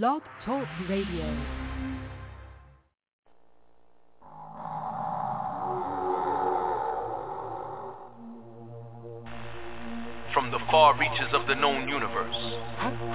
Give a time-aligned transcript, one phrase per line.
[0.00, 1.26] Blog Talk Radio.
[10.32, 12.34] From the far reaches of the known universe,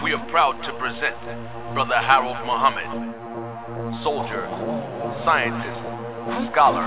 [0.03, 1.17] we are proud to present
[1.73, 4.45] Brother Harold Muhammad, soldier,
[5.25, 5.81] scientist,
[6.53, 6.85] scholar,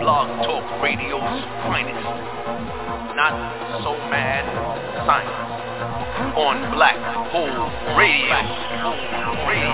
[0.00, 2.45] Blog Talk Radio's finest,
[3.16, 3.32] not
[3.82, 4.44] so mad
[5.08, 6.96] science, on Black
[7.32, 8.36] Hole Radio.
[9.48, 9.72] Radio.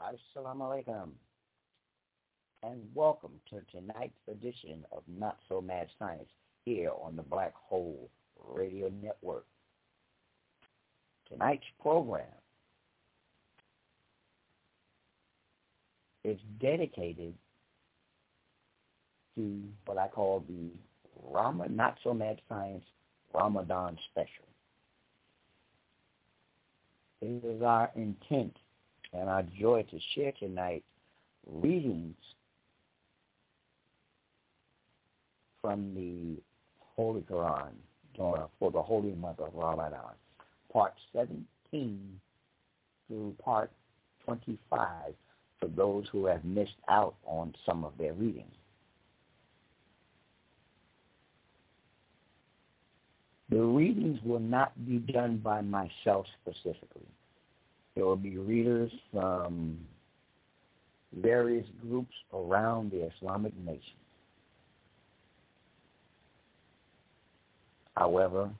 [0.00, 1.10] Assalamu alaikum.
[2.62, 6.30] And welcome to tonight's edition of Not So Mad Science
[6.64, 8.08] here on the Black Hole
[8.48, 9.44] Radio Network.
[11.28, 12.24] Tonight's program
[16.26, 17.34] is dedicated
[19.36, 20.70] to what I call the
[21.30, 22.84] Rama Not So Mad Science
[23.32, 24.44] Ramadan Special.
[27.22, 28.56] It is our intent
[29.12, 30.82] and our joy to share tonight
[31.46, 32.16] readings
[35.60, 36.42] from the
[36.96, 37.70] Holy Quran
[38.58, 40.14] for the holy month of Ramadan,
[40.72, 42.20] part 17
[43.08, 43.70] through part
[44.24, 44.80] 25
[45.60, 48.52] for those who have missed out on some of their readings.
[53.48, 57.06] The readings will not be done by myself specifically.
[57.94, 59.78] There will be readers from
[61.14, 63.80] various groups around the Islamic nation.
[67.96, 68.50] However,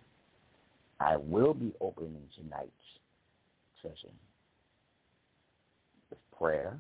[0.99, 2.71] I will be opening tonight's
[3.83, 4.13] session
[6.39, 6.79] prayer.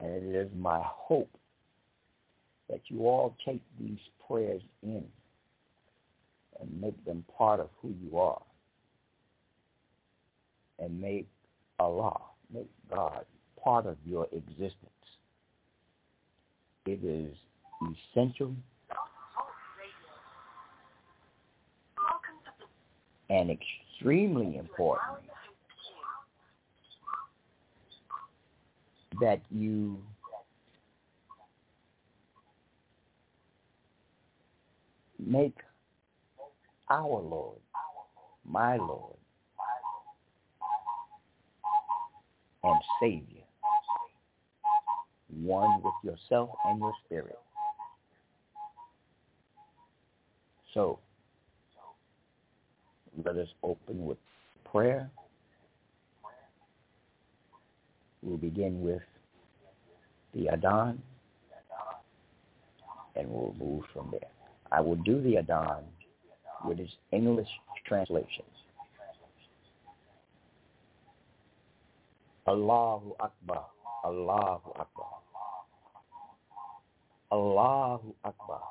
[0.00, 1.30] And it is my hope
[2.68, 5.04] that you all take these prayers in
[6.60, 8.42] and make them part of who you are
[10.78, 11.28] and make
[11.78, 12.20] Allah,
[12.52, 13.24] make God
[13.62, 14.76] part of your existence.
[16.86, 17.36] It is
[18.14, 18.54] essential
[23.30, 25.31] and extremely important
[29.20, 30.02] that you
[35.18, 35.56] make
[36.90, 37.58] our Lord,
[38.44, 39.16] my Lord,
[42.64, 43.42] and Savior,
[45.28, 47.38] one with yourself and your spirit.
[50.74, 50.98] So,
[53.24, 54.18] let us open with
[54.70, 55.10] prayer.
[58.22, 59.02] We'll begin with
[60.34, 60.98] the Adhan,
[63.16, 64.30] and we'll move from there.
[64.70, 65.82] I will do the Adhan
[66.64, 67.48] with its English
[67.86, 68.46] translations.
[72.46, 73.66] Allahu Akbar,
[74.04, 75.14] Allahu Akbar,
[77.30, 78.62] Allahu Akbar,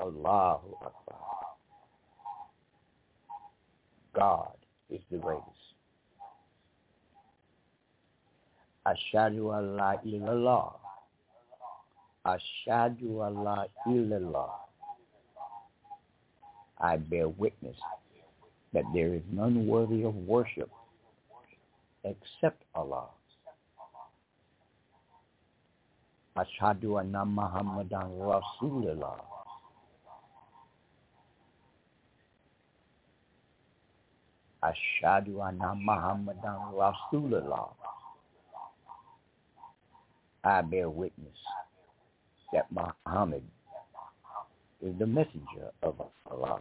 [0.00, 1.28] Allahu Akbar.
[4.14, 4.56] God
[4.90, 5.67] is the greatest.
[8.88, 10.72] Ashadu Allah illallah.
[12.24, 14.50] Ashadu Allah illallah.
[16.80, 17.76] I bear witness
[18.72, 20.70] that there is none worthy of worship
[22.04, 23.08] except Allah.
[26.38, 29.18] Ashhadu anna Muhammadan Rasulullah.
[34.62, 37.68] Ashhadu anna Muhammadan Rasulullah.
[40.44, 41.36] I bear witness
[42.52, 43.42] that Muhammad
[44.80, 46.00] is the messenger of
[46.30, 46.60] Allah.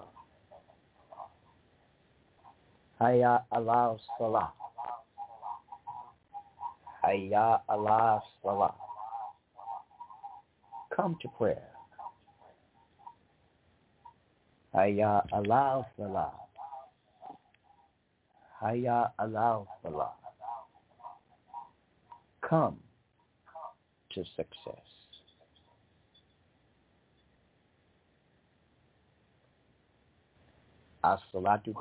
[3.00, 4.52] Hayya Allah Salah.
[7.06, 8.74] Hayya Allah Salah.
[10.96, 11.62] Come to prayer.
[14.74, 16.34] Hayya Allah Salah.
[18.64, 20.14] Hayya Allah Salah.
[22.42, 22.80] Come
[24.18, 24.82] to success.
[31.04, 31.76] As-salatu.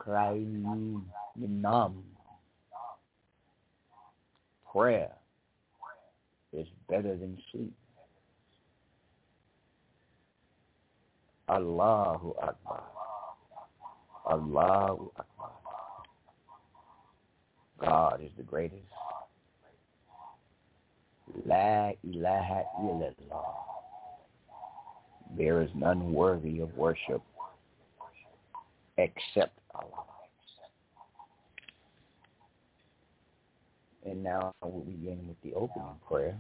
[4.71, 5.13] Prayer
[6.53, 7.73] is better than sleep.
[11.49, 12.83] Allahu Akbar.
[14.31, 15.53] Allahu Akbar.
[17.81, 18.83] God is the greatest.
[21.45, 23.55] La ilaha illallah.
[25.37, 27.23] There is none worthy of worship
[28.97, 30.05] except Allah.
[34.05, 36.39] And now we'll begin with the opening prayer.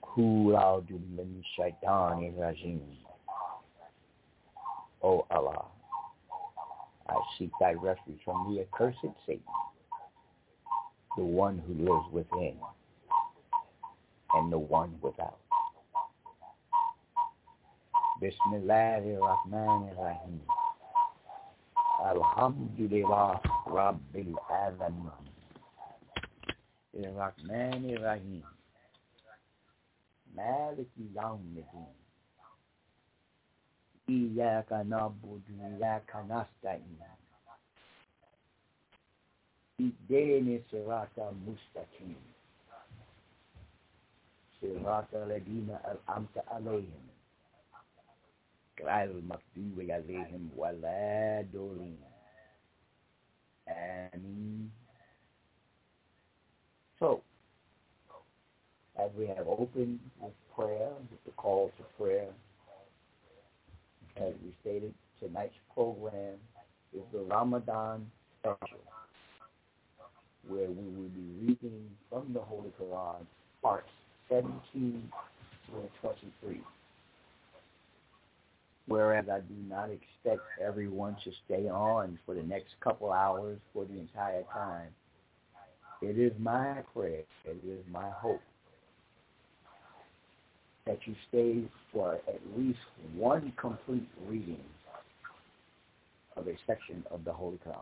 [0.00, 2.80] Kul min shaitan rajim.
[5.02, 5.66] O Allah,
[7.08, 9.42] I seek thy refuge from the accursed Satan,
[11.16, 12.56] the one who lives within
[14.33, 15.37] and the one without.
[18.21, 20.39] Bismillahirrahmanirrahim.
[22.05, 25.11] Alhamdulillah Rabbil Alamin.
[26.95, 28.43] Rahmanirrahim.
[30.35, 31.95] مالك يوم الدين
[34.09, 36.99] إياك نعبد وإياك نستعين
[39.79, 42.15] اهدنا الصراط المستقيم
[44.61, 47.07] صراط الذين أنعمت عليهم
[48.79, 52.01] غير المغضوب عليهم ولا الضالين
[53.67, 54.71] آمين
[56.99, 57.21] So,
[58.97, 62.29] as we have opened with prayer, with the call to prayer,
[64.15, 66.35] as we stated, tonight's program
[66.93, 68.09] is the Ramadan
[68.39, 68.79] special,
[70.47, 73.25] where we will be reading from the Holy Quran,
[73.61, 73.91] parts
[74.30, 75.12] 17
[75.66, 76.60] through 23.
[78.86, 83.84] Whereas I do not expect everyone to stay on for the next couple hours for
[83.84, 84.88] the entire time.
[86.02, 88.40] It is my prayer, it is my hope
[90.86, 91.62] that you stay
[91.92, 92.78] for at least
[93.14, 94.64] one complete reading
[96.36, 97.76] of a section of the Holy Quran.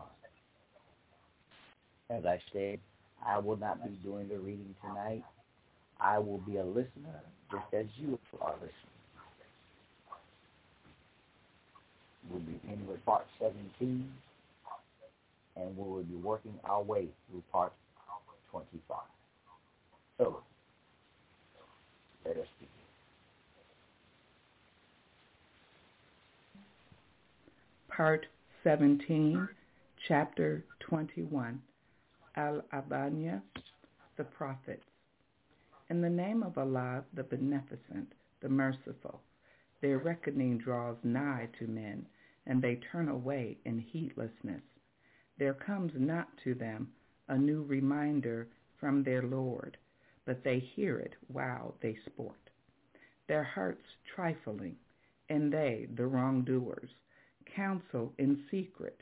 [2.09, 2.79] As I said,
[3.25, 5.23] I will not be doing the reading tonight.
[5.99, 8.73] I will be a listener just as you are listening.
[12.29, 14.11] We'll begin with part 17,
[15.55, 17.73] and we will be working our way through part
[18.51, 18.97] 25.
[20.17, 20.41] So,
[22.25, 22.69] let us begin.
[27.89, 28.27] Part
[28.63, 29.47] 17,
[30.07, 31.61] Chapter 21,
[32.35, 33.41] Al-Anbiya,
[34.17, 34.88] the Prophets.
[35.89, 39.23] In the name of Allah, the Beneficent, the Merciful,
[39.81, 42.07] their reckoning draws nigh to men,
[42.45, 44.61] and they turn away in heedlessness.
[45.39, 46.93] There comes not to them
[47.27, 48.49] a new reminder
[48.79, 49.77] from their Lord,
[50.25, 52.51] but they hear it while they sport.
[53.27, 54.77] Their hearts trifling,
[55.27, 56.91] and they, the wrongdoers,
[57.55, 59.01] counsel in secret.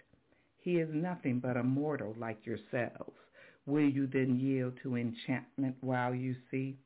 [0.57, 3.19] He is nothing but a mortal like yourselves.
[3.68, 6.78] Will you then yield to enchantment while you see?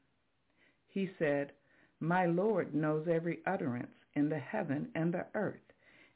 [0.87, 1.53] He said,
[1.99, 5.61] My Lord knows every utterance in the heaven and the earth,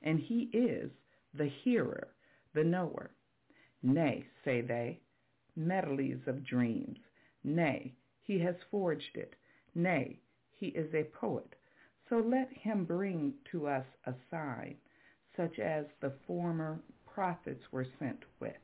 [0.02, 0.90] and he is
[1.36, 2.08] the hearer,
[2.54, 3.12] the knower.
[3.84, 5.00] Nay, say they,
[5.56, 6.98] medleys of dreams.
[7.44, 9.36] Nay, he has forged it.
[9.76, 10.18] Nay,
[10.52, 11.56] he is a poet.
[12.10, 14.78] So let him bring to us a sign
[15.38, 18.58] such as the former prophets were sent with.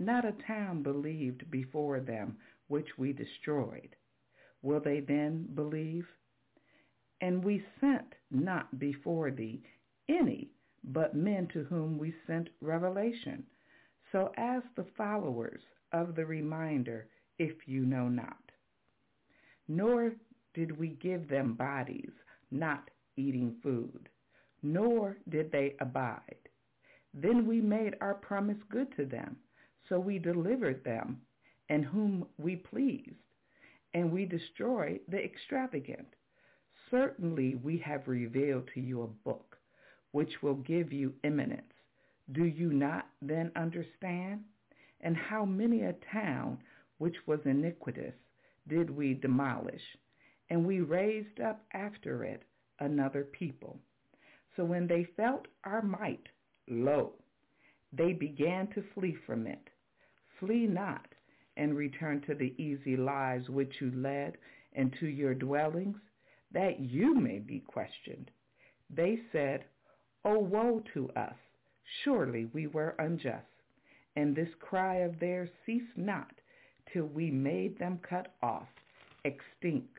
[0.00, 3.94] Not a town believed before them which we destroyed.
[4.62, 6.06] Will they then believe?
[7.20, 9.62] And we sent not before thee
[10.08, 10.50] any
[10.82, 13.44] but men to whom we sent revelation,
[14.10, 17.06] so as the followers of the reminder,
[17.38, 18.50] if you know not.
[19.68, 20.14] Nor
[20.54, 22.10] did we give them bodies,
[22.50, 24.08] not eating food
[24.62, 26.36] nor did they abide.
[27.14, 29.36] Then we made our promise good to them,
[29.90, 31.20] so we delivered them,
[31.68, 33.10] and whom we pleased,
[33.92, 36.06] and we destroyed the extravagant.
[36.90, 39.58] Certainly we have revealed to you a book,
[40.12, 41.74] which will give you eminence.
[42.32, 44.44] Do you not then understand?
[45.02, 46.58] And how many a town
[46.96, 48.14] which was iniquitous
[48.68, 49.82] did we demolish,
[50.48, 52.44] and we raised up after it
[52.78, 53.78] another people
[54.56, 56.28] so when they felt our might,
[56.68, 57.12] lo,
[57.92, 59.70] they began to flee from it.
[60.40, 61.06] Flee not,
[61.56, 64.38] and return to the easy lives which you led,
[64.72, 65.98] and to your dwellings,
[66.50, 68.30] that you may be questioned.
[68.88, 69.66] They said,
[70.24, 71.36] O woe to us!
[72.02, 73.46] Surely we were unjust.
[74.16, 76.32] And this cry of theirs ceased not
[76.92, 78.68] till we made them cut off,
[79.24, 79.98] extinct.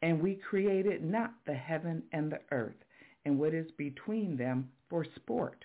[0.00, 2.84] And we created not the heaven and the earth
[3.24, 5.64] and what is between them for sport.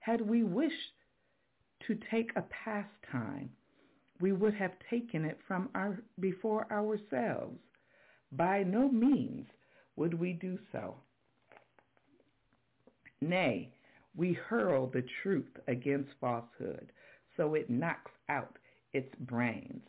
[0.00, 0.92] Had we wished
[1.86, 3.50] to take a pastime,
[4.20, 7.58] we would have taken it from our before ourselves.
[8.32, 9.46] By no means
[9.96, 10.96] would we do so.
[13.20, 13.70] Nay,
[14.16, 16.92] we hurl the truth against falsehood,
[17.36, 18.58] so it knocks out
[18.92, 19.82] its brains,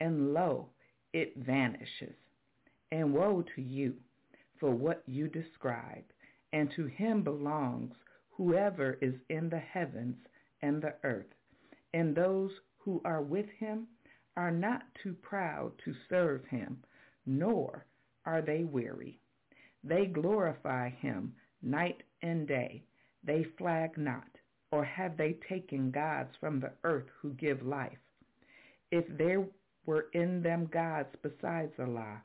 [0.00, 0.68] and lo,
[1.12, 2.14] it vanishes.
[2.92, 3.94] And woe to you
[4.58, 6.04] for what you describe,
[6.52, 7.94] and to him belongs
[8.30, 10.16] whoever is in the heavens
[10.62, 11.32] and the earth,
[11.94, 13.86] and those who are with him
[14.36, 16.82] are not too proud to serve him,
[17.26, 17.84] nor
[18.24, 19.18] are they weary.
[19.82, 22.82] They glorify him night and day.
[23.24, 24.28] They flag not,
[24.70, 27.98] or have they taken gods from the earth who give life?
[28.90, 29.44] If there
[29.86, 32.22] were in them gods besides Allah,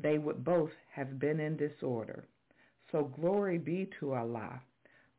[0.00, 2.24] they would both have been in disorder.
[2.90, 4.60] So glory be to Allah,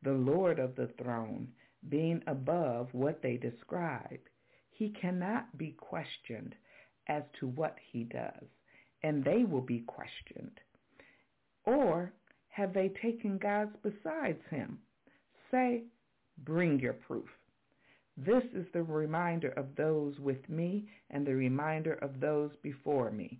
[0.01, 1.47] the Lord of the throne,
[1.89, 4.19] being above what they describe.
[4.71, 6.55] He cannot be questioned
[7.07, 8.45] as to what he does,
[9.03, 10.59] and they will be questioned.
[11.65, 12.13] Or
[12.49, 14.79] have they taken gods besides him?
[15.51, 15.83] Say,
[16.45, 17.29] bring your proof.
[18.17, 23.39] This is the reminder of those with me and the reminder of those before me.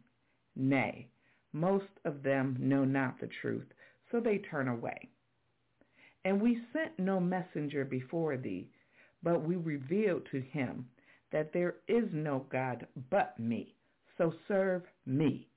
[0.55, 1.07] Nay,
[1.51, 3.67] most of them know not the truth,
[4.12, 5.09] so they turn away.
[6.25, 8.70] And we sent no messenger before thee,
[9.24, 10.88] but we revealed to him
[11.32, 13.75] that there is no God but me,
[14.18, 15.48] so serve me.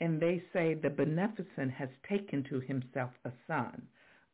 [0.00, 3.82] And they say the Beneficent has taken to himself a son.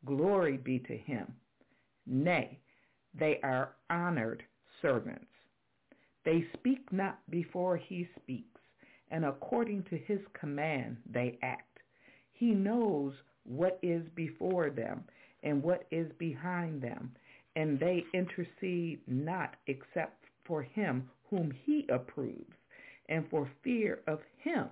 [0.05, 1.33] Glory be to him.
[2.05, 2.59] Nay,
[3.17, 4.43] they are honored
[4.81, 5.25] servants.
[6.23, 8.61] They speak not before he speaks,
[9.09, 11.79] and according to his command they act.
[12.33, 13.13] He knows
[13.43, 15.03] what is before them
[15.45, 17.15] and what is behind them,
[17.55, 22.53] and they intercede not except for him whom he approves,
[23.07, 24.67] and for fear of him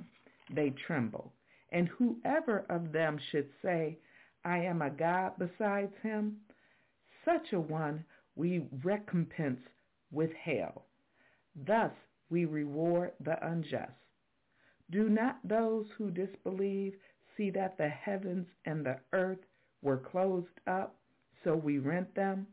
[0.53, 1.31] they tremble.
[1.71, 3.97] And whoever of them should say,
[4.43, 6.37] I am a God besides him,
[7.23, 8.03] such a one
[8.35, 9.61] we recompense
[10.11, 10.85] with hell.
[11.55, 11.91] Thus
[12.29, 13.91] we reward the unjust.
[14.91, 16.93] Do not those who disbelieve
[17.37, 19.39] see that the heavens and the earth
[19.83, 20.95] were closed up,
[21.43, 22.47] so we rent them?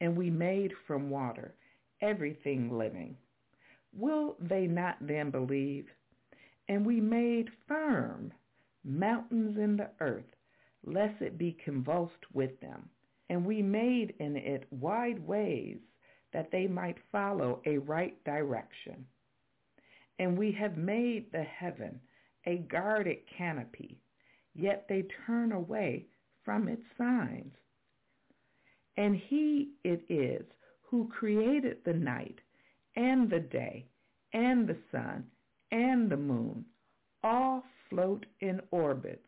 [0.00, 1.54] And we made from water
[2.00, 3.16] everything living.
[3.92, 5.86] Will they not then believe?
[6.68, 8.32] And we made firm
[8.84, 10.36] mountains in the earth,
[10.84, 12.88] lest it be convulsed with them
[13.30, 15.78] and we made in it wide ways
[16.32, 19.06] that they might follow a right direction.
[20.18, 22.00] And we have made the heaven
[22.44, 24.00] a guarded canopy,
[24.54, 26.06] yet they turn away
[26.44, 27.54] from its signs.
[28.96, 30.44] And he it is
[30.82, 32.38] who created the night
[32.96, 33.86] and the day
[34.32, 35.24] and the sun
[35.70, 36.64] and the moon,
[37.22, 39.26] all float in orbits.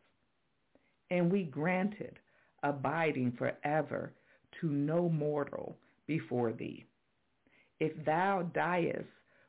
[1.09, 2.19] And we granted
[2.63, 4.13] abiding forever
[4.59, 5.77] to no mortal
[6.07, 6.85] before thee.
[7.79, 9.07] If thou diest,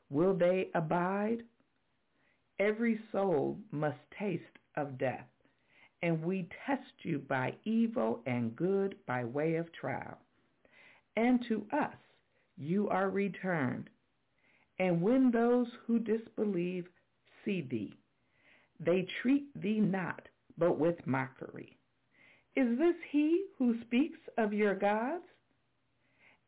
[0.09, 1.43] will they abide?
[2.59, 4.43] Every soul must taste
[4.75, 5.27] of death,
[6.01, 10.17] and we test you by evil and good by way of trial.
[11.15, 11.95] And to us
[12.57, 13.89] you are returned.
[14.79, 16.87] And when those who disbelieve
[17.43, 17.97] see thee,
[18.79, 21.77] they treat thee not, but with mockery.
[22.55, 25.23] Is this he who speaks of your gods?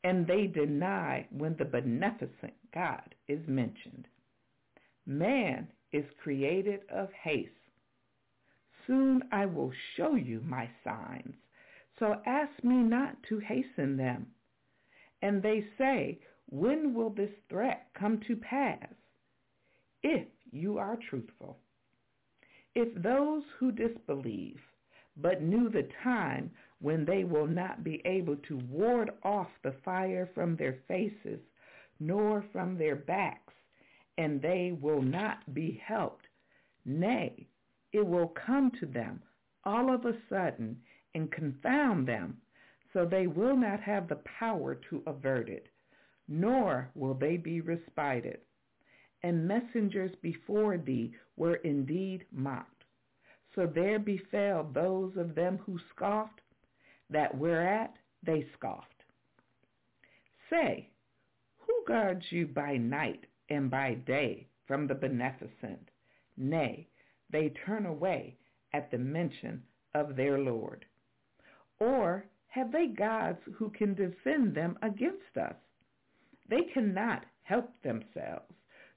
[0.04, 4.08] And they deny when the beneficent God is mentioned.
[5.06, 7.52] Man is created of haste.
[8.88, 11.36] Soon I will show you my signs,
[12.00, 14.28] so ask me not to hasten them.
[15.22, 18.94] And they say, when will this threat come to pass?
[20.02, 21.60] If you are truthful.
[22.74, 24.62] If those who disbelieve
[25.18, 30.30] but knew the time when they will not be able to ward off the fire
[30.34, 31.40] from their faces,
[32.00, 33.54] nor from their backs,
[34.18, 36.28] and they will not be helped.
[36.86, 37.48] Nay,
[37.94, 39.22] it will come to them
[39.64, 40.78] all of a sudden
[41.14, 42.38] and confound them,
[42.94, 45.68] so they will not have the power to avert it,
[46.28, 48.40] nor will they be respited.
[49.24, 52.78] And messengers before thee were indeed mocked
[53.58, 56.42] so there befell those of them who scoffed,
[57.10, 57.92] that whereat
[58.24, 59.04] they scoffed.
[60.50, 60.92] Say,
[61.58, 65.90] who guards you by night and by day from the beneficent?
[66.38, 66.88] Nay,
[67.30, 68.36] they turn away
[68.74, 70.86] at the mention of their Lord.
[71.80, 75.56] Or have they gods who can defend them against us?
[76.50, 78.54] They cannot help themselves,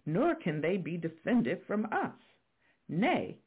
[0.07, 2.15] nor can they be defended from us.
[2.89, 3.39] Nay,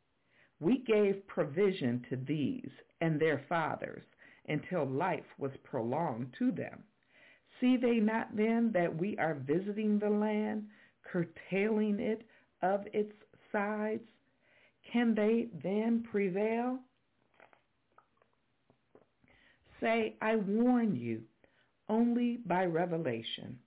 [0.59, 2.69] we gave provision to these
[3.01, 4.03] and their fathers
[4.47, 6.83] until life was prolonged to them.
[7.59, 10.67] See they not then that we are visiting the land,
[11.03, 12.23] curtailing it
[12.61, 13.13] of its
[13.51, 14.03] sides?
[14.93, 16.77] Can they then prevail?
[19.81, 21.23] Say, I warn you,
[21.89, 23.57] only by revelation,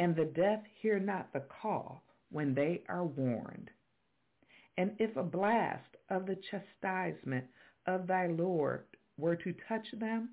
[0.00, 2.02] and the deaf hear not the call
[2.32, 3.70] when they are warned.
[4.76, 7.44] And if a blast of the chastisement
[7.86, 10.30] of thy Lord were to touch them,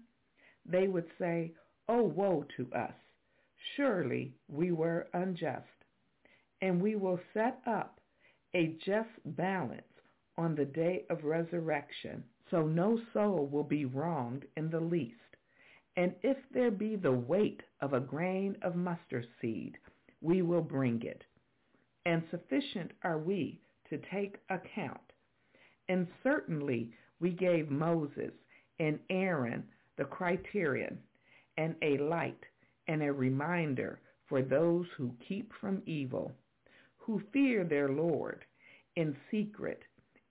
[0.66, 1.54] they would say,
[1.88, 2.96] Oh, woe to us!
[3.76, 5.68] Surely we were unjust.
[6.60, 8.00] And we will set up
[8.56, 9.84] a just balance
[10.38, 15.15] on the day of resurrection, so no soul will be wronged in the least.
[15.96, 19.77] And if there be the weight of a grain of mustard seed,
[20.22, 21.24] we will bring it.
[22.06, 25.01] And sufficient are we to take account.
[25.89, 28.32] And certainly we gave Moses
[28.79, 29.63] and Aaron
[29.98, 31.00] the criterion
[31.58, 32.44] and a light
[32.88, 36.32] and a reminder for those who keep from evil,
[36.98, 38.46] who fear their Lord
[38.96, 39.82] in secret,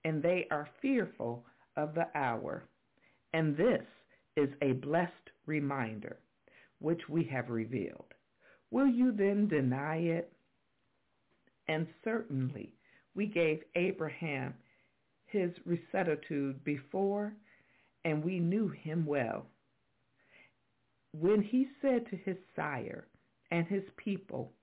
[0.07, 1.43] and they are fearful
[1.75, 2.63] of the hour.
[3.33, 3.83] And this
[4.37, 5.11] is a blessed
[5.45, 6.17] reminder,
[6.79, 8.13] which we have revealed.
[8.71, 10.31] Will you then deny it?
[11.67, 12.73] And certainly
[13.15, 14.53] we gave Abraham
[15.25, 17.33] his rectitude before,
[18.05, 19.45] and we knew him well.
[21.11, 23.09] When he said to his sire
[23.51, 24.53] and his people,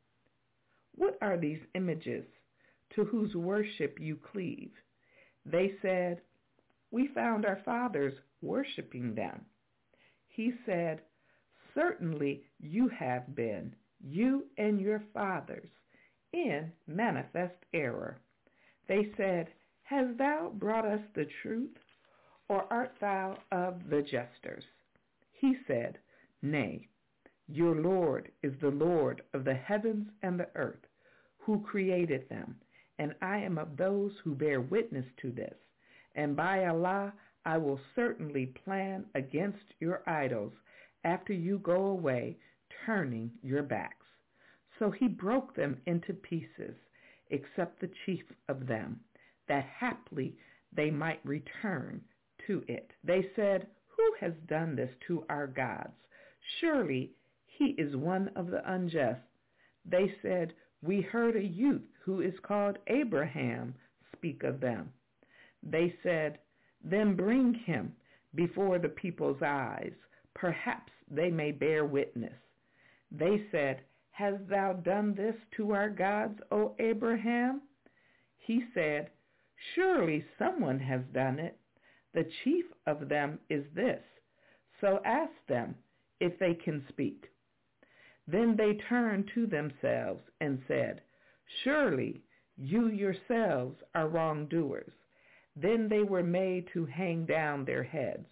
[0.94, 2.24] What are these images
[2.94, 4.72] to whose worship you cleave?
[5.46, 6.20] They said,
[6.90, 9.44] We found our fathers worshiping them.
[10.28, 11.02] He said,
[11.74, 15.68] Certainly you have been, you and your fathers,
[16.32, 18.18] in manifest error.
[18.88, 19.48] They said,
[19.82, 21.76] Hast thou brought us the truth,
[22.48, 24.64] or art thou of the jesters?
[25.32, 25.98] He said,
[26.42, 26.88] Nay,
[27.48, 30.86] your Lord is the Lord of the heavens and the earth,
[31.38, 32.56] who created them,
[32.98, 35.54] and I am of those who bear witness to this.
[36.14, 37.12] And by Allah,
[37.44, 40.52] I will certainly plan against your idols
[41.04, 42.38] after you go away,
[42.86, 44.06] turning your backs.
[44.78, 46.76] So he broke them into pieces
[47.30, 49.00] except the chief of them,
[49.48, 50.36] that haply
[50.72, 52.02] they might return
[52.46, 52.90] to it.
[53.02, 55.94] They said, Who has done this to our gods?
[56.60, 57.12] Surely
[57.46, 59.22] he is one of the unjust.
[59.84, 63.74] They said, We heard a youth who is called Abraham
[64.12, 64.92] speak of them.
[65.62, 66.40] They said,
[66.84, 67.94] Then bring him
[68.34, 69.94] before the people's eyes.
[70.34, 72.34] Perhaps they may bear witness.
[73.10, 77.62] They said, Hast thou done this to our gods, O Abraham?
[78.36, 79.08] He said,
[79.74, 81.58] Surely someone has done it.
[82.12, 84.02] The chief of them is this.
[84.82, 85.76] So ask them
[86.20, 87.30] if they can speak.
[88.26, 91.02] Then they turned to themselves and said,
[91.62, 92.22] Surely
[92.56, 94.92] you yourselves are wrongdoers.
[95.56, 98.26] Then they were made to hang down their heads.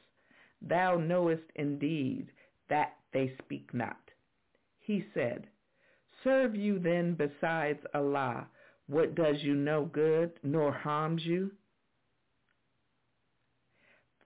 [0.61, 2.28] Thou knowest indeed
[2.68, 4.11] that they speak not.
[4.81, 5.46] He said,
[6.24, 8.46] Serve you then besides Allah
[8.87, 11.50] what does you no good nor harms you?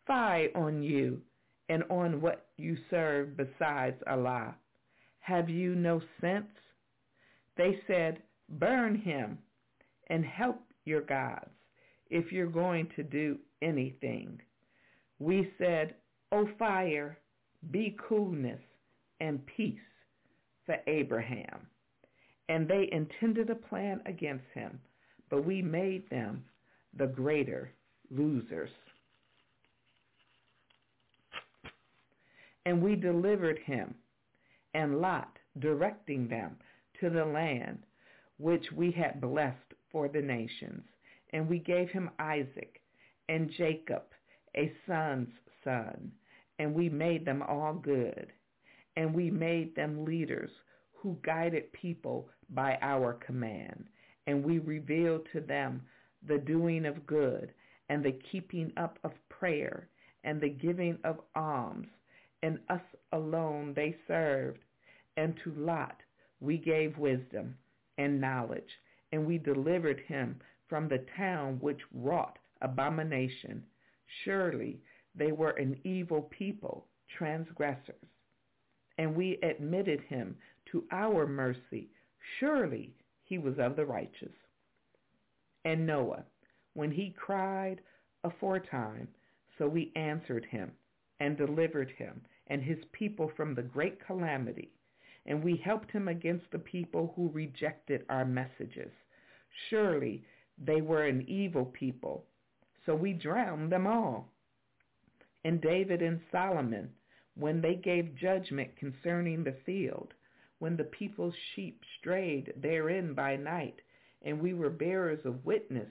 [0.07, 1.21] Fie on you
[1.69, 4.57] and on what you serve besides Allah.
[5.27, 6.47] Have you no sense?
[7.57, 9.39] They said, burn him
[10.09, 11.51] and help your gods
[12.11, 14.41] if you're going to do anything.
[15.19, 15.97] We said,
[16.31, 17.19] O fire,
[17.73, 18.61] be coolness
[19.19, 19.81] and peace
[20.65, 21.67] for Abraham
[22.49, 24.79] and they intended a plan against him,
[25.31, 26.45] but we made them
[26.97, 27.73] the greater
[28.11, 28.71] losers.
[32.65, 33.95] And we delivered him
[34.77, 36.55] and Lot, directing them
[37.01, 37.79] to the land
[38.37, 40.85] which we had blessed for the nations.
[41.33, 42.83] And we gave him Isaac
[43.31, 44.03] and Jacob,
[44.55, 45.31] a son's
[45.65, 46.13] son,
[46.59, 48.31] and we made them all good.
[48.97, 50.51] And we made them leaders
[50.93, 53.87] who guided people by our command,
[54.27, 55.81] and we revealed to them
[56.29, 57.53] the doing of good
[57.89, 59.89] and the keeping up of prayer
[60.25, 61.89] and the giving of alms,
[62.43, 62.81] and us
[63.13, 64.59] alone they served.
[65.17, 65.97] And to Lot
[66.41, 67.57] we gave wisdom
[67.99, 68.71] and knowledge,
[69.13, 73.63] and we delivered him from the town which wrought abomination.
[74.25, 74.81] Surely
[75.15, 77.95] they were an evil people, transgressors.
[78.99, 80.37] And we admitted him
[80.73, 81.89] to our mercy.
[82.39, 84.33] Surely he was of the righteous.
[85.65, 86.25] And Noah,
[86.75, 87.81] when he cried
[88.25, 89.09] aforetime,
[89.59, 90.73] so we answered him
[91.21, 94.71] and delivered him and his people from the great calamity.
[95.27, 98.93] And we helped him against the people who rejected our messages.
[99.69, 100.25] Surely
[100.65, 102.25] they were an evil people,
[102.85, 104.29] so we drowned them all.
[105.45, 106.91] And David and Solomon,
[107.37, 110.15] when they gave judgment concerning the field,
[110.59, 113.81] when the people's sheep strayed therein by night,
[114.23, 115.91] and we were bearers of witness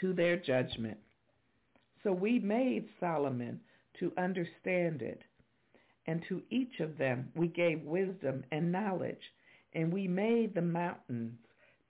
[0.00, 0.98] to their judgment.
[2.02, 3.60] So we made Solomon
[3.98, 5.22] to understand it,
[6.06, 9.32] and to each of them we gave wisdom and knowledge,
[9.74, 11.38] and we made the mountains,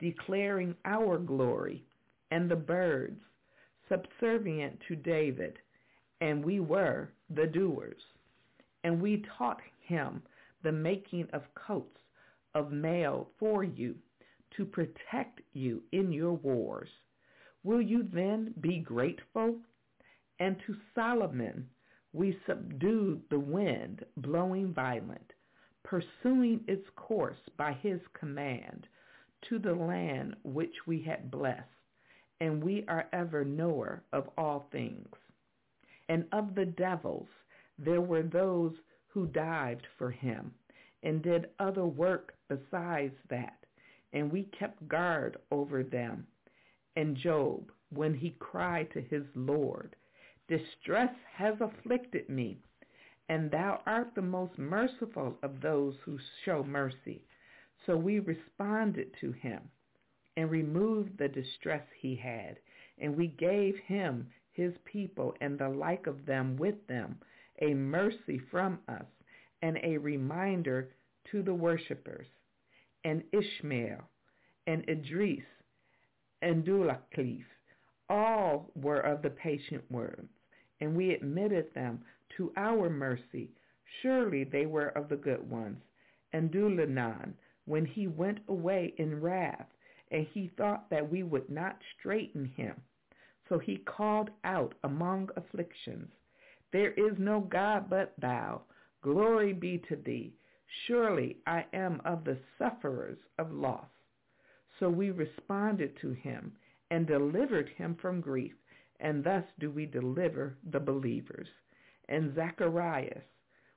[0.00, 1.84] declaring our glory,
[2.30, 3.20] and the birds,
[3.88, 5.58] subservient to David,
[6.20, 8.00] and we were the doers.
[8.84, 10.22] And we taught him
[10.62, 11.98] the making of coats
[12.54, 13.94] of mail for you
[14.56, 16.88] to protect you in your wars.
[17.62, 19.56] Will you then be grateful?
[20.38, 21.68] And to Solomon
[22.16, 25.34] we subdued the wind blowing violent,
[25.84, 28.86] pursuing its course by his command
[29.46, 31.60] to the land which we had blessed,
[32.40, 35.06] and we are ever knower of all things.
[36.08, 37.28] And of the devils
[37.78, 38.72] there were those
[39.08, 40.54] who dived for him
[41.02, 43.58] and did other work besides that,
[44.14, 46.26] and we kept guard over them.
[46.96, 49.94] And Job, when he cried to his Lord,
[50.48, 52.58] Distress has afflicted me,
[53.28, 57.24] and thou art the most merciful of those who show mercy.
[57.84, 59.60] So we responded to him
[60.36, 62.58] and removed the distress he had,
[62.98, 67.18] and we gave him his people and the like of them with them,
[67.60, 69.06] a mercy from us
[69.62, 70.90] and a reminder
[71.32, 72.28] to the worshippers,
[73.02, 74.08] and Ishmael,
[74.68, 75.44] and Idris,
[76.40, 77.44] and Dhul-Kifl,
[78.08, 80.30] all were of the patient ones,
[80.80, 82.00] and we admitted them
[82.36, 83.50] to our mercy.
[84.02, 85.82] Surely they were of the good ones.
[86.32, 87.34] And Dhul-Nun,
[87.64, 89.68] when he went away in wrath,
[90.10, 92.80] and he thought that we would not straighten him.
[93.48, 96.10] So he called out among afflictions,
[96.72, 98.62] There is no God but thou,
[99.02, 100.34] Glory be to thee.
[100.86, 103.86] Surely I am of the sufferers of loss.
[104.80, 106.52] So we responded to him
[106.90, 108.54] and delivered him from grief,
[109.00, 111.48] and thus do we deliver the believers.
[112.08, 113.24] And Zacharias,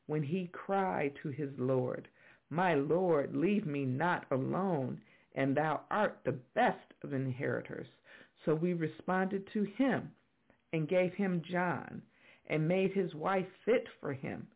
[0.08, 2.08] when he cried to his Lord,
[2.50, 5.02] My Lord, leave me not alone,
[5.36, 7.88] and thou art the best of inheritors.
[8.46, 10.12] So we responded to him
[10.74, 12.02] and gave him John,
[12.48, 14.48] and made his wife fit for him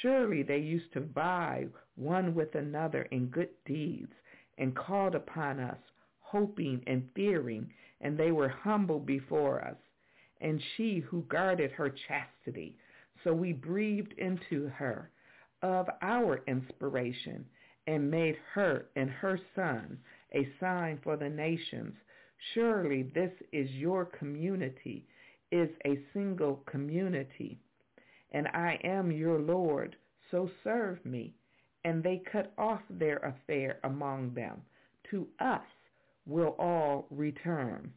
[0.00, 4.14] Surely they used to vie one with another in good deeds
[4.56, 5.78] and called upon us,
[6.20, 9.76] hoping and fearing, and they were humble before us.
[10.44, 12.76] And she who guarded her chastity,
[13.24, 15.10] so we breathed into her
[15.62, 17.44] of our inspiration
[17.88, 19.98] and made her and her son
[20.32, 21.94] a sign for the nations.
[22.52, 25.04] Surely this is your community,
[25.50, 27.58] is a single community
[28.34, 29.96] and I am your Lord,
[30.30, 31.34] so serve me.
[31.84, 34.60] And they cut off their affair among them.
[35.10, 35.62] To us
[36.26, 37.92] will all return.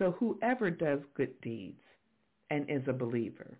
[0.00, 1.82] So whoever does good deeds
[2.48, 3.58] and is a believer,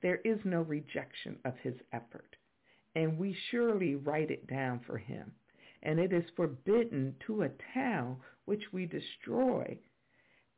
[0.00, 2.34] there is no rejection of his effort.
[2.96, 5.32] And we surely write it down for him.
[5.82, 9.78] And it is forbidden to a town which we destroy.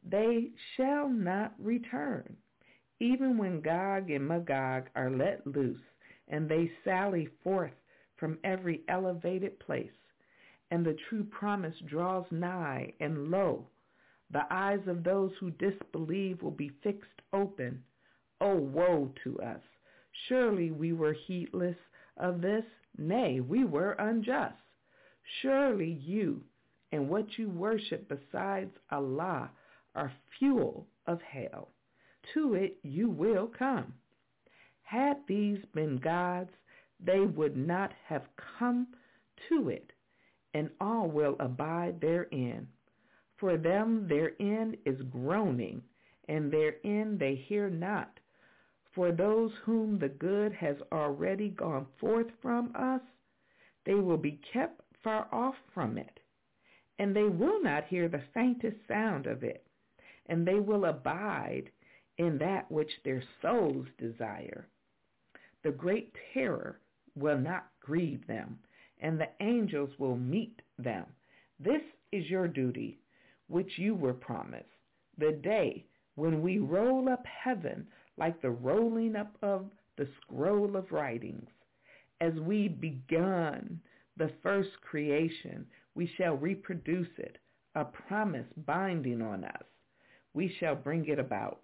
[0.02, 2.36] They shall not return
[3.00, 5.82] even when Gog and Magog are let loose,
[6.28, 7.74] and they sally forth
[8.16, 9.90] from every elevated place,
[10.70, 13.66] and the true promise draws nigh, and lo,
[14.30, 17.82] the eyes of those who disbelieve will be fixed open.
[18.40, 19.62] Oh, woe to us!
[20.28, 21.76] Surely we were heedless
[22.16, 22.64] of this,
[22.96, 24.56] nay, we were unjust.
[25.40, 26.42] Surely you
[26.92, 29.50] and what you worship besides Allah
[29.94, 31.70] are fuel of hell
[32.32, 33.92] to it you will come.
[34.82, 36.50] Had these been gods,
[37.00, 38.22] they would not have
[38.58, 38.86] come
[39.48, 39.92] to it,
[40.54, 42.68] and all will abide therein.
[43.44, 45.82] For them their end is groaning,
[46.28, 48.18] and their end they hear not.
[48.94, 53.02] For those whom the good has already gone forth from us,
[53.84, 56.20] they will be kept far off from it,
[56.98, 59.66] and they will not hear the faintest sound of it,
[60.24, 61.70] and they will abide
[62.16, 64.66] in that which their souls desire.
[65.62, 66.80] The great terror
[67.14, 68.58] will not grieve them,
[69.00, 71.04] and the angels will meet them.
[71.60, 73.00] This is your duty,
[73.48, 74.64] which you were promised,
[75.18, 75.84] the day
[76.16, 81.48] when we roll up heaven like the rolling up of the scroll of writings.
[82.20, 83.80] As we begun
[84.16, 87.38] the first creation, we shall reproduce it,
[87.74, 89.64] a promise binding on us.
[90.32, 91.60] We shall bring it about.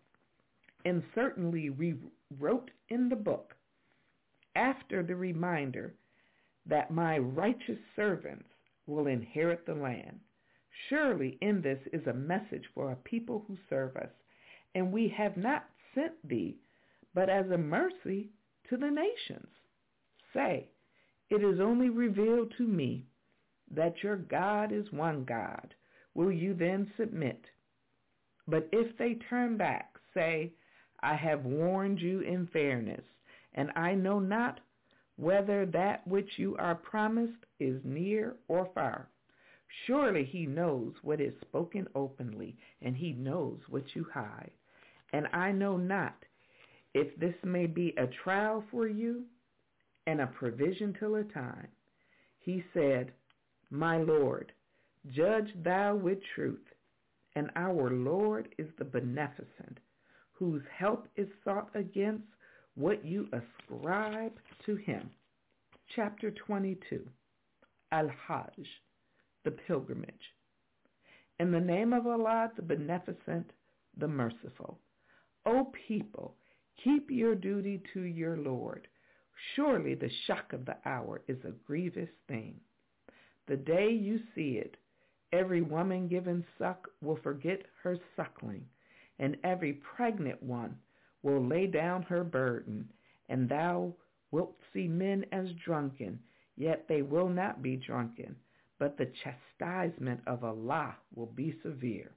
[0.84, 1.94] And certainly we
[2.38, 3.54] wrote in the book,
[4.56, 5.94] after the reminder
[6.66, 8.48] that my righteous servants
[8.86, 10.18] will inherit the land.
[10.88, 14.10] Surely in this is a message for a people who serve us,
[14.74, 16.56] and we have not sent thee,
[17.14, 18.30] but as a mercy
[18.68, 19.48] to the nations.
[20.32, 20.68] Say,
[21.28, 23.06] it is only revealed to me
[23.70, 25.74] that your God is one God.
[26.14, 27.44] Will you then submit?
[28.46, 30.52] But if they turn back, say,
[31.02, 33.04] I have warned you in fairness,
[33.54, 34.60] and I know not
[35.16, 39.08] whether that which you are promised is near or far.
[39.86, 44.50] Surely he knows what is spoken openly, and he knows what you hide.
[45.12, 46.24] And I know not
[46.94, 49.24] if this may be a trial for you
[50.06, 51.68] and a provision till a time.
[52.40, 53.12] He said,
[53.70, 54.52] My Lord,
[55.12, 56.66] judge thou with truth,
[57.36, 59.78] and our Lord is the beneficent,
[60.32, 62.24] whose help is sought against
[62.74, 64.32] what you ascribe
[64.66, 65.10] to him.
[65.94, 67.06] Chapter 22
[67.92, 68.66] Al-Hajj,
[69.44, 70.34] the pilgrimage.
[71.38, 73.50] In the name of Allah, the beneficent,
[73.96, 74.78] the merciful.
[75.46, 76.36] O people,
[76.84, 78.88] keep your duty to your Lord.
[79.54, 82.60] Surely the shock of the hour is a grievous thing.
[83.48, 84.76] The day you see it,
[85.32, 88.66] every woman given suck will forget her suckling,
[89.18, 90.76] and every pregnant one
[91.22, 92.88] will lay down her burden,
[93.28, 93.94] and thou
[94.30, 96.18] wilt see men as drunken,
[96.56, 98.36] yet they will not be drunken,
[98.80, 102.10] but the chastisement of Allah will be severe.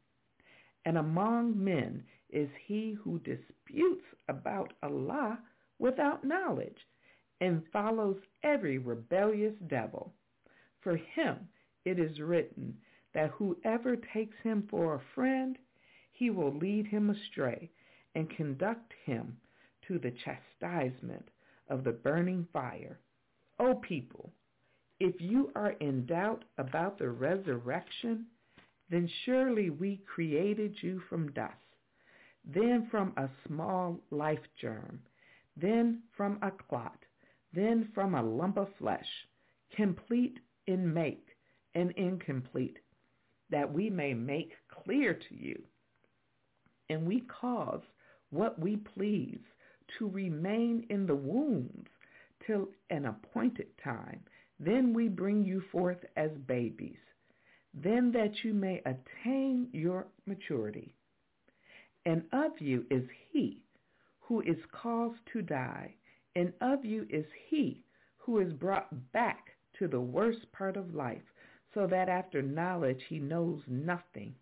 [0.85, 5.39] And among men is he who disputes about Allah
[5.77, 6.77] without knowledge
[7.41, 10.13] and follows every rebellious devil.
[10.79, 11.49] For him
[11.83, 12.77] it is written
[13.13, 15.57] that whoever takes him for a friend,
[16.13, 17.69] he will lead him astray
[18.15, 19.35] and conduct him
[19.87, 21.27] to the chastisement
[21.69, 22.99] of the burning fire.
[23.59, 24.31] O people,
[25.03, 28.25] if you are in doubt about the resurrection,
[28.89, 31.57] then surely we created you from dust,
[32.45, 35.01] then from a small life germ,
[35.57, 36.97] then from a clot,
[37.53, 39.05] then from a lump of flesh,
[39.75, 41.27] complete in make
[41.75, 42.77] and incomplete,
[43.49, 44.53] that we may make
[44.85, 45.61] clear to you.
[46.89, 47.81] And we cause
[48.29, 49.41] what we please
[49.99, 51.89] to remain in the wombs
[52.47, 54.21] till an appointed time.
[54.63, 56.99] Then we bring you forth as babies,
[57.73, 60.93] then that you may attain your maturity.
[62.05, 63.61] And of you is he
[64.21, 65.95] who is caused to die,
[66.35, 67.83] and of you is he
[68.17, 69.49] who is brought back
[69.79, 71.23] to the worst part of life,
[71.73, 74.33] so that after knowledge he knows nothing.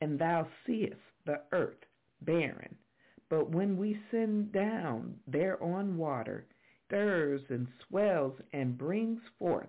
[0.00, 1.84] And thou seest the earth
[2.22, 2.74] barren,
[3.28, 6.46] but when we send down thereon water,
[6.90, 9.68] stirs and swells and brings forth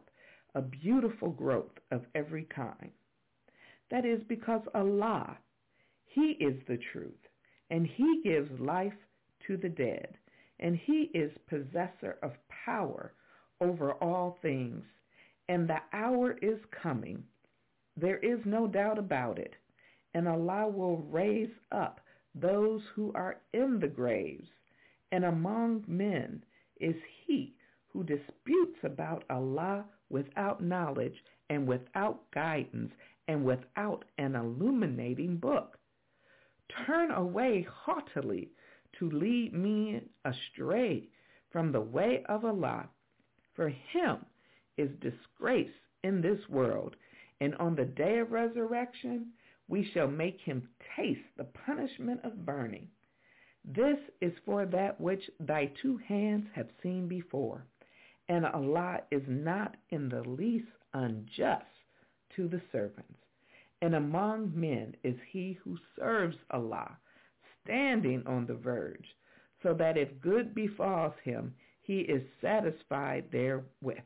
[0.56, 2.92] a beautiful growth of every kind.
[3.92, 5.38] That is because Allah,
[6.06, 7.14] He is the truth,
[7.70, 8.94] and He gives life
[9.48, 10.18] to the dead,
[10.60, 12.32] and He is possessor of
[12.66, 13.14] power
[13.62, 14.84] over all things,
[15.48, 17.24] and the hour is coming.
[17.96, 19.54] There is no doubt about it,
[20.16, 22.02] and Allah will raise up
[22.34, 24.48] those who are in the graves,
[25.12, 26.44] and among men
[26.82, 27.54] is he
[27.88, 31.16] who disputes about Allah without knowledge
[31.50, 32.92] and without guidance
[33.28, 35.78] and without an illuminating book.
[36.86, 38.50] Turn away haughtily
[39.00, 41.08] to lead me astray
[41.52, 42.90] from the way of Allah.
[43.56, 44.26] For him
[44.78, 45.72] is disgrace
[46.04, 46.96] in this world,
[47.42, 49.28] and on the day of resurrection
[49.68, 52.88] we shall make him taste the punishment of burning.
[53.64, 57.66] This is for that which thy two hands have seen before.
[58.28, 61.66] And Allah is not in the least unjust
[62.36, 63.20] to the servants.
[63.82, 66.98] And among men is he who serves Allah,
[67.64, 69.16] standing on the verge,
[69.62, 73.98] so that if good befalls him, he is satisfied therewith.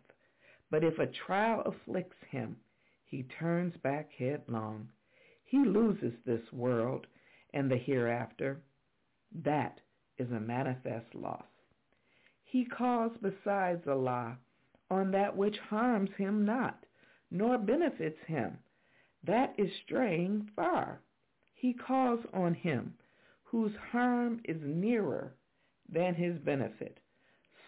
[0.72, 2.58] But if a trial afflicts him,
[3.06, 4.90] he turns back headlong.
[5.44, 7.08] He loses this world
[7.54, 8.62] and the hereafter.
[9.44, 9.80] That
[10.18, 11.46] is a manifest loss.
[12.44, 14.38] He calls besides Allah
[14.90, 16.86] on that which harms him not,
[17.32, 18.58] nor benefits him.
[19.24, 21.02] That is straying far.
[21.54, 22.94] He calls on him
[23.44, 25.34] whose harm is nearer
[25.90, 27.00] than his benefit,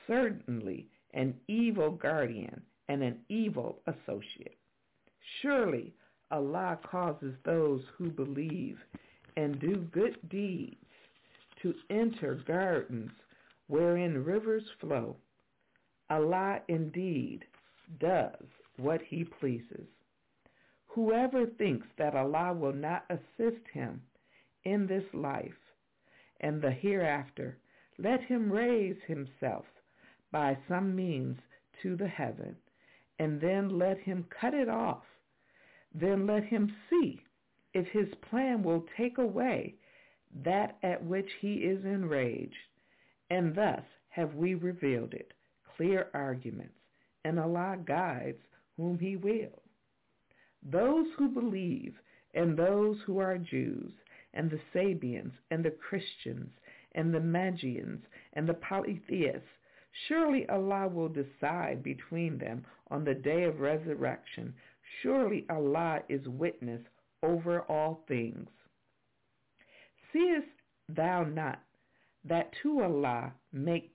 [0.06, 4.58] certainly an evil guardian and an evil associate.
[5.42, 5.94] Surely
[6.32, 8.78] Allah causes those who believe
[9.36, 10.87] and do good deeds
[11.62, 13.12] to enter gardens
[13.68, 15.18] wherein rivers flow.
[16.10, 17.46] Allah indeed
[18.00, 18.46] does
[18.78, 19.88] what he pleases.
[20.88, 24.02] Whoever thinks that Allah will not assist him
[24.64, 25.54] in this life
[26.40, 27.58] and the hereafter,
[27.98, 29.66] let him raise himself
[30.32, 31.38] by some means
[31.82, 32.56] to the heaven,
[33.20, 35.04] and then let him cut it off.
[35.94, 37.22] Then let him see
[37.74, 39.76] if his plan will take away
[40.44, 42.54] that at which he is enraged.
[43.30, 45.34] And thus have we revealed it,
[45.76, 46.78] clear arguments,
[47.26, 48.42] and Allah guides
[48.78, 49.62] whom he will.
[50.64, 51.94] Those who believe
[52.34, 53.92] and those who are Jews
[54.34, 56.50] and the Sabians and the Christians
[56.94, 59.48] and the Magians and the polytheists,
[60.08, 64.54] surely Allah will decide between them on the day of resurrection.
[65.02, 66.82] Surely Allah is witness
[67.24, 68.50] over all things.
[70.12, 70.48] Seest
[70.90, 71.64] thou not
[72.24, 73.94] that to Allah makes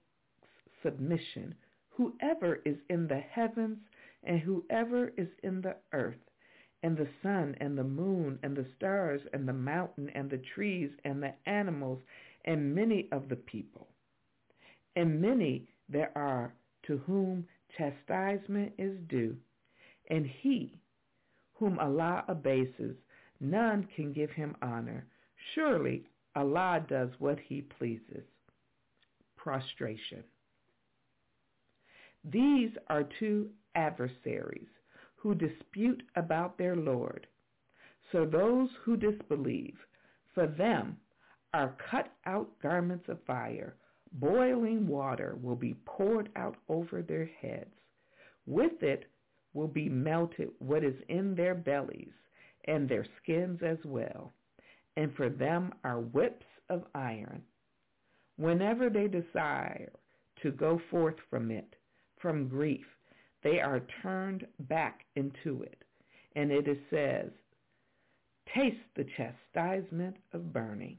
[0.82, 1.54] submission
[1.90, 3.78] whoever is in the heavens
[4.24, 6.18] and whoever is in the earth,
[6.82, 10.90] and the sun and the moon and the stars and the mountain and the trees
[11.04, 12.00] and the animals
[12.44, 13.88] and many of the people.
[14.96, 16.54] And many there are
[16.86, 17.46] to whom
[17.76, 19.36] chastisement is due,
[20.10, 20.78] and he
[21.54, 22.96] whom Allah abases,
[23.40, 25.06] none can give him honor.
[25.54, 28.24] Surely Allah does what he pleases.
[29.36, 30.24] Prostration.
[32.24, 34.68] These are two adversaries
[35.16, 37.26] who dispute about their Lord.
[38.10, 39.76] So those who disbelieve,
[40.34, 40.98] for them
[41.54, 43.74] are cut out garments of fire.
[44.12, 47.74] Boiling water will be poured out over their heads.
[48.46, 49.06] With it
[49.54, 52.12] will be melted what is in their bellies
[52.66, 54.32] and their skins as well.
[54.96, 57.42] And for them are whips of iron.
[58.36, 59.92] Whenever they desire
[60.42, 61.74] to go forth from it,
[62.20, 62.86] from grief,
[63.42, 65.84] they are turned back into it.
[66.36, 67.30] And it is says,
[68.54, 70.98] taste the chastisement of burning.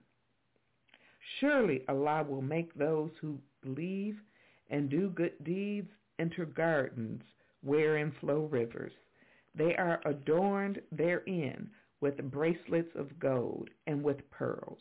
[1.40, 4.18] Surely Allah will make those who believe
[4.70, 7.22] and do good deeds enter gardens
[7.64, 8.92] wherein flow rivers.
[9.56, 11.70] They are adorned therein
[12.04, 14.80] with bracelets of gold and with pearls,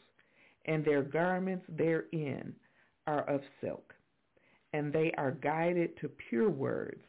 [0.65, 2.53] and their garments therein
[3.07, 3.95] are of silk.
[4.73, 7.05] And they are guided to pure words,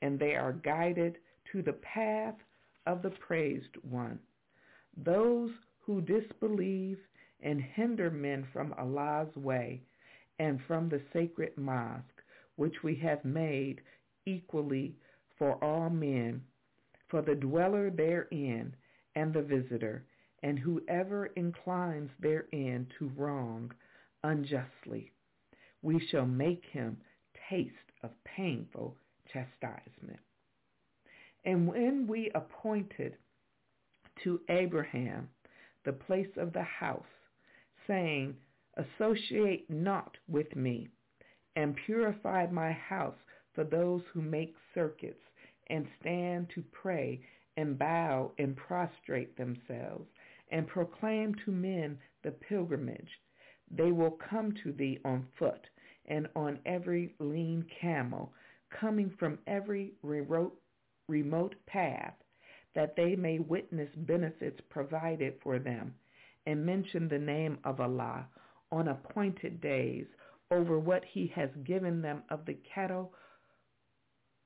[0.00, 1.18] and they are guided
[1.52, 2.36] to the path
[2.86, 4.18] of the praised one.
[4.96, 6.96] Those who disbelieve
[7.42, 9.82] and hinder men from Allah's way
[10.38, 12.22] and from the sacred mosque,
[12.56, 13.82] which we have made
[14.24, 14.94] equally
[15.36, 16.40] for all men,
[17.10, 18.74] for the dweller therein
[19.14, 20.04] and the visitor,
[20.42, 23.72] and whoever inclines therein to wrong
[24.24, 25.12] unjustly.
[25.82, 26.98] We shall make him
[27.48, 28.96] taste of painful
[29.32, 30.20] chastisement.
[31.44, 33.16] And when we appointed
[34.24, 35.28] to Abraham
[35.84, 37.02] the place of the house,
[37.86, 38.36] saying,
[38.76, 40.88] Associate not with me,
[41.56, 43.16] and purify my house
[43.54, 45.20] for those who make circuits
[45.68, 47.20] and stand to pray
[47.60, 50.08] and bow and prostrate themselves
[50.50, 53.10] and proclaim to men the pilgrimage.
[53.70, 55.66] They will come to thee on foot
[56.06, 58.32] and on every lean camel,
[58.80, 60.56] coming from every remote,
[61.66, 62.14] path,
[62.74, 65.94] that they may witness benefits provided for them
[66.46, 68.26] and mention the name of Allah
[68.72, 70.06] on appointed days
[70.50, 73.12] over what he has given them of the cattle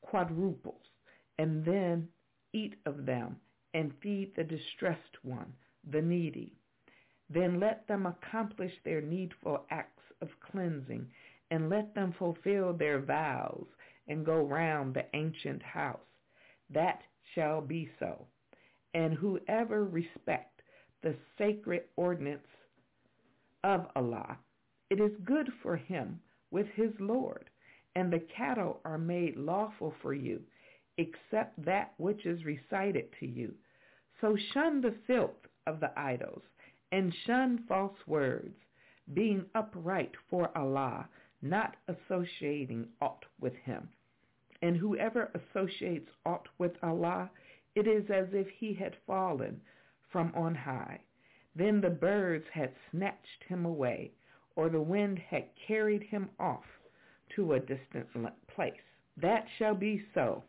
[0.03, 0.83] quadruples,
[1.39, 2.09] and then
[2.55, 3.37] eat of them
[3.75, 5.53] and feed the distressed one,
[5.91, 6.55] the needy.
[7.29, 11.07] Then let them accomplish their needful acts of cleansing,
[11.51, 13.67] and let them fulfill their vows
[14.09, 15.99] and go round the ancient house.
[16.71, 17.03] That
[17.35, 18.27] shall be so.
[18.95, 20.63] And whoever respect
[21.03, 22.47] the sacred ordinance
[23.65, 24.39] of Allah,
[24.91, 27.51] it is good for him with his Lord,
[27.97, 30.43] and the cattle are made lawful for you,
[30.99, 33.55] except that which is recited to you.
[34.21, 36.43] So shun the filth of the idols,
[36.93, 38.55] and shun false words,
[39.13, 41.09] being upright for Allah,
[41.43, 43.89] not associating aught with him.
[44.63, 47.31] And whoever associates aught with Allah,
[47.75, 49.61] it is as if he had fallen
[50.11, 51.01] from on high.
[51.57, 54.13] Then the birds had snatched him away,
[54.57, 56.65] or the wind had carried him off
[57.35, 58.07] to a distant
[58.55, 58.73] place.
[59.17, 60.43] That shall be so.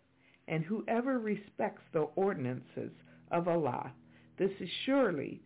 [0.47, 2.91] And whoever respects the ordinances
[3.31, 3.91] of Allah,
[4.37, 5.41] this is surely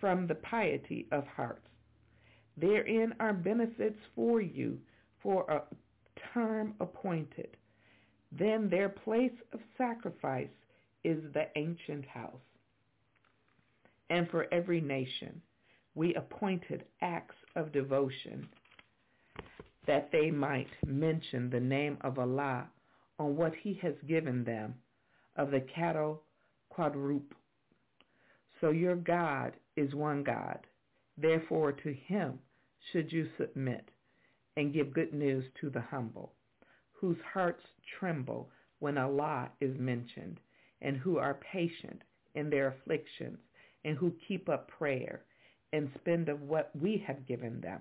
[0.00, 1.66] from the piety of hearts.
[2.56, 4.78] Therein are benefits for you
[5.22, 5.62] for a
[6.32, 7.56] term appointed.
[8.30, 10.48] Then their place of sacrifice
[11.02, 12.40] is the ancient house.
[14.10, 15.40] And for every nation
[15.94, 18.48] we appointed acts of devotion
[19.86, 22.68] that they might mention the name of Allah
[23.18, 24.74] on what he has given them
[25.36, 26.22] of the cattle
[26.68, 27.36] quadruple.
[28.60, 30.58] So your God is one God.
[31.16, 32.38] Therefore to him
[32.92, 33.88] should you submit
[34.56, 36.32] and give good news to the humble,
[36.92, 37.64] whose hearts
[37.98, 40.38] tremble when Allah is mentioned,
[40.82, 42.02] and who are patient
[42.34, 43.38] in their afflictions,
[43.84, 45.22] and who keep up prayer
[45.72, 47.80] and spend of what we have given them.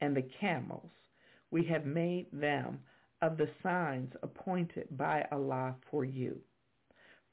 [0.00, 0.90] And the camels,
[1.50, 2.78] we have made them
[3.26, 6.38] of the signs appointed by Allah for you.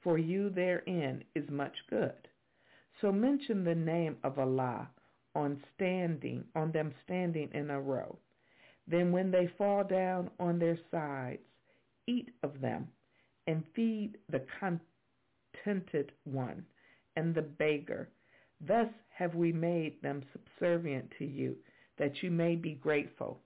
[0.01, 2.27] For you therein is much good.
[2.99, 4.89] So mention the name of Allah
[5.35, 8.17] on standing, on them standing in a row.
[8.87, 11.43] Then when they fall down on their sides,
[12.07, 12.87] eat of them
[13.45, 16.65] and feed the contented one
[17.15, 18.09] and the beggar.
[18.65, 21.55] Thus have we made them subservient to you,
[21.97, 23.39] that you may be grateful.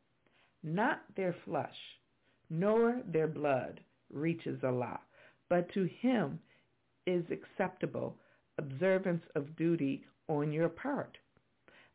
[0.63, 1.75] Not their flesh,
[2.49, 3.81] nor their blood
[4.11, 4.99] reaches Allah,
[5.49, 6.39] but to him
[7.05, 8.17] is acceptable
[8.57, 11.17] observance of duty on your part.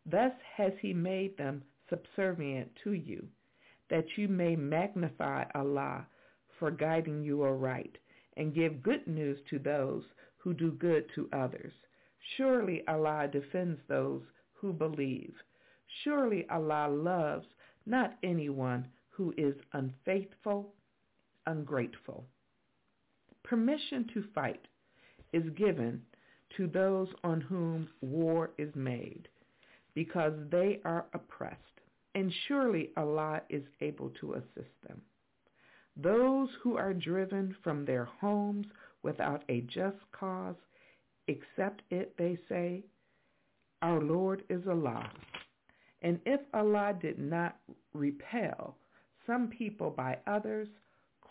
[0.06, 3.26] Thus has he made them subservient to you,
[3.90, 6.06] that you may magnify Allah
[6.58, 7.98] for guiding you aright,
[8.36, 10.04] and give good news to those
[10.38, 11.72] who do good to others.
[12.36, 14.22] Surely Allah defends those
[14.54, 15.34] who believe.
[16.02, 17.46] Surely Allah loves
[17.84, 20.72] not anyone who is unfaithful,
[21.46, 22.24] ungrateful.
[23.44, 24.66] Permission to fight
[25.32, 26.02] is given
[26.56, 29.28] to those on whom war is made,
[29.94, 31.56] because they are oppressed,
[32.14, 35.00] and surely Allah is able to assist them.
[35.96, 38.66] Those who are driven from their homes
[39.02, 40.56] without a just cause,
[41.28, 42.82] except it, they say,
[43.82, 45.10] our Lord is Allah.
[46.02, 47.58] And if Allah did not
[47.92, 48.76] repel
[49.26, 50.68] some people by others,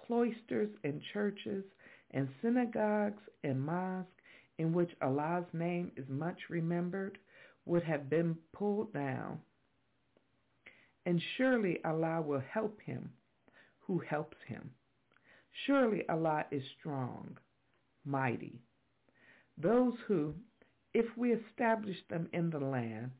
[0.07, 1.63] cloisters and churches
[2.11, 4.09] and synagogues and mosques
[4.57, 7.17] in which Allah's name is much remembered
[7.65, 9.39] would have been pulled down.
[11.05, 13.09] And surely Allah will help him
[13.79, 14.69] who helps him.
[15.65, 17.37] Surely Allah is strong,
[18.05, 18.61] mighty.
[19.57, 20.33] Those who,
[20.93, 23.11] if we establish them in the land,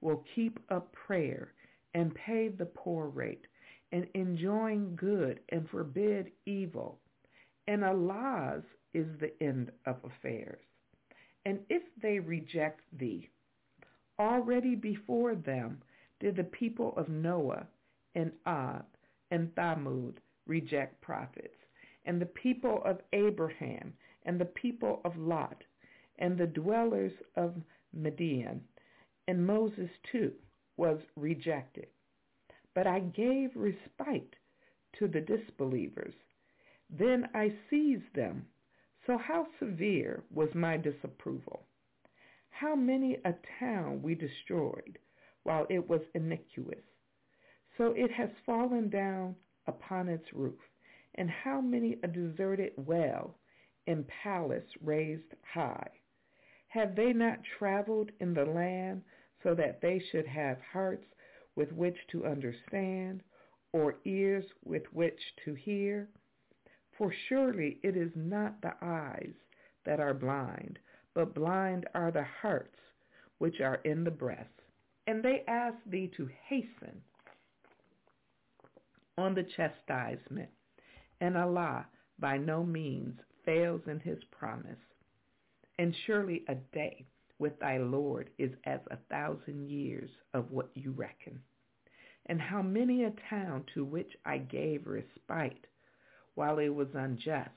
[0.00, 1.52] will keep up prayer
[1.94, 3.46] and pay the poor rate
[3.92, 6.98] and enjoin good and forbid evil.
[7.68, 8.64] And Allah's
[8.94, 10.60] is the end of affairs.
[11.44, 13.28] And if they reject thee,
[14.18, 15.82] already before them
[16.20, 17.66] did the people of Noah
[18.14, 18.84] and Ad
[19.30, 20.14] and Thamud
[20.46, 21.56] reject prophets,
[22.04, 23.92] and the people of Abraham
[24.24, 25.62] and the people of Lot
[26.18, 27.54] and the dwellers of
[27.92, 28.60] Midian,
[29.28, 30.32] and Moses too
[30.76, 31.88] was rejected.
[32.76, 34.36] But I gave respite
[34.98, 36.14] to the disbelievers.
[36.90, 38.46] Then I seized them
[39.06, 41.64] so how severe was my disapproval?
[42.50, 44.98] How many a town we destroyed
[45.44, 46.84] while it was iniquitous.
[47.78, 49.36] So it has fallen down
[49.68, 50.58] upon its roof.
[51.14, 53.38] And how many a deserted well
[53.86, 55.88] and palace raised high.
[56.66, 59.02] Have they not traveled in the land
[59.44, 61.06] so that they should have hearts
[61.56, 63.22] with which to understand
[63.72, 66.08] or ears with which to hear?
[66.96, 69.34] For surely it is not the eyes
[69.84, 70.78] that are blind,
[71.14, 72.78] but blind are the hearts
[73.38, 74.48] which are in the breast.
[75.06, 77.02] And they ask thee to hasten
[79.18, 80.50] on the chastisement.
[81.20, 81.86] And Allah
[82.18, 84.78] by no means fails in his promise.
[85.78, 87.06] And surely a day
[87.38, 91.40] with thy Lord is as a thousand years of what you reckon.
[92.26, 95.66] And how many a town to which I gave respite
[96.36, 97.50] while it was unjust.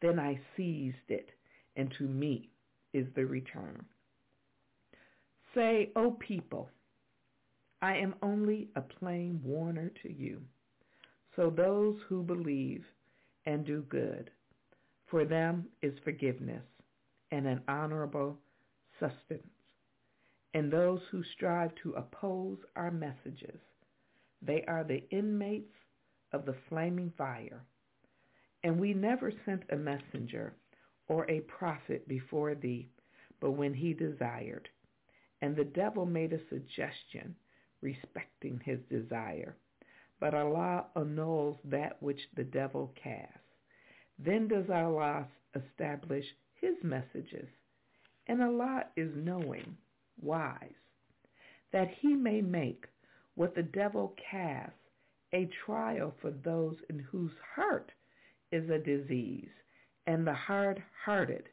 [0.00, 1.30] Then I seized it,
[1.74, 2.50] and to me
[2.92, 3.84] is the return.
[5.54, 6.68] Say, O people,
[7.82, 10.40] I am only a plain warner to you.
[11.34, 12.84] So those who believe
[13.46, 14.30] and do good,
[15.06, 16.62] for them is forgiveness
[17.30, 18.38] and an honorable
[18.98, 19.48] sustenance.
[20.54, 23.58] And those who strive to oppose our messages,
[24.40, 25.74] they are the inmates
[26.32, 27.62] of the flaming fire.
[28.62, 30.54] And we never sent a messenger
[31.08, 32.88] or a prophet before thee,
[33.40, 34.68] but when he desired.
[35.42, 37.34] And the devil made a suggestion
[37.82, 39.56] respecting his desire.
[40.20, 43.38] But Allah annuls that which the devil casts.
[44.18, 46.24] Then does Allah establish
[46.54, 47.48] his messages.
[48.26, 49.76] And Allah is knowing,
[50.20, 50.58] wise,
[51.72, 52.86] that he may make
[53.34, 54.78] what the devil casts
[55.32, 57.90] a trial for those in whose heart
[58.52, 59.50] is a disease,
[60.06, 61.48] and the hard-hearted,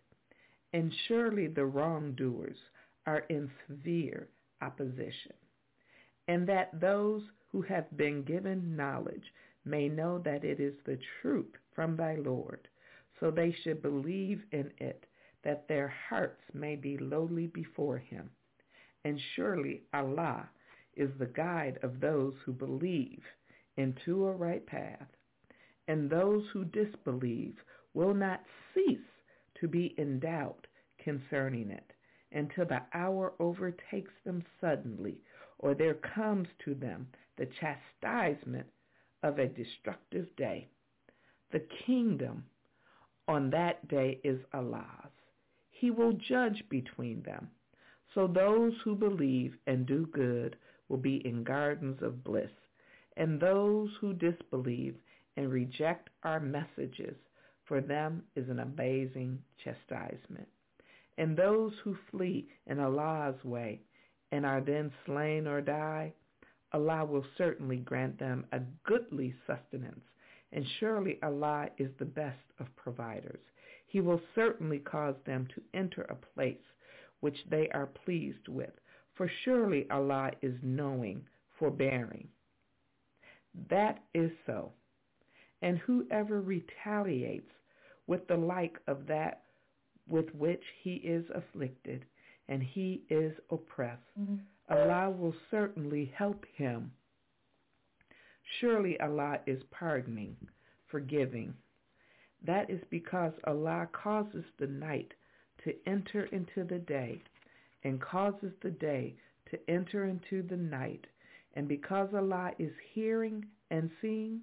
[0.74, 2.57] and surely the wrongdoers
[3.07, 4.30] are in severe
[4.61, 5.34] opposition,
[6.28, 9.34] and that those who have been given knowledge
[9.65, 12.67] may know that it is the truth from thy Lord,
[13.19, 15.05] so they should believe in it,
[15.44, 18.30] that their hearts may be lowly before him.
[19.04, 20.50] And surely Allah
[20.96, 23.24] is the guide of those who believe
[23.78, 25.08] into a right path,
[25.88, 27.56] and those who disbelieve
[27.94, 28.42] will not
[28.74, 29.00] cease
[29.60, 30.68] to be in doubt
[31.04, 31.94] concerning it
[32.32, 35.18] until the hour overtakes them suddenly,
[35.60, 38.68] or there comes to them the chastisement
[39.24, 40.68] of a destructive day.
[41.52, 42.46] The kingdom
[43.28, 45.12] on that day is Allah's.
[45.82, 47.50] He will judge between them.
[48.14, 50.56] So those who believe and do good
[50.90, 52.52] will be in gardens of bliss,
[53.18, 54.96] and those who disbelieve
[55.38, 57.16] and reject our messages,
[57.64, 60.48] for them is an amazing chastisement.
[61.18, 63.82] And those who flee in Allah's way
[64.32, 66.14] and are then slain or die,
[66.74, 70.06] Allah will certainly grant them a goodly sustenance,
[70.52, 73.42] and surely Allah is the best of providers.
[73.92, 76.64] He will certainly cause them to enter a place
[77.20, 78.72] which they are pleased with,
[79.16, 81.26] for surely Allah is knowing,
[81.60, 82.30] forbearing.
[83.70, 84.72] That is so.
[85.62, 87.52] And whoever retaliates
[88.08, 89.44] with the like of that
[90.08, 92.06] with which he is afflicted,
[92.48, 94.36] and he is oppressed, mm-hmm.
[94.70, 96.92] Allah will certainly help him.
[98.60, 100.36] Surely Allah is pardoning,
[100.89, 101.54] forgiving.
[102.46, 105.14] That is because Allah causes the night
[105.64, 107.22] to enter into the day
[107.84, 109.16] and causes the day
[109.52, 111.06] to enter into the night.
[111.54, 114.42] And because Allah is hearing and seeing,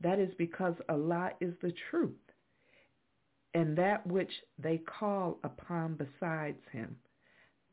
[0.00, 2.14] that is because Allah is the truth
[3.56, 6.94] and that which they call upon besides him.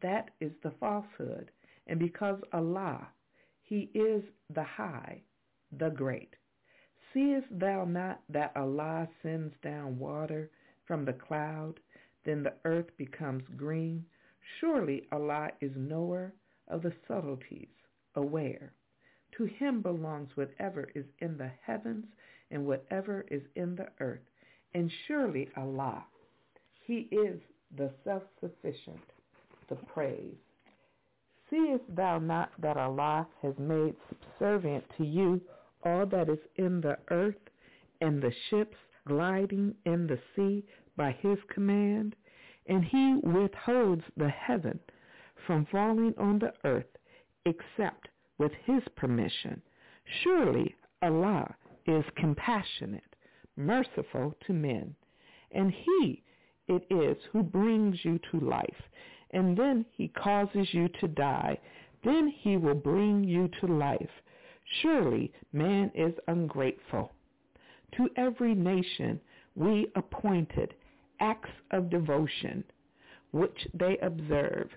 [0.01, 1.51] That is the falsehood.
[1.88, 3.05] And because Allah,
[3.64, 4.24] he is
[4.55, 5.22] the high,
[5.78, 6.36] the great.
[7.14, 10.49] Seest thou not that Allah sends down water
[10.86, 11.80] from the cloud,
[12.26, 14.03] then the earth becomes green?
[14.59, 16.34] Surely Allah is knower
[16.68, 17.70] of the subtleties,
[18.16, 18.74] aware.
[19.38, 22.05] To him belongs whatever is in the heavens
[22.51, 24.22] and whatever is in the earth.
[24.74, 26.05] And surely Allah,
[26.82, 27.39] He is
[27.78, 29.01] the self-sufficient,
[29.70, 30.36] the praise.
[31.49, 35.41] Seest thou not that Allah has made subservient to you
[35.84, 37.49] all that is in the earth
[38.01, 38.77] and the ships
[39.07, 40.63] gliding in the sea
[40.95, 42.15] by his command?
[42.67, 44.79] And he withholds the heaven
[45.45, 46.97] from falling on the earth
[47.45, 48.07] except
[48.38, 49.61] with his permission.
[50.23, 51.55] Surely Allah
[51.86, 53.13] is compassionate
[53.55, 54.95] merciful to men.
[55.51, 56.23] And he
[56.67, 58.81] it is who brings you to life,
[59.31, 61.59] and then he causes you to die.
[62.03, 64.09] Then he will bring you to life.
[64.82, 67.11] Surely man is ungrateful.
[67.97, 69.19] To every nation
[69.55, 70.74] we appointed
[71.19, 72.63] acts of devotion,
[73.32, 74.69] which they observe.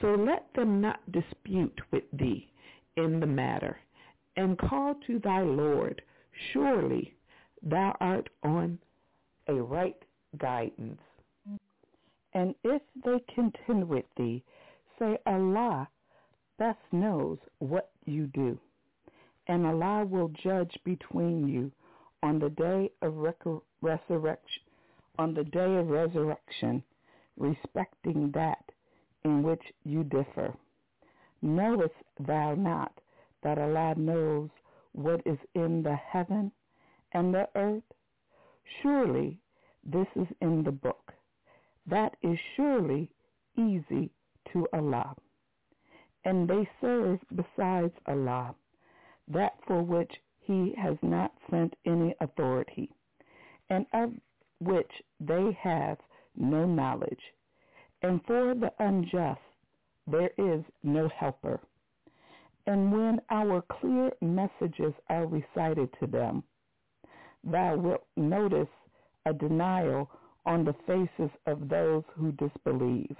[0.00, 2.48] So let them not dispute with thee
[2.96, 3.78] in the matter,
[4.36, 6.02] and call to thy Lord.
[6.52, 7.14] Surely
[7.62, 8.78] thou art on
[9.48, 9.96] a right
[10.38, 11.00] guidance.
[12.34, 14.42] And if they contend with thee,
[14.98, 15.88] say Allah
[16.58, 18.58] best knows what you do.
[19.46, 21.70] And Allah will judge between you
[22.22, 23.16] on the day of
[23.82, 24.62] resurrection,
[25.18, 26.82] on the day of resurrection,
[27.36, 28.64] respecting that
[29.24, 30.54] in which you differ.
[31.42, 31.94] Knowest
[32.26, 32.92] thou not
[33.42, 34.48] that Allah knows
[34.92, 36.50] what is in the heaven
[37.12, 37.82] and the earth?
[38.82, 39.38] Surely
[39.84, 41.12] this is in the book.
[41.86, 43.10] That is surely
[43.58, 44.10] easy
[44.52, 45.14] to Allah.
[46.24, 48.54] and they serve besides Allah,
[49.28, 52.90] that for which he has not sent any authority,
[53.70, 54.12] and of
[54.60, 55.98] which they have
[56.36, 57.20] no knowledge.
[58.02, 59.40] And for the unjust
[60.06, 61.60] there is no helper.
[62.66, 66.42] And when our clear messages are recited to them,
[67.42, 68.68] thou wilt notice
[69.26, 70.10] a denial
[70.46, 73.16] on the faces of those who disbelieve.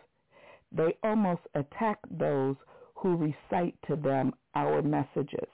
[0.72, 2.56] They almost attack those
[2.94, 5.48] who recite to them our messages.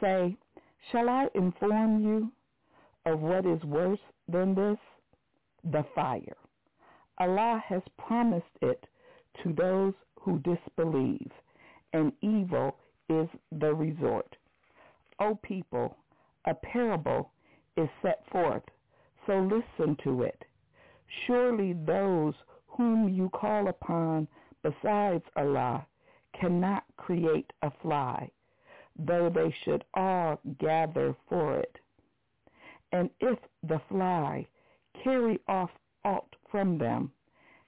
[0.00, 0.36] Say,
[0.90, 2.32] Shall I inform you
[3.06, 4.78] of what is worse than this?
[5.64, 6.36] The fire.
[7.18, 8.86] Allah has promised it
[9.42, 11.30] to those who disbelieve,
[11.92, 12.76] and evil
[13.08, 14.36] is the resort.
[15.20, 15.96] O people,
[16.46, 17.30] a parable
[17.76, 18.64] is set forth,
[19.26, 20.44] so listen to it.
[21.26, 22.34] Surely those
[22.66, 24.26] whom you call upon
[24.62, 25.86] besides Allah
[26.40, 28.30] cannot create a fly,
[28.98, 31.78] though they should all gather for it.
[32.92, 34.46] And if the fly
[35.02, 35.70] carry off
[36.04, 37.10] aught from them,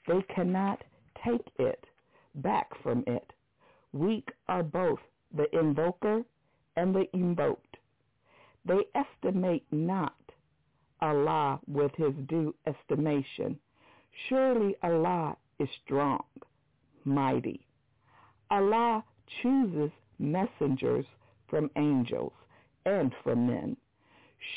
[0.07, 0.85] they cannot
[1.25, 1.85] take it
[2.37, 3.33] back from it.
[3.93, 5.01] Weak are both
[5.35, 6.23] the invoker
[6.77, 7.77] and the invoked.
[8.65, 10.15] They estimate not
[11.01, 13.59] Allah with his due estimation.
[14.29, 16.25] Surely Allah is strong,
[17.05, 17.67] mighty.
[18.51, 19.05] Allah
[19.43, 21.07] chooses messengers
[21.49, 22.33] from angels
[22.85, 23.77] and from men.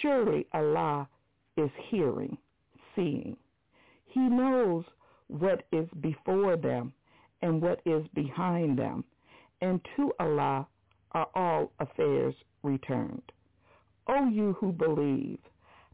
[0.01, 1.07] Surely Allah
[1.57, 2.37] is hearing,
[2.95, 3.37] seeing.
[4.05, 4.83] He knows
[5.27, 6.93] what is before them
[7.41, 9.03] and what is behind them,
[9.61, 10.67] and to Allah
[11.11, 13.31] are all affairs returned.
[14.07, 15.39] O you who believe,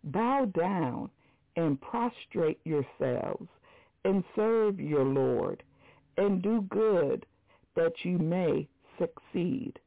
[0.06, 1.10] bow down
[1.56, 3.48] and prostrate yourselves
[4.04, 5.64] and serve your Lord,
[6.18, 7.26] and do good
[7.76, 8.68] that you may
[9.00, 9.80] succeed.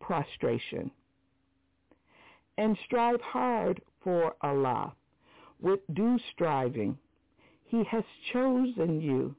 [0.00, 0.90] Prostration.
[2.58, 4.94] And strive hard for Allah
[5.60, 6.96] with due striving.
[7.64, 9.34] He has chosen you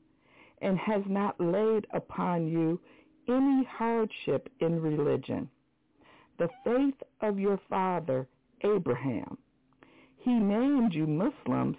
[0.62, 2.80] and has not laid upon you
[3.28, 5.49] any hardship in religion.
[6.38, 8.28] The faith of your father,
[8.64, 9.38] Abraham.
[10.18, 11.78] He named you Muslims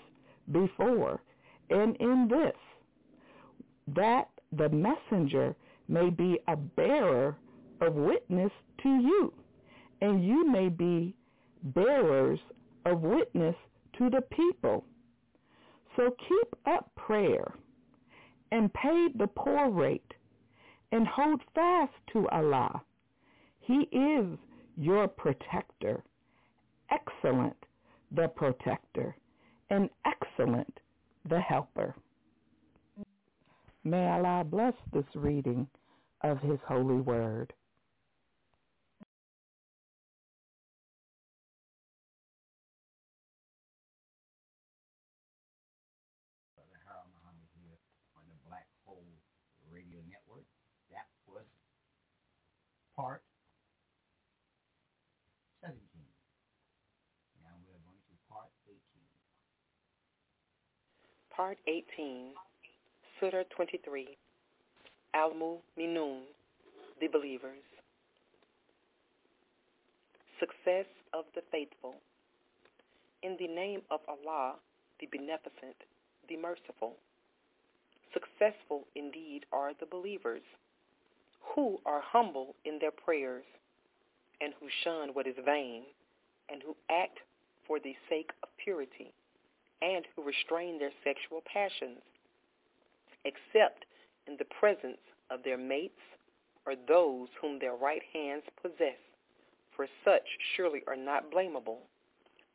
[0.50, 1.22] before,
[1.70, 2.56] and in this,
[3.94, 5.54] that the messenger
[5.88, 7.36] may be a bearer
[7.82, 8.52] of witness
[8.82, 9.32] to you,
[10.00, 11.14] and you may be
[11.62, 12.38] bearers
[12.86, 13.56] of witness
[13.98, 14.84] to the people.
[15.96, 17.54] So keep up prayer
[18.52, 20.14] and pay the poor rate
[20.92, 22.82] and hold fast to Allah.
[23.60, 24.26] He is
[24.76, 26.02] your protector,
[26.90, 27.56] excellent
[28.14, 29.16] the protector,
[29.70, 30.78] and excellent
[31.28, 31.94] the helper.
[33.84, 35.66] May Allah bless this reading
[36.22, 37.52] of his holy word.
[53.02, 53.22] part
[55.64, 55.74] 17.
[57.42, 58.78] Now we're going to part 18.
[61.34, 62.32] Part 18,
[63.18, 64.06] Surah 23,
[65.14, 66.20] Al-Mu'minun,
[67.00, 67.64] the Believers.
[70.38, 71.94] Success of the Faithful.
[73.22, 74.56] In the name of Allah,
[75.00, 75.76] the Beneficent,
[76.28, 76.96] the Merciful.
[78.12, 80.42] Successful indeed are the believers
[81.54, 83.44] who are humble in their prayers
[84.42, 85.84] and who shun what is vain
[86.50, 87.20] and who act
[87.66, 89.14] for the sake of purity
[89.82, 91.98] and who restrain their sexual passions
[93.24, 93.84] except
[94.26, 96.00] in the presence of their mates
[96.66, 98.98] or those whom their right hands possess,
[99.74, 100.22] for such
[100.56, 101.78] surely are not blamable.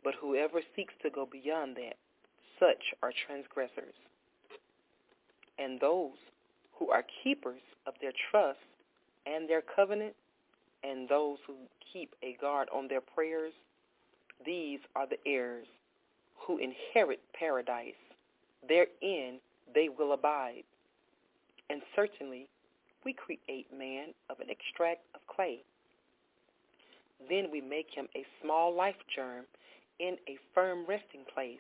[0.04, 1.98] But whoever seeks to go beyond that,
[2.60, 3.96] such are transgressors.
[5.60, 6.16] And those
[6.74, 8.60] who are keepers of their trust
[9.26, 10.14] and their covenant,
[10.84, 11.56] and those who
[11.92, 13.54] keep a guard on their prayers,
[14.46, 15.68] these are the heirs
[16.48, 18.00] who inherit paradise.
[18.68, 19.40] Therein
[19.76, 20.64] they will abide.
[21.70, 22.48] And certainly
[23.04, 25.60] we create man of an extract of clay.
[27.30, 29.46] Then we make him a small life germ
[30.00, 31.58] in a firm resting place.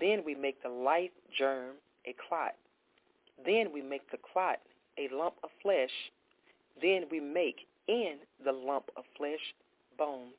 [0.00, 1.74] Then we make the life germ
[2.06, 2.54] a clot.
[3.44, 4.60] Then we make the clot
[4.96, 5.90] a lump of flesh
[6.80, 9.54] then we make in the lump of flesh
[9.96, 10.34] bones.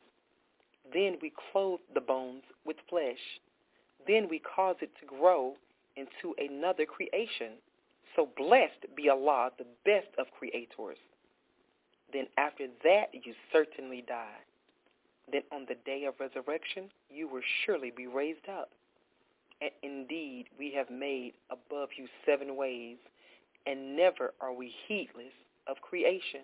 [0.93, 3.39] Then we clothe the bones with flesh.
[4.07, 5.53] Then we cause it to grow
[5.95, 7.53] into another creation.
[8.15, 10.97] So blessed be Allah, the best of creators.
[12.13, 14.39] Then after that you certainly die.
[15.31, 18.69] Then on the day of resurrection you will surely be raised up.
[19.61, 22.97] And indeed we have made above you seven ways,
[23.65, 25.33] and never are we heedless
[25.67, 26.41] of creation.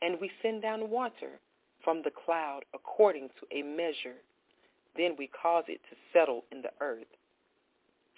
[0.00, 1.38] And we send down water
[1.84, 4.16] from the cloud according to a measure.
[4.96, 7.06] Then we cause it to settle in the earth.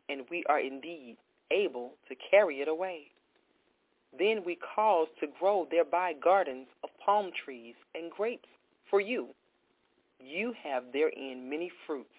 [0.08, 1.16] And we are indeed
[1.50, 3.10] able to carry it away.
[4.18, 8.48] Then we cause to grow thereby gardens of palm trees and grapes
[8.90, 9.28] for you.
[10.20, 12.14] You have therein many fruits,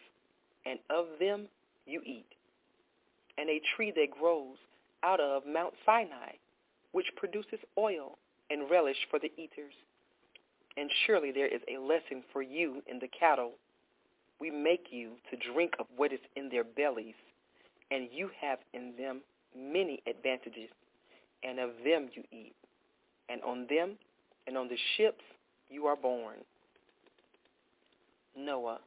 [0.65, 1.47] and of them
[1.85, 2.25] you eat.
[3.37, 4.57] And a tree that grows
[5.03, 6.33] out of Mount Sinai,
[6.91, 8.17] which produces oil
[8.49, 9.73] and relish for the eaters.
[10.77, 13.53] And surely there is a lesson for you in the cattle.
[14.39, 17.15] We make you to drink of what is in their bellies,
[17.91, 19.21] and you have in them
[19.57, 20.69] many advantages,
[21.43, 22.55] and of them you eat.
[23.29, 23.97] And on them
[24.47, 25.23] and on the ships
[25.69, 26.37] you are born.
[28.37, 28.79] Noah,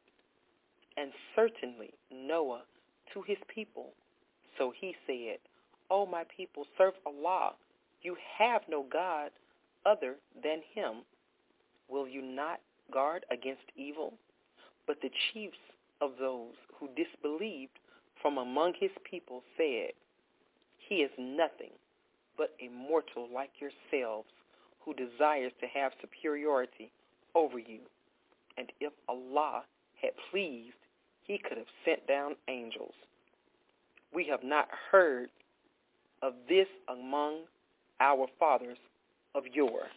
[0.96, 2.62] and certainly Noah
[3.14, 3.90] to his people.
[4.58, 5.38] So he said,
[5.90, 7.52] O my people, serve Allah.
[8.02, 9.30] You have no God
[9.86, 11.02] other than him.
[11.88, 12.60] Will you not
[12.92, 14.14] guard against evil?
[14.86, 15.58] But the chiefs
[16.00, 17.78] of those who disbelieved
[18.20, 19.92] from among his people said,
[20.78, 21.72] He is nothing
[22.36, 24.28] but a mortal like yourselves
[24.80, 26.90] who desires to have superiority
[27.34, 27.80] over you.
[28.56, 29.64] And if Allah
[30.00, 30.76] had pleased,
[31.24, 32.94] he could have sent down angels.
[34.14, 35.28] We have not heard
[36.22, 37.42] of this among
[38.00, 38.78] our fathers
[39.34, 39.88] of yore.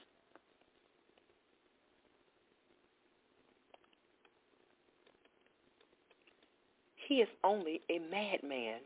[7.12, 8.80] He is only a madman,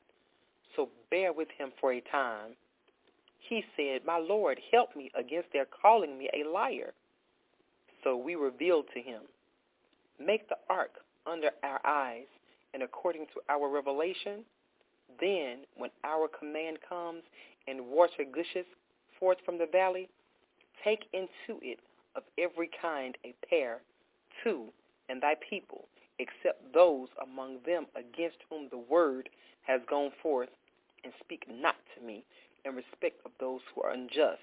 [0.75, 2.55] so bear with him for a time.
[3.37, 6.95] He said, My Lord, help me against their calling me a liar.
[8.03, 9.21] So we revealed to him,
[10.19, 10.93] Make the ark
[11.27, 12.25] under our eyes,
[12.73, 14.43] and according to our revelation,
[15.19, 17.21] then when our command comes
[17.67, 18.65] and water gushes
[19.19, 20.09] forth from the valley,
[20.83, 21.77] take into it
[22.15, 23.81] of every kind a pair,
[24.43, 24.69] two,
[25.09, 25.85] and thy people,
[26.19, 29.29] except those among them against whom the word
[29.63, 30.49] has gone forth,
[31.03, 32.23] and speak not to me
[32.65, 34.41] in respect of those who are unjust.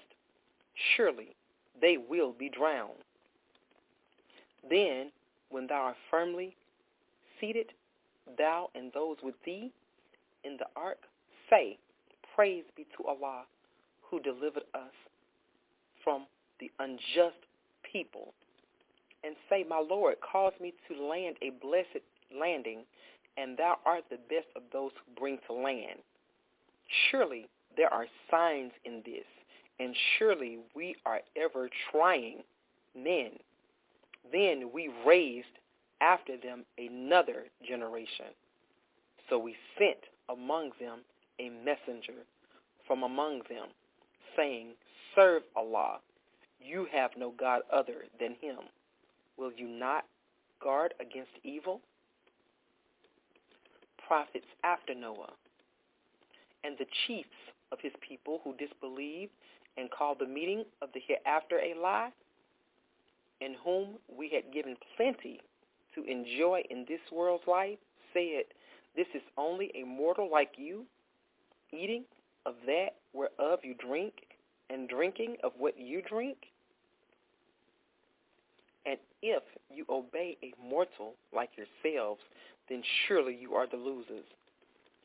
[0.95, 1.35] Surely
[1.81, 3.03] they will be drowned.
[4.69, 5.11] Then,
[5.49, 6.55] when thou art firmly
[7.39, 7.67] seated,
[8.37, 9.71] thou and those with thee
[10.43, 10.99] in the ark,
[11.49, 11.77] say,
[12.35, 13.43] Praise be to Allah
[14.01, 14.93] who delivered us
[16.03, 16.25] from
[16.59, 17.37] the unjust
[17.91, 18.33] people.
[19.23, 22.03] And say, My Lord, cause me to land a blessed
[22.37, 22.83] landing,
[23.37, 25.99] and thou art the best of those who bring to land.
[27.09, 27.47] Surely
[27.77, 29.25] there are signs in this,
[29.79, 32.43] and surely we are ever trying
[32.95, 33.31] men.
[34.31, 35.47] Then we raised
[36.01, 38.27] after them another generation.
[39.29, 39.97] So we sent
[40.29, 40.99] among them
[41.39, 42.25] a messenger
[42.85, 43.67] from among them,
[44.35, 44.73] saying,
[45.15, 45.99] Serve Allah.
[46.59, 48.57] You have no God other than him.
[49.37, 50.05] Will you not
[50.61, 51.81] guard against evil?
[54.07, 55.33] Prophets after Noah
[56.63, 57.29] and the chiefs
[57.71, 59.31] of his people who disbelieved
[59.77, 62.11] and called the meeting of the hereafter a lie,
[63.41, 65.41] in whom we had given plenty
[65.95, 67.77] to enjoy in this world's life,
[68.13, 68.43] said,
[68.95, 70.85] This is only a mortal like you,
[71.71, 72.03] eating
[72.45, 74.13] of that whereof you drink,
[74.69, 76.37] and drinking of what you drink?
[78.85, 82.21] And if you obey a mortal like yourselves,
[82.69, 84.25] then surely you are the losers.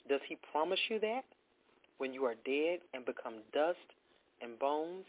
[0.08, 1.24] Does he promise you that?
[1.98, 3.78] When you are dead and become dust
[4.40, 5.04] and bones,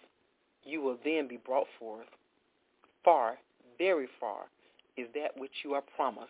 [0.63, 2.07] you will then be brought forth.
[3.03, 3.37] Far,
[3.77, 4.45] very far,
[4.97, 6.29] is that which you are promised.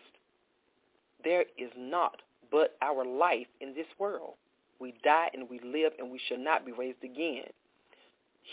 [1.24, 4.34] There is not but our life in this world.
[4.80, 7.44] We die and we live and we shall not be raised again.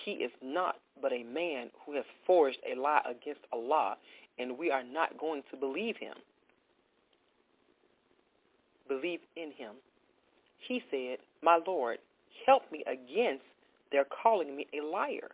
[0.06, 3.98] He is not but a man who has forged a lie against Allah,
[4.40, 6.16] and we are not going to believe him.
[8.88, 9.76] Believe in him.
[10.60, 12.00] He said, My Lord,
[12.46, 13.44] help me against
[13.92, 15.32] their calling me a liar.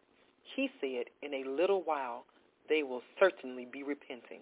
[0.55, 2.25] He said, In a little while
[2.69, 4.41] they will certainly be repenting.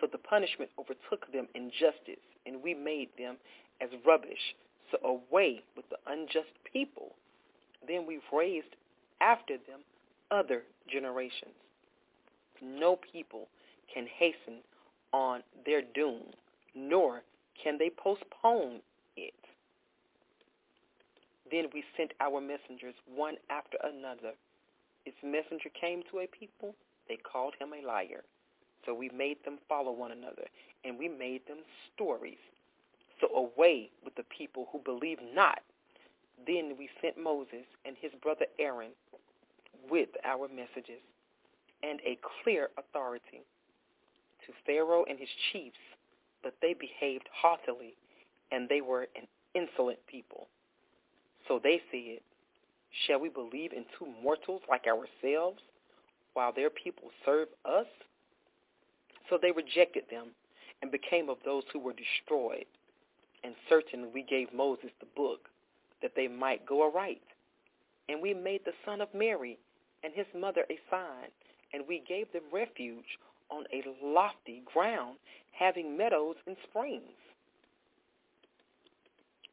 [0.00, 3.36] So the punishment overtook them in justice, and we made them
[3.80, 4.54] as rubbish.
[4.90, 7.14] So away with the unjust people.
[7.86, 8.74] Then we raised
[9.20, 9.80] after them
[10.30, 11.54] other generations.
[12.62, 13.48] No people
[13.92, 14.60] can hasten
[15.12, 16.22] on their doom,
[16.74, 17.22] nor
[17.62, 18.80] can they postpone
[19.16, 19.34] it.
[21.50, 24.32] Then we sent our messengers one after another.
[25.06, 26.74] Its messenger came to a people,
[27.08, 28.22] they called him a liar.
[28.84, 30.46] So we made them follow one another,
[30.84, 31.58] and we made them
[31.94, 32.38] stories.
[33.20, 35.60] So away with the people who believe not.
[36.46, 38.90] Then we sent Moses and his brother Aaron
[39.90, 41.02] with our messages
[41.82, 43.42] and a clear authority
[44.46, 45.78] to Pharaoh and his chiefs,
[46.42, 47.94] but they behaved haughtily,
[48.50, 50.48] and they were an insolent people.
[51.46, 52.20] So they said,
[53.06, 55.60] Shall we believe in two mortals like ourselves,
[56.34, 57.86] while their people serve us?
[59.28, 60.28] So they rejected them
[60.80, 62.64] and became of those who were destroyed.
[63.44, 65.48] And certainly we gave Moses the book,
[66.02, 67.22] that they might go aright.
[68.08, 69.58] And we made the son of Mary
[70.02, 71.30] and his mother a sign,
[71.72, 73.18] and we gave them refuge
[73.50, 75.16] on a lofty ground,
[75.52, 77.02] having meadows and springs.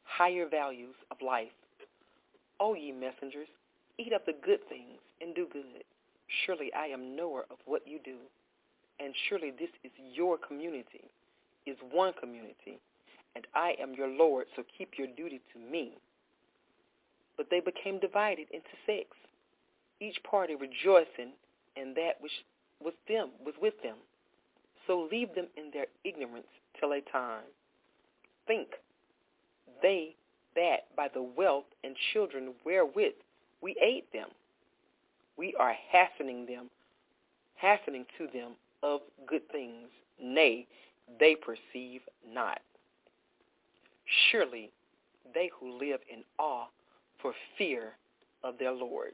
[0.03, 1.55] Higher values of life.
[2.59, 3.47] O ye messengers,
[3.97, 5.83] eat up the good things and do good.
[6.45, 8.17] Surely I am knower of what you do,
[8.99, 11.03] and surely this is your community,
[11.65, 12.79] is one community,
[13.35, 15.93] and I am your Lord, so keep your duty to me.
[17.37, 19.17] But they became divided into sects,
[19.99, 21.31] each party rejoicing
[21.75, 22.31] in that which
[22.83, 23.95] was them was with them.
[24.87, 26.47] So leave them in their ignorance
[26.79, 27.43] till a time.
[28.47, 28.67] Think
[29.81, 30.15] they
[30.55, 33.13] that by the wealth and children wherewith
[33.61, 34.29] we aid them,
[35.37, 36.69] we are hastening them,
[37.55, 38.51] hastening to them
[38.83, 39.87] of good things.
[40.21, 40.67] Nay,
[41.19, 42.59] they perceive not.
[44.31, 44.71] Surely
[45.33, 46.67] they who live in awe
[47.21, 47.93] for fear
[48.43, 49.13] of their Lord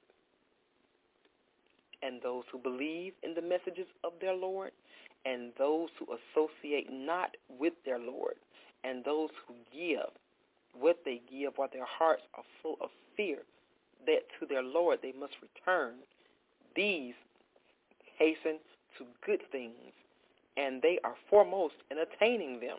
[2.02, 4.72] and those who believe in the messages of their Lord,
[5.26, 8.36] and those who associate not with their Lord,
[8.84, 10.10] and those who give
[10.80, 13.40] what they give while their hearts are full of fear
[14.06, 15.96] that to their Lord they must return.
[16.76, 17.14] These
[18.18, 18.60] hasten
[18.98, 19.94] to good things,
[20.58, 22.78] and they are foremost in attaining them.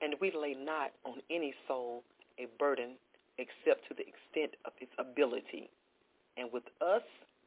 [0.00, 2.02] And we lay not on any soul
[2.38, 2.94] a burden
[3.38, 5.70] except to the extent of its ability.
[6.36, 7.02] And with us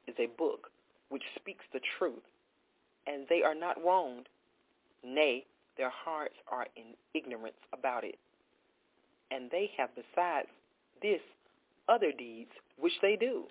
[0.07, 0.69] is a book
[1.09, 2.23] which speaks the truth,
[3.07, 4.27] and they are not wronged.
[5.03, 5.45] Nay,
[5.77, 8.17] their hearts are in ignorance about it.
[9.31, 10.47] And they have besides
[11.01, 11.21] this
[11.89, 13.43] other deeds which they do,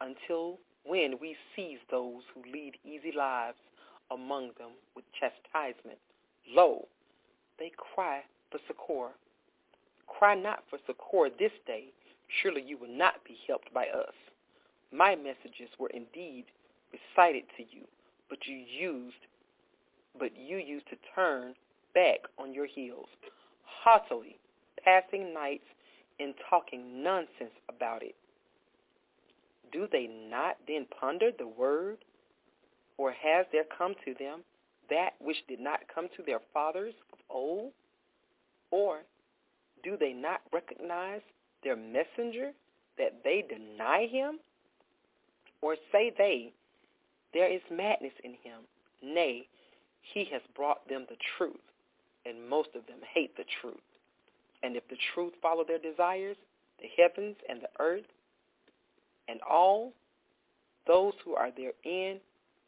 [0.00, 3.56] until when we seize those who lead easy lives
[4.10, 5.98] among them with chastisement.
[6.50, 6.86] Lo,
[7.58, 9.14] they cry for succor.
[10.06, 11.84] Cry not for succor this day.
[12.42, 14.14] Surely you will not be helped by us.
[14.94, 16.44] My messages were indeed
[16.92, 17.84] recited to you,
[18.30, 19.16] but you used
[20.16, 21.54] but you used to turn
[21.94, 23.08] back on your heels,
[23.64, 24.38] haughtily
[24.84, 25.64] passing nights
[26.20, 28.14] and talking nonsense about it.
[29.72, 31.98] Do they not then ponder the word?
[32.96, 34.44] Or has there come to them
[34.88, 37.72] that which did not come to their fathers of old?
[38.70, 39.00] Or
[39.82, 41.22] do they not recognize
[41.64, 42.52] their messenger
[42.98, 44.38] that they deny him?
[45.64, 46.52] Or say they,
[47.32, 48.60] there is madness in him.
[49.02, 49.48] Nay,
[50.02, 51.56] he has brought them the truth,
[52.26, 53.80] and most of them hate the truth.
[54.62, 56.36] And if the truth follow their desires,
[56.82, 58.04] the heavens and the earth
[59.26, 59.94] and all
[60.86, 62.20] those who are therein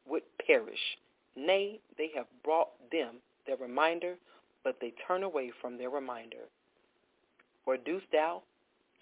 [0.08, 0.96] would perish.
[1.36, 3.16] Nay, they have brought them
[3.46, 4.14] their reminder,
[4.64, 6.48] but they turn away from their reminder.
[7.66, 8.42] Or dost thou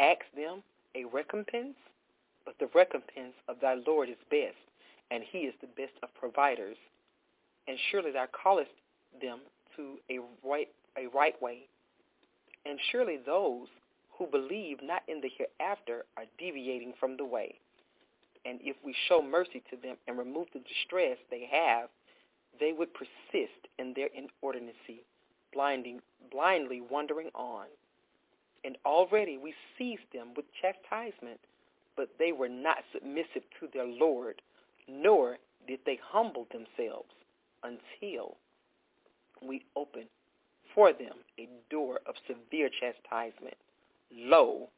[0.00, 0.64] ask them
[0.96, 1.76] a recompense?
[2.44, 4.56] But the recompense of thy Lord is best,
[5.10, 6.76] and he is the best of providers.
[7.66, 8.70] And surely thou callest
[9.20, 9.40] them
[9.76, 11.66] to a right, a right way.
[12.66, 13.68] And surely those
[14.18, 17.54] who believe not in the hereafter are deviating from the way.
[18.44, 21.88] And if we show mercy to them and remove the distress they have,
[22.60, 25.00] they would persist in their inordinacy,
[25.52, 27.66] blinding, blindly wandering on.
[28.64, 31.40] And already we seized them with chastisement
[31.96, 34.42] but they were not submissive to their Lord,
[34.88, 37.10] nor did they humble themselves
[37.62, 38.36] until
[39.46, 40.08] we opened
[40.74, 43.56] for them a door of severe chastisement.
[44.12, 44.68] Lo,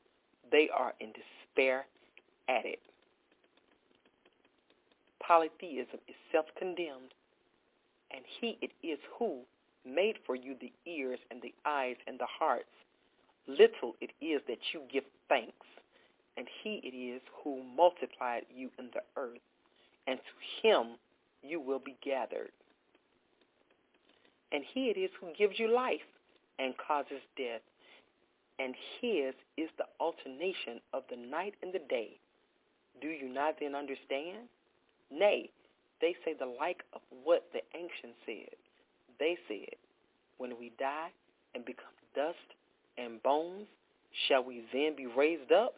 [0.51, 1.87] they are in despair
[2.49, 2.81] at it.
[5.21, 7.13] Polytheism is self-condemned,
[8.13, 9.41] and he it is who
[9.85, 12.65] made for you the ears and the eyes and the hearts.
[13.49, 15.67] Little it is that you give thanks
[16.37, 19.41] and he it is who multiplied you in the earth,
[20.07, 20.97] and to him
[21.43, 22.53] you will be gathered.
[24.53, 26.07] And he it is who gives you life
[26.59, 27.63] and causes death,
[28.59, 32.19] and his is the alternation of the night and the day.
[33.01, 34.49] Do you not then understand?
[35.11, 35.51] Nay,
[36.01, 38.57] they say the like of what the ancients said.
[39.19, 39.77] They said,
[40.39, 41.11] when we die
[41.55, 42.37] and become dust
[42.99, 43.67] and bones,
[44.27, 45.75] shall we then be raised up?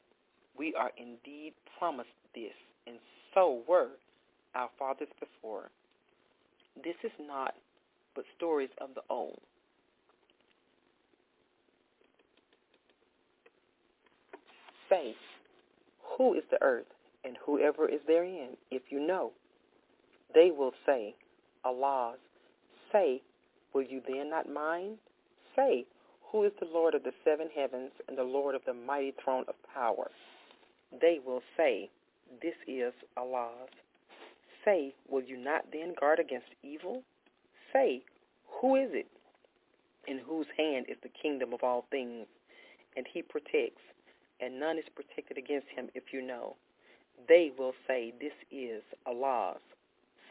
[0.59, 2.53] We are indeed promised this,
[2.87, 2.97] and
[3.35, 3.91] so were
[4.55, 5.71] our fathers before.
[6.83, 7.55] This is not
[8.15, 9.39] but stories of the old.
[14.89, 15.15] Say,
[16.17, 16.87] who is the earth
[17.25, 19.33] and whoever is therein, if you know?
[20.35, 21.15] They will say,
[21.65, 22.19] Allah's.
[22.93, 23.23] Say,
[23.75, 24.99] will you then not mind?
[25.55, 25.85] Say,
[26.33, 29.45] who is the Lord of the seven heavens and the Lord of the mighty throne
[29.47, 30.11] of power?
[31.01, 31.91] They will say,
[32.43, 33.71] this is Allah's.
[34.65, 37.03] Say, will you not then guard against evil?
[37.73, 38.03] Say,
[38.61, 39.07] who is it
[40.07, 42.27] in whose hand is the kingdom of all things?
[42.97, 43.83] And he protects,
[44.41, 46.57] and none is protected against him if you know.
[47.29, 49.61] They will say, this is Allah's.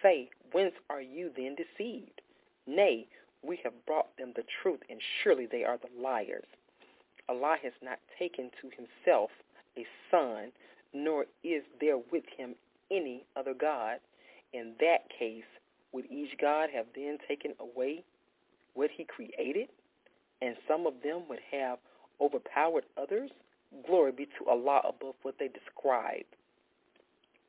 [0.02, 2.22] Say, whence are you then deceived?
[2.68, 3.08] Nay,
[3.44, 6.46] we have brought them the truth, and surely they are the liars.
[7.30, 9.32] Allah has not taken to himself
[9.78, 10.52] a son,
[10.94, 12.56] nor is there with him
[12.92, 14.00] any other God.
[14.54, 15.44] In that case,
[15.92, 18.04] would each God have then taken away
[18.74, 19.70] what he created,
[20.42, 21.80] and some of them would have
[22.22, 23.32] overpowered others?
[23.86, 26.26] Glory be to Allah above what they describe,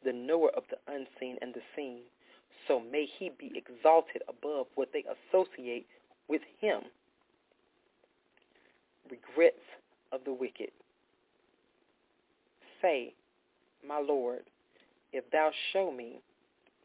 [0.04, 2.00] the knower of the unseen and the seen.
[2.66, 5.86] So may he be exalted above what they associate
[6.28, 6.82] with him.
[9.10, 9.62] Regrets
[10.12, 10.70] of the wicked.
[12.82, 13.14] Say,
[13.86, 14.42] my Lord,
[15.12, 16.20] if thou show me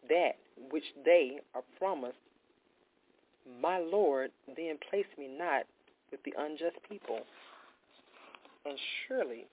[0.09, 0.37] that
[0.71, 2.17] which they are promised,
[3.61, 5.63] my Lord, then place me not
[6.11, 7.19] with the unjust people.
[8.65, 8.77] And
[9.07, 9.45] surely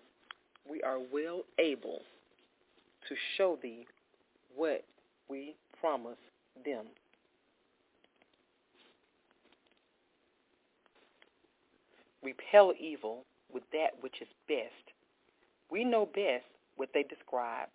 [0.71, 2.01] we are well able
[3.09, 3.87] to show thee
[4.55, 4.85] what
[5.29, 6.19] we promise
[6.65, 6.87] them.
[12.23, 14.71] Repel evil with that which is best.
[15.71, 16.45] We know best
[16.77, 17.69] what they describe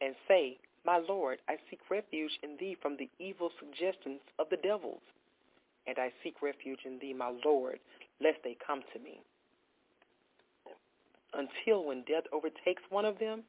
[0.00, 4.56] and say, My Lord, I seek refuge in thee from the evil suggestions of the
[4.56, 5.00] devils.
[5.86, 7.78] And I seek refuge in thee, my Lord,
[8.20, 9.20] lest they come to me.
[11.34, 13.42] Until when death overtakes one of them,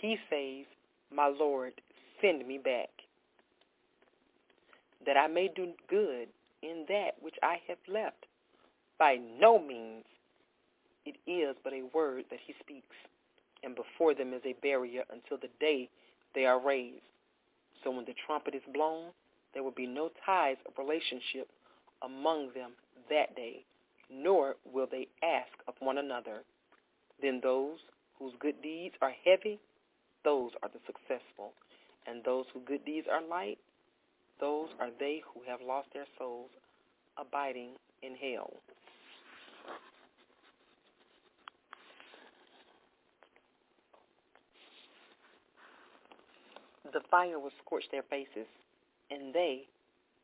[0.00, 0.66] he says,
[1.14, 1.72] My Lord,
[2.20, 2.88] send me back
[5.06, 6.28] that I may do good
[6.62, 8.26] in that which I have left.
[8.98, 10.04] By no means
[11.04, 12.94] it is but a word that he speaks,
[13.62, 15.88] and before them is a barrier until the day
[16.34, 17.02] they are raised.
[17.82, 19.10] So when the trumpet is blown,
[19.54, 21.48] there will be no ties of relationship
[22.02, 22.72] among them
[23.10, 23.64] that day,
[24.10, 26.42] nor will they ask of one another.
[27.20, 27.78] Then those
[28.18, 29.58] whose good deeds are heavy,
[30.24, 31.52] those are the successful,
[32.06, 33.58] and those whose good deeds are light,
[34.40, 36.50] those are they who have lost their souls
[37.18, 37.70] abiding
[38.02, 38.54] in hell.
[46.90, 48.46] The fire will scorch their faces,
[49.10, 49.66] and they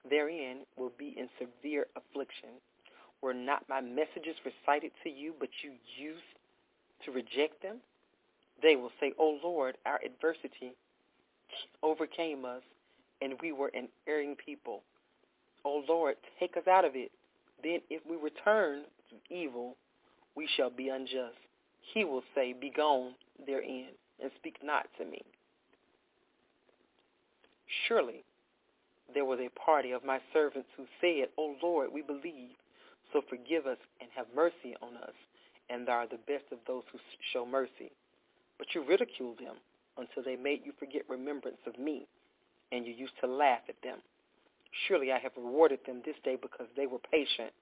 [0.09, 2.51] therein will be in severe affliction.
[3.21, 6.23] Were not my messages recited to you, but you used
[7.05, 7.79] to reject them?
[8.63, 10.73] They will say, O Lord, our adversity
[11.83, 12.63] overcame us,
[13.21, 14.83] and we were an erring people.
[15.65, 17.11] O Lord, take us out of it.
[17.63, 19.77] Then if we return to evil,
[20.37, 21.37] we shall be unjust.
[21.95, 23.15] He will say, Begone
[23.47, 23.89] therein,
[24.23, 25.23] and speak not to me.
[27.87, 28.25] Surely
[29.15, 32.57] there was a party of my servants who said, O Lord, we believe,
[33.13, 35.15] so forgive us and have mercy on us,
[35.71, 36.99] and thou art the best of those who
[37.33, 37.91] show mercy.
[38.59, 39.57] But you ridiculed them
[39.97, 42.07] until they made you forget remembrance of me
[42.73, 43.99] and you used to laugh at them.
[44.87, 47.53] Surely I have rewarded them this day because they were patient,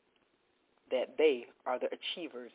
[0.91, 2.51] that they are the achievers.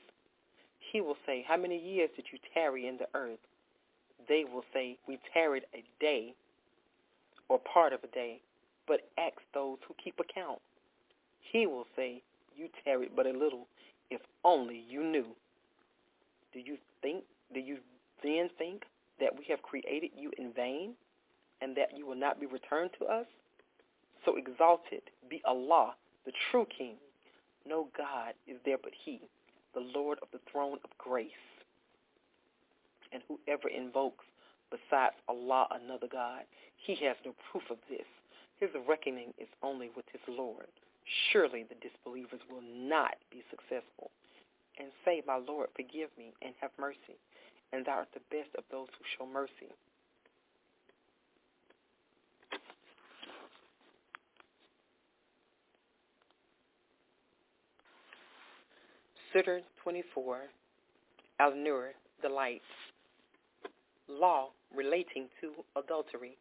[0.91, 3.39] He will say, How many years did you tarry in the earth?
[4.27, 6.33] They will say, We tarried a day
[7.51, 8.41] or part of a day,
[8.87, 10.59] but ask those who keep account.
[11.51, 12.21] He will say,
[12.55, 13.67] You tarried but a little,
[14.09, 15.27] if only you knew.
[16.53, 17.23] Do you think,
[17.53, 17.77] do you
[18.23, 18.83] then think
[19.19, 20.93] that we have created you in vain?
[21.61, 23.25] and that you will not be returned to us?
[24.25, 25.93] So exalted be Allah,
[26.25, 26.95] the true King.
[27.65, 29.21] No God is there but he,
[29.73, 31.29] the Lord of the throne of grace.
[33.13, 34.25] And whoever invokes
[34.69, 36.43] besides Allah another God,
[36.83, 38.07] he has no proof of this.
[38.59, 40.67] His reckoning is only with his Lord.
[41.31, 44.11] Surely the disbelievers will not be successful.
[44.79, 47.17] and say, My Lord, forgive me and have mercy,
[47.73, 49.69] and thou art the best of those who show mercy.
[59.33, 60.39] Surah 24,
[61.39, 62.61] Al-Nur, the light.
[64.09, 66.37] Law relating to adultery.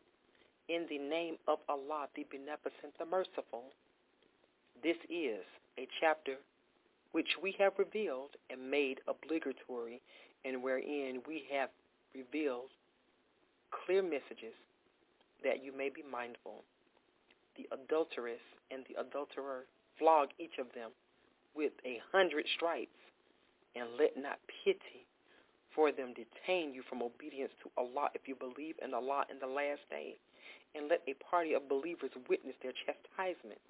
[0.70, 3.74] In the name of Allah, the Beneficent, the Merciful.
[4.84, 5.42] This is
[5.76, 6.36] a chapter
[7.10, 10.00] which we have revealed and made obligatory
[10.44, 11.70] and wherein we have
[12.14, 12.70] revealed
[13.84, 14.54] clear messages
[15.42, 16.62] that you may be mindful.
[17.56, 18.38] The adulteress
[18.70, 19.66] and the adulterer
[19.98, 20.92] flog each of them
[21.56, 22.94] with a hundred stripes,
[23.74, 25.02] and let not pity
[25.74, 29.50] for them detain you from obedience to Allah if you believe in Allah in the
[29.50, 30.14] last day,
[30.74, 33.60] and let a party of believers witness their chastisement.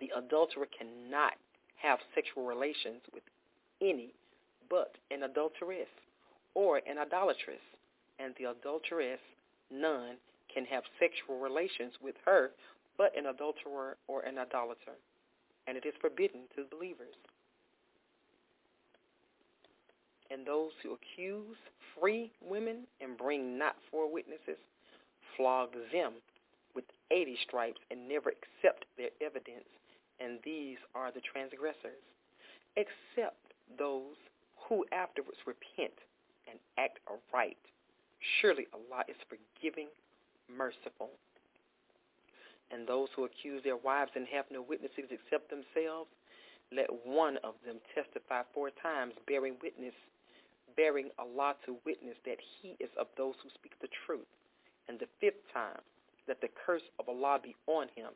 [0.00, 1.34] The adulterer cannot
[1.76, 3.22] have sexual relations with
[3.80, 4.12] any
[4.70, 5.88] but an adulteress
[6.54, 7.62] or an idolatress,
[8.18, 9.20] and the adulteress,
[9.70, 10.16] none,
[10.52, 12.50] can have sexual relations with her
[12.96, 14.96] but an adulterer or an idolater,
[15.66, 17.14] and it is forbidden to believers.
[20.30, 21.56] And those who accuse
[21.98, 24.58] free women and bring not four witnesses,
[25.36, 26.12] flog them
[26.74, 29.68] with eighty stripes and never accept their evidence
[30.20, 32.02] and these are the transgressors,
[32.76, 33.40] except
[33.78, 34.16] those
[34.68, 35.94] who afterwards repent
[36.48, 37.58] and act aright.
[38.40, 39.88] Surely Allah is forgiving,
[40.48, 41.10] merciful.
[42.70, 46.10] And those who accuse their wives and have no witnesses except themselves,
[46.72, 49.94] let one of them testify four times, bearing witness,
[50.76, 54.26] bearing Allah to witness that he is of those who speak the truth.
[54.88, 55.80] And the fifth time,
[56.26, 58.10] that the curse of Allah be on him,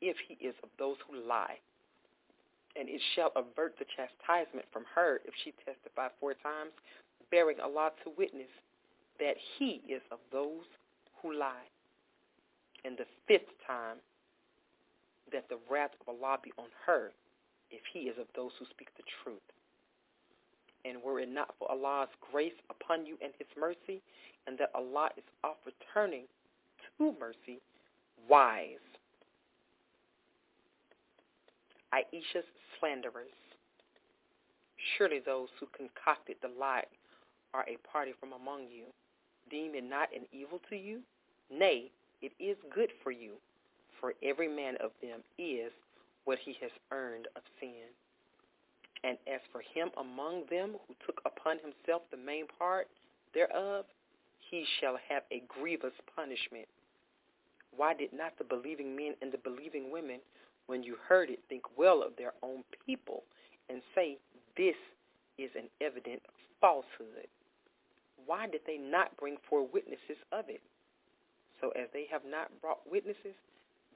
[0.00, 1.58] if he is of those who lie.
[2.74, 6.72] And it shall avert the chastisement from her if she testify four times,
[7.30, 8.50] bearing Allah to witness
[9.18, 10.66] that he is of those
[11.20, 11.68] who lie.
[12.84, 13.98] And the fifth time,
[15.32, 17.12] that the wrath of Allah be on her
[17.70, 19.40] if he is of those who speak the truth.
[20.84, 24.02] And were it not for Allah's grace upon you and his mercy,
[24.46, 26.24] and that Allah is oft returning
[26.98, 27.60] to mercy,
[28.28, 28.78] wise
[31.92, 33.36] Aisha's slanderers.
[34.96, 36.84] Surely those who concocted the lie
[37.54, 38.84] are a party from among you.
[39.50, 41.00] Deem it not an evil to you?
[41.50, 41.90] Nay,
[42.22, 43.32] it is good for you,
[44.00, 45.70] for every man of them is
[46.24, 47.92] what he has earned of sin.
[49.04, 52.88] And as for him among them who took upon himself the main part
[53.34, 53.84] thereof,
[54.50, 56.68] he shall have a grievous punishment.
[57.76, 60.20] Why did not the believing men and the believing women
[60.66, 63.24] when you heard it, think well of their own people
[63.68, 64.18] and say,
[64.56, 64.76] this
[65.38, 66.22] is an evident
[66.60, 67.26] falsehood.
[68.26, 70.60] Why did they not bring forth witnesses of it?
[71.60, 73.34] So as they have not brought witnesses,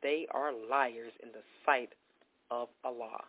[0.03, 1.91] they are liars in the sight
[2.51, 3.25] of Allah.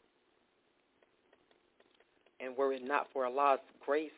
[2.40, 4.12] And were it not for Allah's grace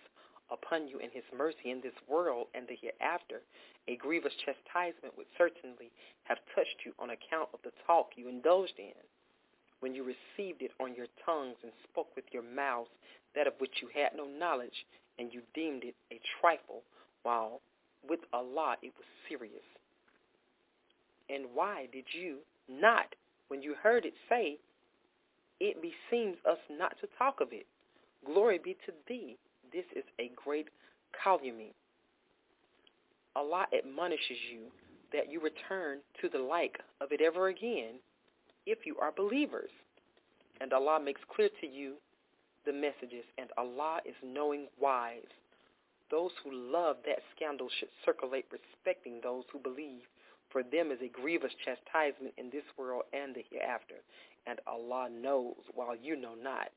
[0.52, 3.42] upon you and his mercy in this world and the hereafter,
[3.88, 5.92] a grievous chastisement would certainly
[6.24, 8.98] have touched you on account of the talk you indulged in,
[9.80, 12.90] when you received it on your tongues and spoke with your mouths
[13.36, 14.86] that of which you had no knowledge,
[15.18, 16.82] and you deemed it a trifle,
[17.24, 17.62] while
[18.08, 19.64] with Allah it was serious.
[21.30, 22.38] And why did you
[22.68, 23.14] not,
[23.50, 24.58] when you heard it, say,
[25.60, 27.68] It beseems us not to talk of it?
[28.26, 29.38] Glory be to thee.
[29.72, 30.68] This is a great
[31.24, 31.74] calumny.
[33.36, 34.72] Allah admonishes you
[35.14, 37.96] that you return to the like of it ever again
[38.66, 39.70] if you are believers.
[40.62, 41.96] And Allah makes clear to you
[42.66, 45.32] the messages, and Allah is knowing wise.
[46.12, 50.02] Those who love that scandal should circulate respecting those who believe,
[50.50, 53.96] for them is a grievous chastisement in this world and the hereafter,
[54.48, 56.70] and Allah knows while you know not.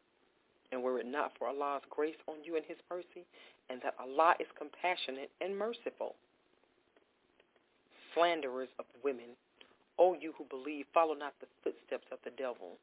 [0.73, 3.28] And were it not for Allah's grace on you and his mercy,
[3.69, 6.16] and that Allah is compassionate and merciful.
[8.15, 9.36] Slanderers of women,
[9.99, 12.81] O you who believe, follow not the footsteps of the devil.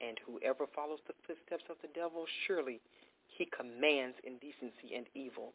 [0.00, 2.80] And whoever follows the footsteps of the devil, surely
[3.28, 5.52] he commands indecency and evil.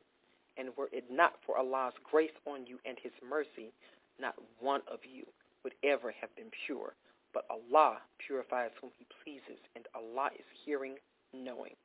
[0.57, 3.73] And were it not for Allah's grace on you and his mercy,
[4.19, 5.25] not one of you
[5.63, 6.93] would ever have been pure.
[7.33, 10.95] But Allah purifies whom he pleases, and Allah is hearing,
[11.33, 11.75] knowing.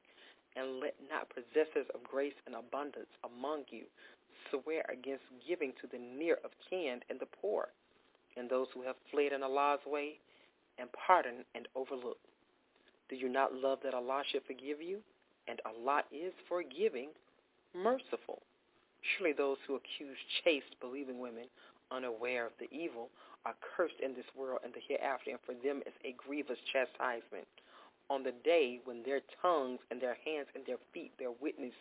[0.56, 3.84] And let not possessors of grace and abundance among you
[4.50, 7.68] swear against giving to the near of kin and the poor,
[8.36, 10.18] and those who have fled in Allah's way,
[10.78, 12.18] and pardon and overlook.
[13.08, 14.98] Do you not love that Allah should forgive you?
[15.46, 17.10] And Allah is forgiving,
[17.74, 18.40] merciful.
[19.02, 21.44] Surely those who accuse chaste, believing women,
[21.90, 23.10] unaware of the evil,
[23.46, 27.46] are cursed in this world and the hereafter, and for them is a grievous chastisement.
[28.10, 31.72] On the day when their tongues and their hands and their feet bear witness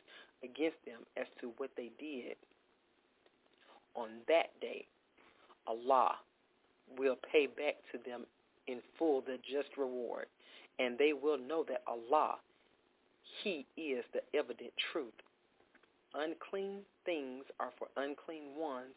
[0.44, 2.36] against them as to what they did,
[3.96, 4.86] on that day,
[5.68, 6.16] Allah
[6.98, 8.26] will pay back to them
[8.68, 10.26] in full the just reward,
[10.80, 12.36] and they will know that Allah,
[13.44, 15.14] He is the evident truth.
[16.14, 18.94] Unclean things are for unclean ones,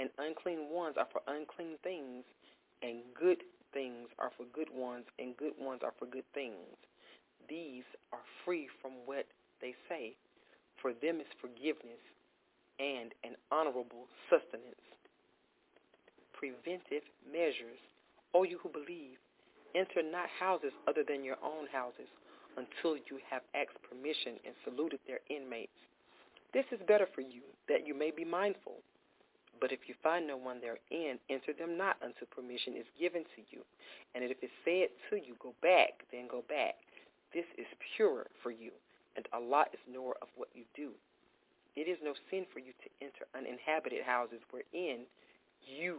[0.00, 2.24] and unclean ones are for unclean things,
[2.82, 3.44] and good
[3.74, 6.56] things are for good ones, and good ones are for good things.
[7.48, 9.26] These are free from what
[9.60, 10.16] they say.
[10.80, 12.00] For them is forgiveness
[12.80, 14.88] and an honorable sustenance.
[16.32, 17.76] Preventive measures.
[18.32, 19.20] O you who believe,
[19.74, 22.08] enter not houses other than your own houses
[22.56, 25.76] until you have asked permission and saluted their inmates.
[26.54, 28.80] This is better for you, that you may be mindful.
[29.60, 33.40] But if you find no one therein, enter them not until permission is given to
[33.52, 33.60] you.
[34.14, 36.76] And if it is said to you, go back, then go back.
[37.34, 37.66] This is
[37.96, 38.72] purer for you,
[39.16, 40.90] and Allah is knower of what you do.
[41.76, 45.06] It is no sin for you to enter uninhabited houses wherein
[45.62, 45.98] you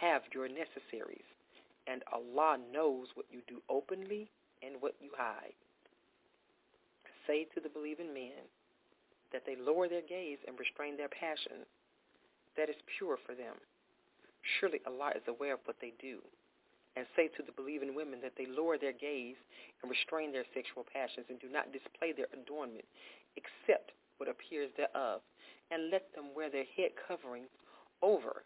[0.00, 1.26] have your necessaries,
[1.86, 4.30] and Allah knows what you do openly
[4.62, 5.52] and what you hide.
[7.26, 8.48] Say to the believing men
[9.32, 11.66] that they lower their gaze and restrain their passion.
[12.56, 13.56] That is pure for them.
[14.58, 16.18] Surely Allah is aware of what they do.
[16.96, 19.38] And say to the believing women that they lower their gaze
[19.80, 22.84] and restrain their sexual passions and do not display their adornment
[23.38, 25.22] except what appears thereof,
[25.70, 27.48] and let them wear their head coverings
[28.02, 28.44] over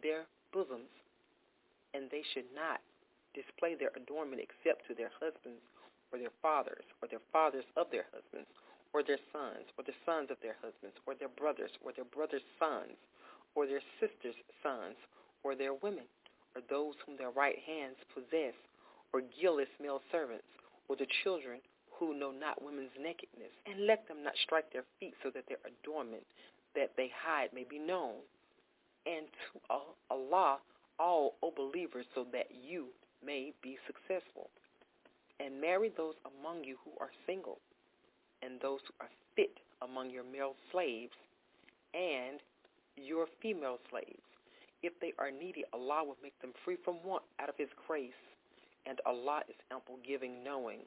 [0.00, 0.88] their bosoms,
[1.92, 2.80] and they should not
[3.34, 5.60] display their adornment except to their husbands
[6.12, 8.48] or their fathers or their fathers of their husbands
[8.94, 12.46] or their sons or the sons of their husbands or their brothers or their brothers'
[12.62, 12.96] sons
[13.58, 14.96] or their sisters' sons
[15.42, 16.06] or their women
[16.54, 18.54] or those whom their right hands possess
[19.12, 20.46] or guiltless male servants
[20.88, 21.58] or the children
[21.98, 23.50] who know not women's nakedness.
[23.66, 26.26] And let them not strike their feet so that their adornment
[26.74, 28.22] that they hide may be known.
[29.06, 29.74] And to
[30.10, 30.58] Allah
[30.98, 32.86] all, O believers, so that you
[33.24, 34.50] may be successful.
[35.40, 37.58] And marry those among you who are single,
[38.44, 41.12] and those who are fit among your male slaves,
[41.94, 42.38] and
[42.96, 44.22] your female slaves.
[44.82, 48.12] If they are needy, Allah will make them free from want out of his grace,
[48.86, 50.80] and Allah is ample giving, knowing.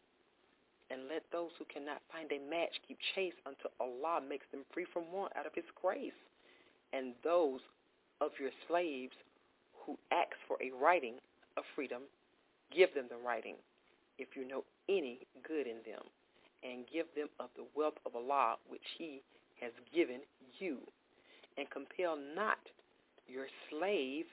[0.90, 4.86] And let those who cannot find a match keep chase until Allah makes them free
[4.94, 6.16] from want out of his grace.
[6.94, 7.60] And those
[8.22, 9.14] of your slaves
[9.86, 11.16] who ask for a writing
[11.58, 12.04] of freedom,
[12.74, 13.56] give them the writing,
[14.18, 16.04] if you know any good in them,
[16.64, 19.22] and give them of the wealth of Allah which he
[19.62, 20.22] has given
[20.60, 20.78] you,
[21.58, 22.60] and compel not
[23.28, 24.26] your slave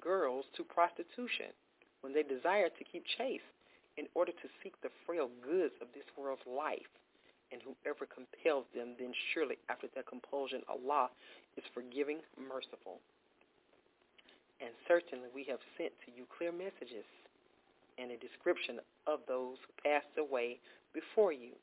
[0.00, 1.52] girls to prostitution
[2.00, 3.46] when they desire to keep chaste
[3.96, 6.88] in order to seek the frail goods of this world's life.
[7.52, 11.12] And whoever compels them, then surely after their compulsion, Allah
[11.60, 13.04] is forgiving, merciful.
[14.64, 17.04] And certainly we have sent to you clear messages
[18.02, 20.58] and a description of those who passed away
[20.92, 21.54] before you,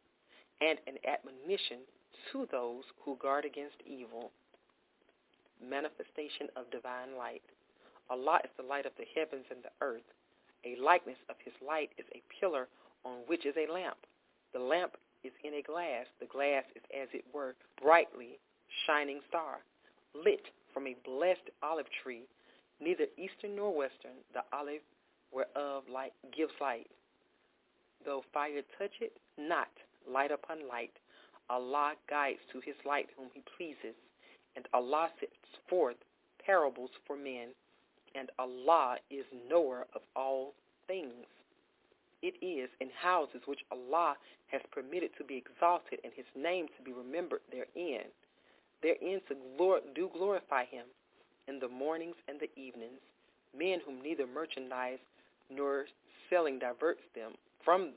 [0.61, 1.83] and an admonition
[2.31, 4.31] to those who guard against evil.
[5.59, 7.43] Manifestation of divine light.
[8.09, 10.07] Allah is the light of the heavens and the earth.
[10.65, 12.67] A likeness of his light is a pillar
[13.03, 13.97] on which is a lamp.
[14.53, 16.07] The lamp is in a glass.
[16.19, 18.39] The glass is as it were brightly
[18.87, 19.59] shining star,
[20.15, 20.43] lit
[20.73, 22.23] from a blessed olive tree
[22.79, 24.83] neither eastern nor western, the olive
[25.31, 26.87] whereof light gives light.
[28.05, 29.69] Though fire touch it not,
[30.09, 30.93] light upon light,
[31.49, 33.95] Allah guides to his light whom he pleases,
[34.55, 35.33] and Allah sets
[35.69, 35.97] forth
[36.45, 37.49] parables for men,
[38.15, 40.53] and Allah is knower of all
[40.87, 41.25] things.
[42.21, 44.15] It is in houses which Allah
[44.47, 48.05] has permitted to be exalted and his name to be remembered therein.
[48.81, 50.85] Therein to glor- do glorify him
[51.47, 52.99] in the mornings and the evenings,
[53.57, 54.99] men whom neither merchandise
[55.49, 55.85] nor
[56.29, 57.91] selling diverts them from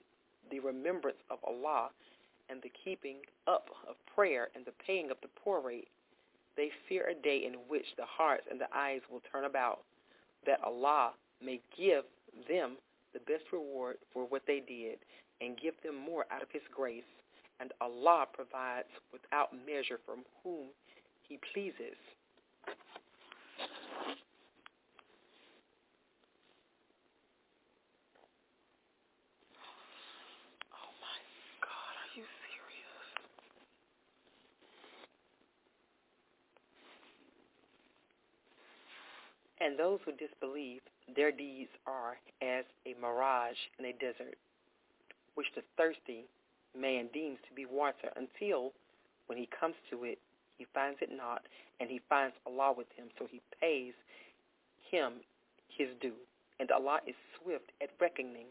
[0.50, 1.90] the remembrance of Allah
[2.48, 3.16] and the keeping
[3.46, 5.88] up of prayer and the paying of the poor rate.
[6.56, 9.80] They fear a day in which the hearts and the eyes will turn about,
[10.44, 11.12] that Allah
[11.42, 12.04] may give
[12.48, 12.76] them
[13.14, 14.98] the best reward for what they did
[15.40, 17.08] and give them more out of his grace.
[17.60, 20.66] And Allah provides without measure from whom
[21.28, 21.96] he pleases.
[39.62, 40.80] And those who disbelieve,
[41.14, 44.36] their deeds are as a mirage in a desert,
[45.34, 46.24] which the thirsty
[46.76, 48.72] man deems to be water until
[49.26, 50.18] when he comes to it,
[50.58, 51.42] he finds it not,
[51.78, 53.94] and he finds Allah with him, so he pays
[54.90, 55.22] him
[55.68, 56.18] his due.
[56.58, 58.50] And Allah is swift at reckoning,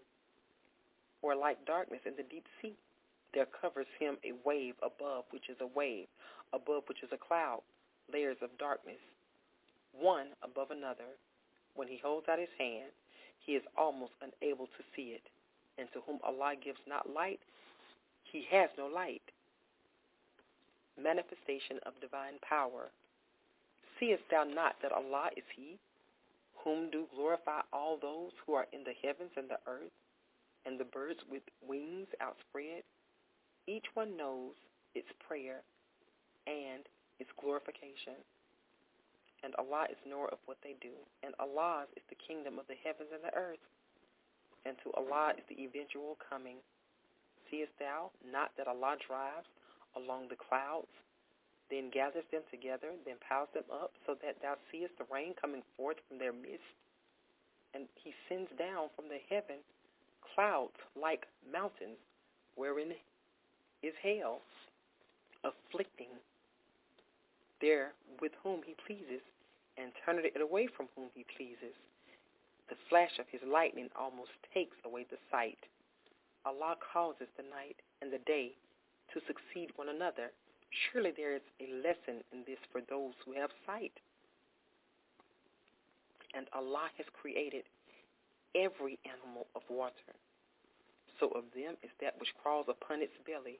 [1.22, 2.74] or like darkness in the deep sea.
[3.34, 6.08] There covers him a wave above, which is a wave,
[6.54, 7.62] above which is a cloud,
[8.12, 9.00] layers of darkness,
[9.98, 11.18] one above another.
[11.76, 12.92] When he holds out his hand,
[13.46, 15.24] he is almost unable to see it.
[15.78, 17.40] And to whom Allah gives not light,
[18.32, 19.24] he has no light.
[21.02, 22.92] Manifestation of divine power.
[24.00, 25.78] Seest thou not that Allah is he,
[26.64, 29.94] whom do glorify all those who are in the heavens and the earth,
[30.66, 32.84] and the birds with wings outspread?
[33.68, 34.54] Each one knows
[34.94, 35.62] its prayer
[36.46, 36.84] and
[37.20, 38.18] its glorification.
[39.44, 40.94] And Allah is knower of what they do.
[41.26, 43.64] And Allah is the kingdom of the heavens and the earth.
[44.66, 46.62] And to Allah is the eventual coming.
[47.50, 49.50] Seest thou not that Allah drives
[49.98, 50.94] along the clouds,
[51.74, 55.64] then gathers them together, then piles them up, so that thou seest the rain coming
[55.76, 56.68] forth from their midst?
[57.74, 59.64] And he sends down from the heaven
[60.36, 62.00] clouds like mountains,
[62.56, 62.94] wherein
[63.84, 64.40] is hail,
[65.44, 66.14] afflicting
[67.62, 69.22] there with whom he pleases,
[69.78, 71.74] and turneth it away from whom he pleases.
[72.70, 75.60] The flash of his lightning almost takes away the sight.
[76.46, 78.52] Allah causes the night and the day
[79.14, 80.32] to succeed one another.
[80.72, 83.94] Surely there is a lesson in this for those who have sight.
[86.34, 87.64] And Allah has created
[88.56, 90.16] every animal of water.
[91.20, 93.60] So of them is that which crawls upon its belly,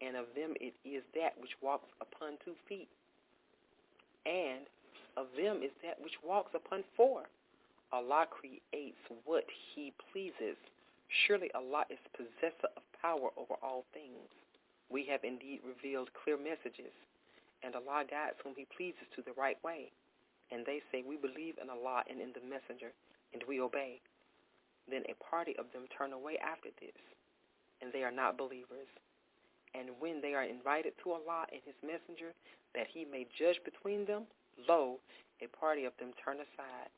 [0.00, 2.88] and of them it is that which walks upon two feet,
[4.26, 4.66] and
[5.16, 7.24] of them is that which walks upon four.
[7.92, 9.44] Allah creates what
[9.74, 10.56] he pleases.
[11.26, 14.30] Surely Allah is possessor of power over all things.
[14.90, 16.94] We have indeed revealed clear messages,
[17.62, 19.90] and Allah guides whom he pleases to the right way.
[20.50, 22.90] And they say, we believe in Allah and in the messenger,
[23.32, 24.00] and we obey.
[24.90, 26.98] Then a party of them turn away after this,
[27.82, 28.90] and they are not believers.
[29.74, 32.34] And when they are invited to Allah and his messenger,
[32.74, 34.24] that he may judge between them,
[34.68, 34.98] lo,
[35.42, 36.90] a party of them turn aside.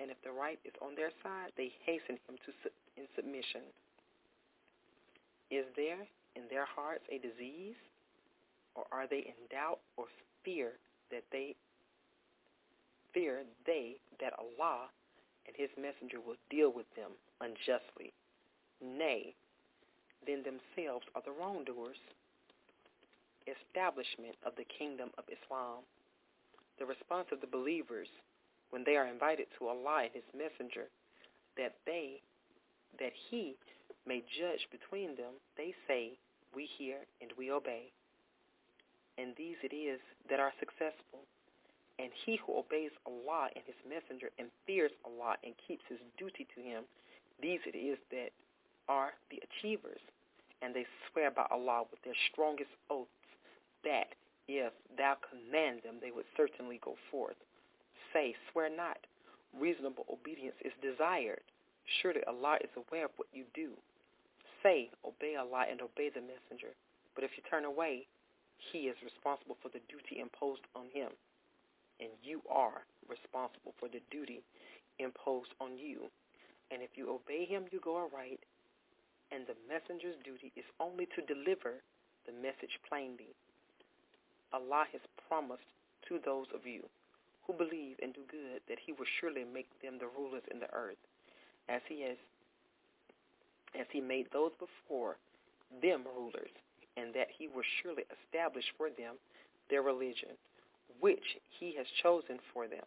[0.00, 2.52] And if the right is on their side, they hasten him to
[2.96, 3.62] in submission.
[5.50, 6.06] Is there
[6.36, 7.78] in their hearts a disease,
[8.74, 10.06] or are they in doubt or
[10.44, 10.72] fear
[11.10, 11.54] that they
[13.12, 14.86] fear they that Allah
[15.46, 17.10] and his messenger will deal with them
[17.40, 18.12] unjustly?
[18.80, 19.34] Nay,
[20.26, 21.98] then themselves are the wrongdoers
[23.48, 25.82] establishment of the kingdom of Islam.
[26.78, 28.08] The response of the believers
[28.70, 30.86] when they are invited to Allah and his messenger
[31.56, 32.22] that they
[32.98, 33.56] that he
[34.06, 36.18] may judge between them, they say,
[36.54, 37.92] We hear and we obey.
[39.18, 41.22] And these it is that are successful.
[41.98, 46.48] And he who obeys Allah and his messenger and fears Allah and keeps his duty
[46.56, 46.84] to him,
[47.42, 48.32] these it is that
[48.90, 50.02] are the achievers.
[50.60, 53.14] And they swear by Allah with their strongest oaths
[53.86, 54.12] that
[54.50, 57.38] if thou command them, they would certainly go forth.
[58.12, 58.98] Say, swear not.
[59.54, 61.46] Reasonable obedience is desired.
[62.02, 63.78] Surely Allah is aware of what you do.
[64.62, 66.74] Say, obey Allah and obey the messenger.
[67.14, 68.06] But if you turn away,
[68.58, 71.14] he is responsible for the duty imposed on him.
[72.02, 74.42] And you are responsible for the duty
[74.98, 76.10] imposed on you.
[76.70, 78.40] And if you obey him, you go aright.
[79.32, 81.82] And the messenger's duty is only to deliver
[82.26, 83.34] the message plainly.
[84.52, 85.70] Allah has promised
[86.08, 86.82] to those of you
[87.46, 90.72] who believe and do good that he will surely make them the rulers in the
[90.74, 91.00] earth
[91.68, 92.16] as he has
[93.78, 95.16] as he made those before
[95.80, 96.50] them rulers
[96.96, 99.14] and that he will surely establish for them
[99.70, 100.34] their religion
[100.98, 102.84] which he has chosen for them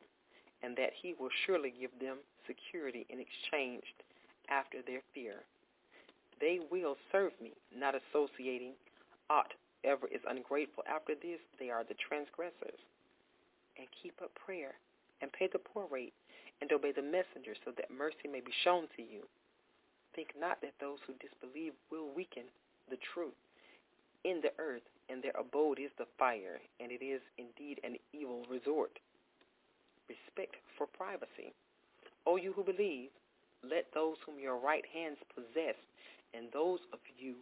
[0.62, 3.84] and that he will surely give them security in exchange
[4.50, 5.44] after their fear
[6.44, 8.76] they will serve me not associating
[9.30, 9.56] aught
[9.88, 12.80] ever is ungrateful after this, they are the transgressors.
[13.80, 14.76] And keep up prayer
[15.24, 16.14] and pay the poor rate
[16.60, 19.24] and obey the messenger so that mercy may be shown to you.
[20.16, 22.52] Think not that those who disbelieve will weaken
[22.92, 23.40] the truth
[24.28, 28.44] in the earth, and their abode is the fire, and it is indeed an evil
[28.52, 29.00] resort.
[30.08, 31.52] Respect for privacy.
[32.28, 33.10] O you who believe,
[33.64, 35.76] let those whom your right hands possess,
[36.34, 37.36] and those of you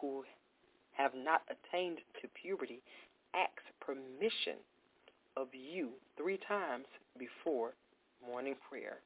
[0.00, 0.24] who
[0.92, 2.80] have not attained to puberty
[3.34, 4.56] asks permission
[5.36, 6.86] of you three times
[7.18, 7.72] before
[8.24, 8.98] morning prayer.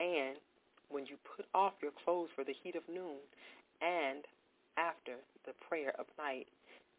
[0.00, 0.36] And
[0.90, 3.20] when you put off your clothes for the heat of noon
[3.80, 4.24] and
[4.76, 5.16] after
[5.46, 6.46] the prayer of night,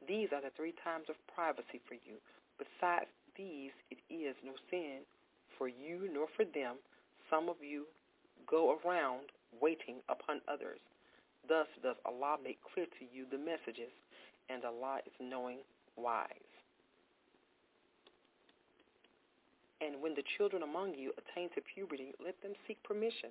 [0.07, 2.17] these are the three times of privacy for you.
[2.57, 5.05] Besides these, it is no sin
[5.57, 6.75] for you nor for them.
[7.29, 7.85] Some of you
[8.47, 9.31] go around
[9.61, 10.79] waiting upon others.
[11.47, 13.93] Thus does Allah make clear to you the messages,
[14.49, 15.59] and Allah is knowing
[15.95, 16.51] wise.
[19.81, 23.29] And when the children among you attain to puberty, let them seek permission,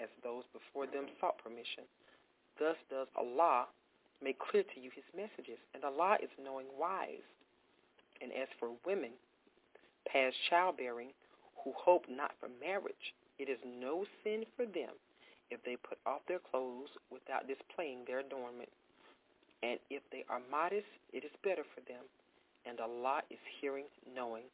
[0.00, 1.84] as those before them sought permission.
[2.58, 3.66] Thus does Allah
[4.22, 7.26] make clear to you his messages, and Allah is knowing wise.
[8.20, 9.10] And as for women
[10.06, 11.10] past childbearing
[11.64, 14.94] who hope not for marriage, it is no sin for them
[15.50, 18.70] if they put off their clothes without displaying their adornment.
[19.62, 22.02] And if they are modest, it is better for them.
[22.66, 24.46] And Allah is hearing, knowing.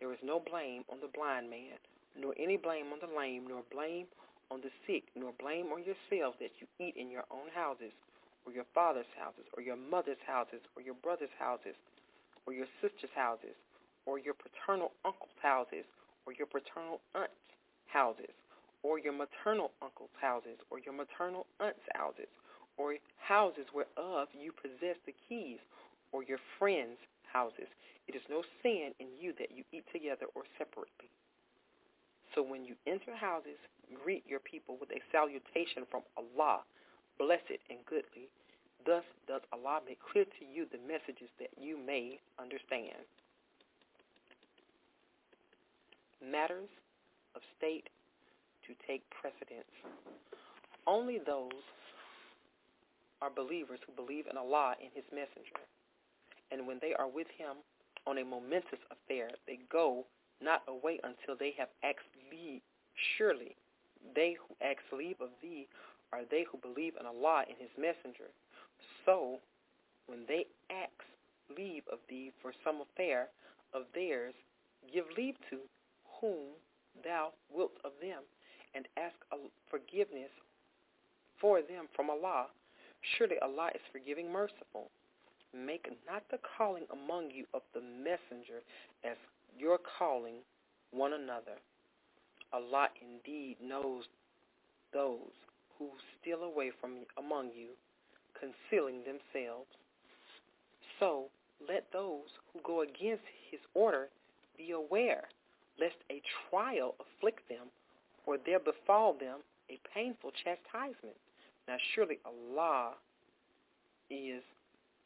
[0.00, 1.78] There is no blame on the blind man,
[2.18, 4.06] nor any blame on the lame, nor blame
[4.50, 7.92] on the sick, nor blame on yourselves that you eat in your own houses,
[8.44, 11.76] or your father's houses, or your mother's houses, or your brother's houses,
[12.46, 13.56] or your sister's houses,
[14.04, 15.84] or your paternal uncle's houses,
[16.26, 17.32] or your paternal aunt's
[17.86, 18.32] houses,
[18.84, 22.28] or your maternal uncle's houses, or your maternal aunt's houses,
[22.76, 25.58] or houses whereof you possess the keys,
[26.12, 27.00] or your friends'
[27.32, 27.66] houses.
[28.06, 31.08] It is no sin in you that you eat together or separately.
[32.36, 33.56] So when you enter houses,
[34.04, 36.60] greet your people with a salutation from Allah,
[37.16, 38.28] blessed and goodly.
[38.84, 43.00] Thus does Allah make clear to you the messages that you may understand.
[46.20, 46.68] Matters
[47.34, 47.88] of state
[48.66, 49.70] to take precedence.
[50.86, 51.64] Only those
[53.22, 55.64] are believers who believe in Allah and his messenger.
[56.50, 57.62] And when they are with him
[58.06, 60.04] on a momentous affair, they go
[60.42, 62.60] not away until they have asked leave.
[63.16, 63.56] Surely
[64.14, 65.66] they who ask leave of thee
[66.12, 68.28] are they who believe in Allah and his messenger.
[69.04, 69.40] So
[70.06, 70.92] when they ask
[71.56, 73.28] leave of thee for some affair
[73.72, 74.34] of theirs,
[74.92, 75.58] give leave to
[76.20, 76.54] whom
[77.02, 78.22] thou wilt of them,
[78.74, 79.14] and ask
[79.70, 80.30] forgiveness
[81.40, 82.46] for them from Allah.
[83.16, 84.90] Surely Allah is forgiving merciful.
[85.54, 88.62] Make not the calling among you of the messenger
[89.04, 89.16] as
[89.58, 90.42] your calling
[90.90, 91.58] one another.
[92.52, 94.04] Allah indeed knows
[94.92, 95.32] those
[95.78, 95.88] who
[96.20, 97.68] steal away from among you,
[98.38, 99.68] concealing themselves.
[100.98, 101.26] So
[101.68, 104.08] let those who go against his order
[104.56, 105.24] be aware,
[105.80, 107.66] lest a trial afflict them,
[108.26, 109.40] or there befall them
[109.70, 111.16] a painful chastisement.
[111.68, 112.92] Now surely Allah
[114.10, 114.42] is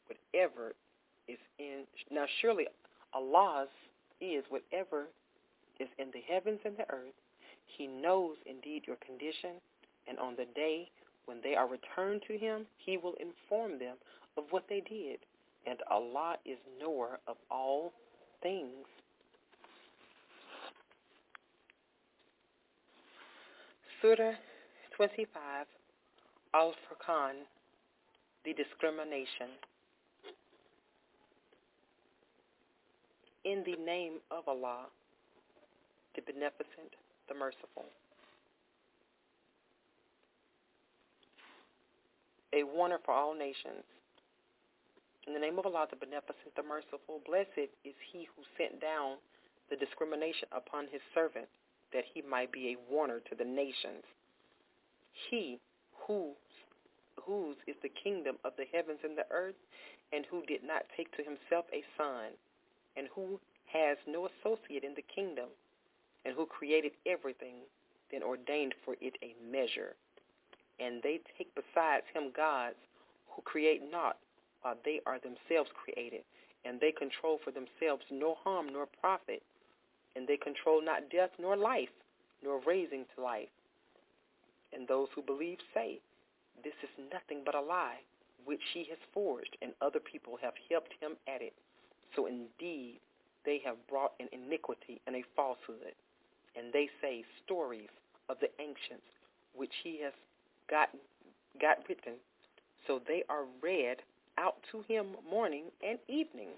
[0.07, 0.73] whatever
[1.27, 2.67] is in now surely
[3.13, 3.69] Allah's
[4.19, 5.07] is whatever
[5.79, 7.15] is in the heavens and the earth.
[7.77, 9.61] He knows indeed your condition,
[10.07, 10.89] and on the day
[11.25, 13.95] when they are returned to him, he will inform them
[14.35, 15.19] of what they did.
[15.67, 17.93] And Allah is knower of all
[18.41, 18.87] things.
[24.01, 24.31] Surah
[24.95, 25.27] 25,
[26.53, 27.35] Al-Furqan,
[28.45, 29.51] the discrimination.
[33.43, 34.87] In the name of Allah,
[36.15, 36.95] the beneficent,
[37.27, 37.91] the merciful.
[42.53, 43.83] A warner for all nations.
[45.27, 49.17] In the name of Allah, the beneficent, the merciful, blessed is he who sent down
[49.69, 51.49] the discrimination upon his servant
[51.93, 54.03] that he might be a warner to the nations.
[55.29, 55.59] He
[56.07, 56.35] whose,
[57.23, 59.55] whose is the kingdom of the heavens and the earth,
[60.11, 62.33] and who did not take to himself a son,
[62.97, 63.39] and who
[63.71, 65.49] has no associate in the kingdom,
[66.25, 67.55] and who created everything,
[68.11, 69.95] then ordained for it a measure.
[70.79, 72.77] And they take besides him gods
[73.29, 74.17] who create not,
[74.61, 76.23] while they are themselves created,
[76.65, 79.43] and they control for themselves no harm nor profit,
[80.15, 81.89] and they control not death nor life,
[82.43, 83.49] nor raising to life.
[84.73, 85.99] And those who believe say,
[86.63, 87.99] this is nothing but a lie,
[88.45, 91.53] which he has forged, and other people have helped him at it.
[92.15, 92.99] So indeed,
[93.45, 95.95] they have brought an iniquity and a falsehood.
[96.55, 97.89] And they say stories
[98.29, 99.07] of the ancients,
[99.55, 100.13] which he has
[100.69, 100.89] got,
[101.61, 102.13] got written.
[102.87, 103.97] So they are read
[104.37, 106.49] out to him morning and evening.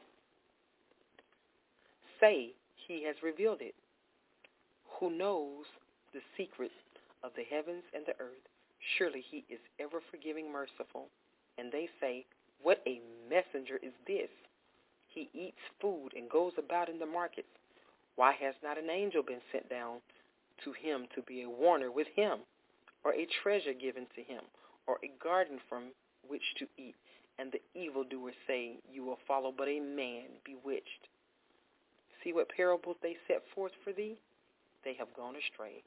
[2.19, 2.51] Say,
[2.91, 3.75] he has revealed it.
[4.99, 5.63] Who knows
[6.13, 6.75] the secrets
[7.23, 8.43] of the heavens and the earth?
[8.97, 11.07] Surely he is ever forgiving, merciful.
[11.57, 12.25] And they say,
[12.61, 12.99] What a
[13.29, 14.29] messenger is this?
[15.07, 17.47] He eats food and goes about in the markets
[18.15, 19.99] Why has not an angel been sent down
[20.65, 22.39] to him to be a warner with him,
[23.05, 24.43] or a treasure given to him,
[24.85, 25.91] or a garden from
[26.27, 26.95] which to eat?
[27.39, 31.07] And the evildoers say, You will follow but a man bewitched.
[32.23, 34.17] See what parables they set forth for thee?
[34.83, 35.83] They have gone astray,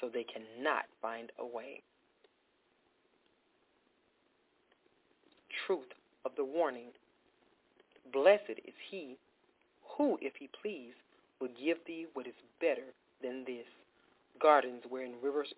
[0.00, 1.82] so they cannot find a way.
[5.66, 5.92] Truth
[6.24, 6.90] of the warning.
[8.12, 9.16] Blessed is he
[9.96, 10.92] who, if he please,
[11.40, 13.66] will give thee what is better than this,
[14.40, 15.52] gardens wherein rivers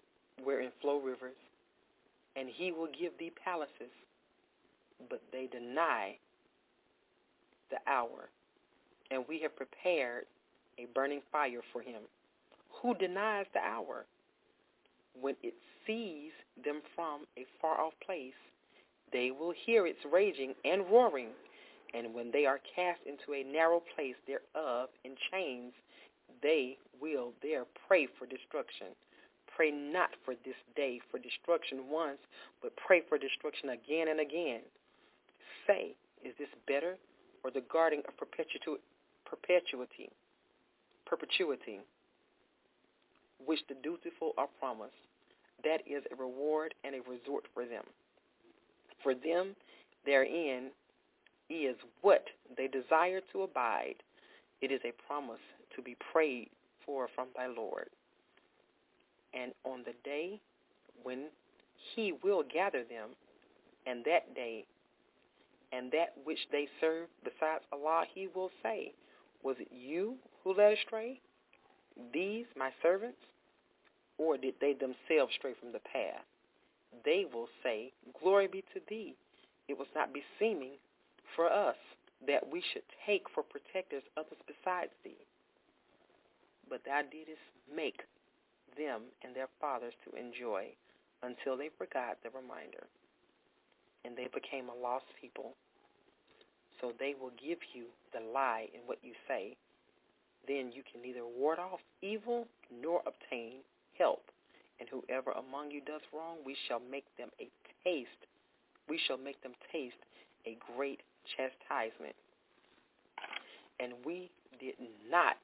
[0.45, 1.37] wherein flow rivers,
[2.37, 3.91] and he will give thee palaces,
[5.11, 6.17] but they deny
[7.71, 8.31] the hour,
[9.11, 10.25] and we have prepared
[10.79, 12.03] a burning fire for him.
[12.83, 14.07] Who denies the hour?
[15.21, 15.55] When it
[15.87, 16.31] sees
[16.65, 18.39] them from a far off place,
[19.13, 21.31] they will hear its raging and roaring,
[21.95, 25.73] and when they are cast into a narrow place thereof in chains,
[26.43, 28.89] they will there pray for destruction.
[29.57, 32.19] Pray not for this day for destruction once,
[32.63, 34.61] but pray for destruction again and again.
[35.67, 36.97] Say, is this better
[37.43, 38.83] or the guarding of perpetuity,
[39.29, 40.11] perpetuity,
[41.07, 41.81] perpetuity,
[43.45, 44.93] which the dutiful are promised?
[45.65, 47.85] That is a reward and a resort for them.
[49.03, 49.55] For them
[50.05, 50.71] therein
[51.51, 52.25] is what
[52.57, 53.97] they desire to abide.
[54.61, 55.41] It is a promise
[55.77, 56.51] to be prayed
[56.85, 57.89] for from thy Lord.
[59.35, 60.41] And on the day
[61.03, 61.27] when
[61.95, 63.11] he will gather them,
[63.87, 64.65] and that day,
[65.73, 68.93] and that which they serve besides Allah, he will say,
[69.43, 71.21] Was it you who led astray?
[72.13, 73.19] These, my servants?
[74.19, 76.27] Or did they themselves stray from the path?
[77.05, 79.15] They will say, Glory be to thee.
[79.69, 80.79] It was not beseeming
[81.37, 81.77] for us
[82.27, 85.23] that we should take for protectors others besides thee.
[86.69, 87.39] But thou didst
[87.75, 88.03] make
[88.77, 90.75] them and their fathers to enjoy
[91.23, 92.87] until they forgot the reminder.
[94.05, 95.55] And they became a lost people.
[96.81, 99.57] So they will give you the lie in what you say.
[100.47, 103.61] Then you can neither ward off evil nor obtain
[103.99, 104.23] help.
[104.81, 107.49] And whoever among you does wrong, we shall make them a
[107.83, 108.27] taste.
[108.89, 109.99] We shall make them taste
[110.47, 111.01] a great
[111.37, 112.15] chastisement.
[113.81, 114.31] And we
[114.61, 114.75] did
[115.11, 115.37] not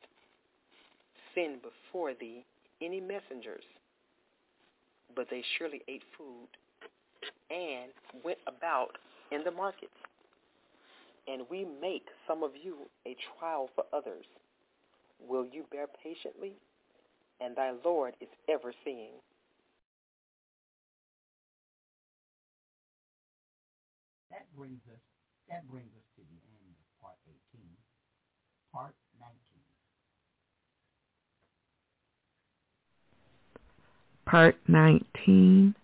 [1.34, 2.44] send before thee
[2.80, 3.64] any messengers,
[5.14, 6.48] but they surely ate food
[7.50, 7.90] and
[8.24, 8.96] went about
[9.30, 9.92] in the markets.
[11.26, 14.26] And we make some of you a trial for others.
[15.18, 16.52] Will you bear patiently?
[17.40, 19.12] And thy Lord is ever seeing.
[24.30, 25.00] That brings us
[25.48, 27.60] that brings us to the end of part 18.
[28.72, 29.34] Part 19.
[34.26, 35.74] Part 19,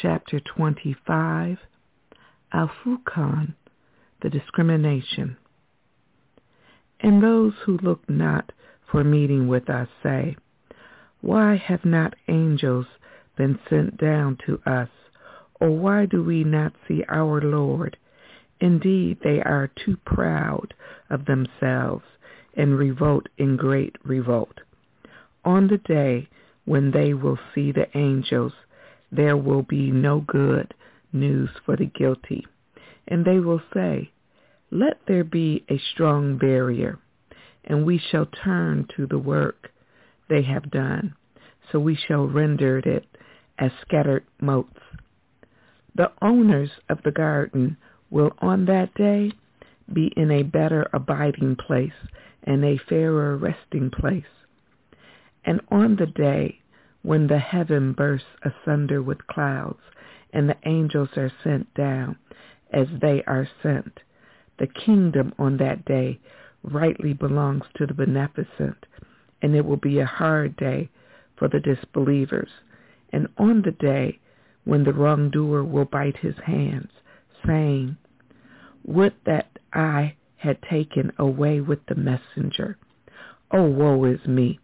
[0.00, 1.58] Chapter 25,
[2.52, 3.54] Al-Furqan,
[4.22, 5.36] the discrimination.
[7.00, 8.52] And those who look not
[8.90, 10.36] for meeting with us say,
[11.20, 12.86] Why have not angels
[13.36, 14.88] been sent down to us?
[15.60, 17.96] Or why do we not see our Lord?
[18.60, 20.74] Indeed, they are too proud
[21.10, 22.04] of themselves
[22.54, 24.60] and revolt in great revolt.
[25.44, 26.28] On the day
[26.64, 28.52] when they will see the angels,
[29.10, 30.74] there will be no good
[31.12, 32.46] news for the guilty.
[33.08, 34.10] And they will say,
[34.70, 36.98] Let there be a strong barrier,
[37.64, 39.70] and we shall turn to the work
[40.28, 41.14] they have done,
[41.72, 43.06] so we shall render it
[43.58, 44.80] as scattered motes.
[45.94, 47.78] The owners of the garden
[48.10, 49.32] will on that day
[49.90, 51.92] be in a better abiding place
[52.42, 54.24] and a fairer resting place.
[55.44, 56.60] And on the day
[57.02, 59.80] when the heaven bursts asunder with clouds
[60.32, 62.16] and the angels are sent down
[62.72, 64.00] as they are sent,
[64.58, 66.18] the kingdom on that day
[66.62, 68.86] rightly belongs to the beneficent,
[69.40, 70.90] and it will be a hard day
[71.36, 72.50] for the disbelievers.
[73.12, 74.18] And on the day
[74.64, 76.90] when the wrongdoer will bite his hands,
[77.46, 77.96] saying,
[78.84, 82.78] Would that I had taken away with the messenger.
[83.50, 84.60] Oh, woe is me!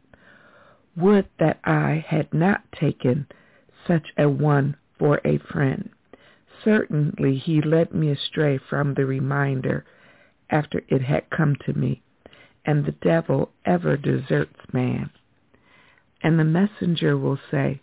[0.97, 3.27] Would that I had not taken
[3.87, 5.91] such a one for a friend.
[6.63, 9.85] Certainly he led me astray from the reminder
[10.49, 12.01] after it had come to me,
[12.65, 15.11] and the devil ever deserts man.
[16.23, 17.81] And the messenger will say,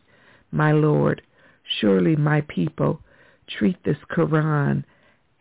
[0.54, 1.22] My Lord,
[1.66, 3.02] surely my people
[3.46, 4.86] treat this Quran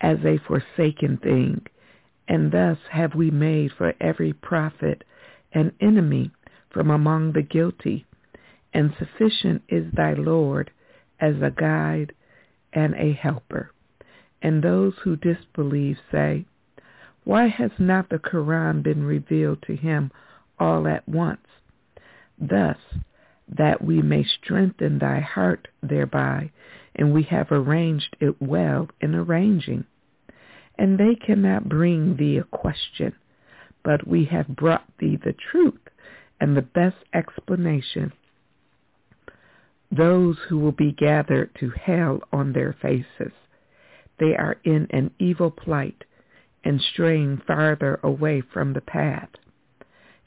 [0.01, 1.67] as a forsaken thing,
[2.27, 5.05] and thus have we made for every prophet
[5.53, 6.33] an enemy
[6.71, 8.07] from among the guilty,
[8.75, 10.73] and sufficient is thy Lord
[11.21, 12.13] as a guide
[12.73, 13.73] and a helper.
[14.43, 16.47] And those who disbelieve say,
[17.25, 20.11] Why has not the Quran been revealed to him
[20.59, 21.47] all at once?
[22.39, 22.79] Thus,
[23.49, 26.51] that we may strengthen thy heart thereby,
[26.95, 29.85] and we have arranged it well in arranging.
[30.79, 33.15] And they cannot bring thee a question,
[33.83, 35.81] but we have brought thee the truth
[36.41, 38.13] and the best explanation.
[39.91, 43.33] Those who will be gathered to hell on their faces,
[44.19, 46.05] they are in an evil plight
[46.63, 49.31] and straying farther away from the path.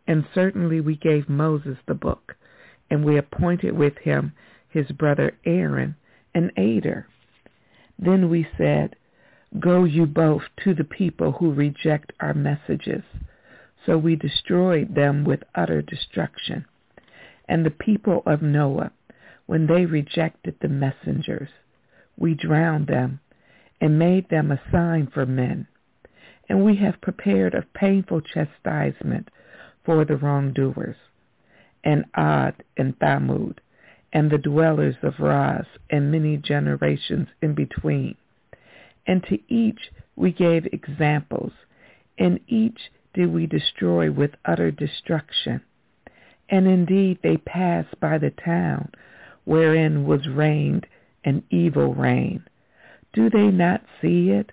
[0.07, 2.35] And certainly we gave Moses the book,
[2.89, 4.33] and we appointed with him
[4.69, 5.95] his brother Aaron,
[6.33, 7.07] an aider.
[7.97, 8.95] Then we said,
[9.59, 13.03] Go you both to the people who reject our messages.
[13.85, 16.65] So we destroyed them with utter destruction.
[17.47, 18.91] And the people of Noah,
[19.45, 21.49] when they rejected the messengers,
[22.17, 23.19] we drowned them
[23.81, 25.67] and made them a sign for men.
[26.47, 29.29] And we have prepared a painful chastisement
[29.85, 30.95] for the wrongdoers.
[31.83, 33.57] And Ad and Thamud,
[34.13, 38.15] and the dwellers of Ras, and many generations in between.
[39.05, 41.51] And to each we gave examples,
[42.17, 42.79] and each
[43.13, 45.61] did we destroy with utter destruction.
[46.49, 48.91] And indeed they passed by the town
[49.45, 50.85] wherein was reigned
[51.23, 52.43] an evil reign.
[53.13, 54.51] Do they not see it?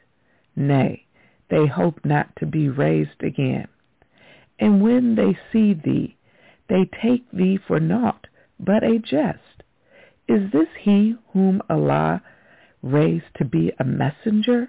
[0.55, 1.07] Nay,
[1.49, 3.69] they hope not to be raised again.
[4.59, 6.17] And when they see thee,
[6.69, 8.27] they take thee for naught
[8.59, 9.63] but a jest.
[10.29, 12.23] Is this he whom Allah
[12.83, 14.69] raised to be a messenger?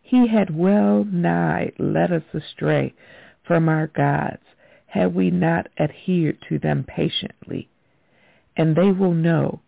[0.00, 2.94] He had well nigh led us astray
[3.42, 4.44] from our gods
[4.86, 7.68] had we not adhered to them patiently.
[8.56, 9.60] And they will know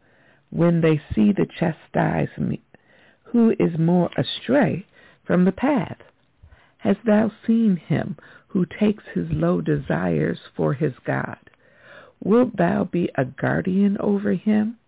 [0.51, 2.61] when they see the chastisement
[3.25, 4.87] who is more astray
[5.25, 5.99] from the path.
[6.79, 8.17] Hast thou seen him
[8.47, 11.39] who takes his low desires for his God?
[12.23, 14.79] Wilt thou be a guardian over him?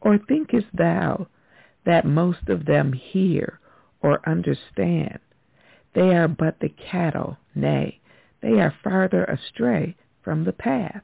[0.00, 1.28] Or thinkest thou
[1.84, 3.58] that most of them hear
[4.02, 5.18] or understand?
[5.94, 8.00] They are but the cattle, nay,
[8.42, 11.02] they are farther astray from the path.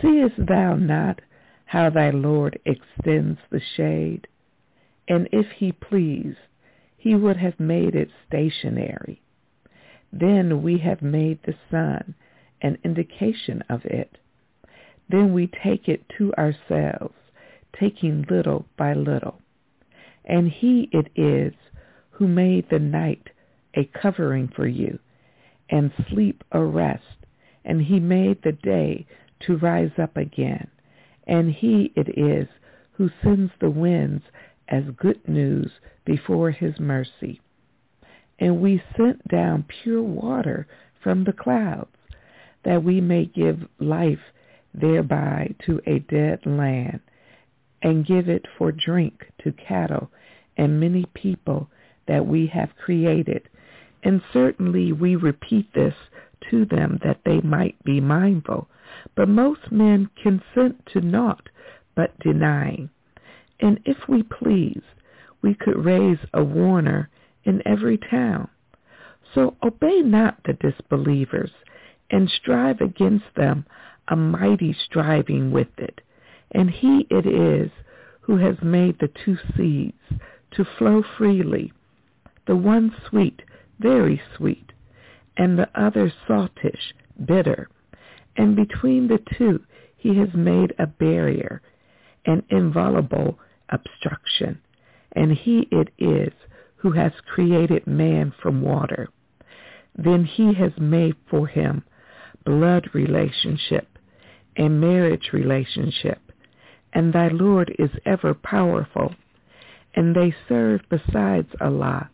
[0.00, 1.20] Seest thou not
[1.66, 4.26] how thy Lord extends the shade?
[5.08, 6.38] And if he pleased,
[6.96, 9.20] he would have made it stationary.
[10.12, 12.14] Then we have made the sun
[12.62, 14.16] an indication of it.
[15.08, 17.14] Then we take it to ourselves,
[17.78, 19.40] taking little by little.
[20.24, 21.52] And he it is
[22.12, 23.28] who made the night
[23.74, 24.98] a covering for you,
[25.68, 27.26] and sleep a rest,
[27.64, 29.06] and he made the day
[29.46, 30.68] to rise up again.
[31.26, 32.48] And he it is
[32.92, 34.22] who sends the winds
[34.68, 35.70] as good news
[36.04, 37.40] before his mercy.
[38.38, 40.66] And we sent down pure water
[41.02, 41.94] from the clouds,
[42.64, 44.18] that we may give life
[44.72, 47.00] thereby to a dead land,
[47.82, 50.10] and give it for drink to cattle
[50.56, 51.68] and many people
[52.08, 53.48] that we have created.
[54.02, 55.94] And certainly we repeat this
[56.50, 58.68] to them that they might be mindful.
[59.14, 61.48] But most men consent to naught
[61.94, 62.90] but denying.
[63.60, 64.82] And if we pleased,
[65.42, 67.08] we could raise a warner
[67.44, 68.48] in every town.
[69.34, 71.50] So obey not the disbelievers,
[72.10, 73.66] and strive against them
[74.08, 76.00] a mighty striving with it.
[76.52, 77.70] And he it is
[78.20, 79.98] who has made the two seeds
[80.52, 81.72] to flow freely,
[82.46, 83.42] the one sweet,
[83.80, 84.72] very sweet,
[85.36, 86.94] and the other saltish,
[87.24, 87.68] bitter.
[88.36, 89.62] And between the two
[89.96, 91.62] he has made a barrier,
[92.26, 93.38] an inviolable
[93.70, 94.60] obstruction.
[95.12, 96.32] And he it is
[96.76, 99.08] who has created man from water.
[99.96, 101.84] Then he has made for him
[102.44, 103.98] blood relationship
[104.56, 106.20] and marriage relationship.
[106.92, 109.14] And thy Lord is ever powerful.
[109.94, 112.10] And they serve besides Allah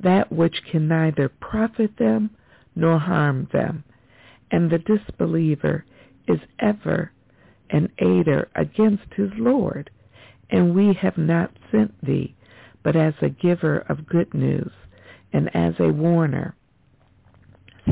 [0.00, 2.30] that which can neither profit them
[2.74, 3.84] nor harm them.
[4.50, 5.84] And the disbeliever
[6.28, 7.12] is ever
[7.70, 9.90] an aider against his Lord.
[10.50, 12.36] And we have not sent thee
[12.86, 14.70] but as a giver of good news
[15.32, 16.54] and as a warner.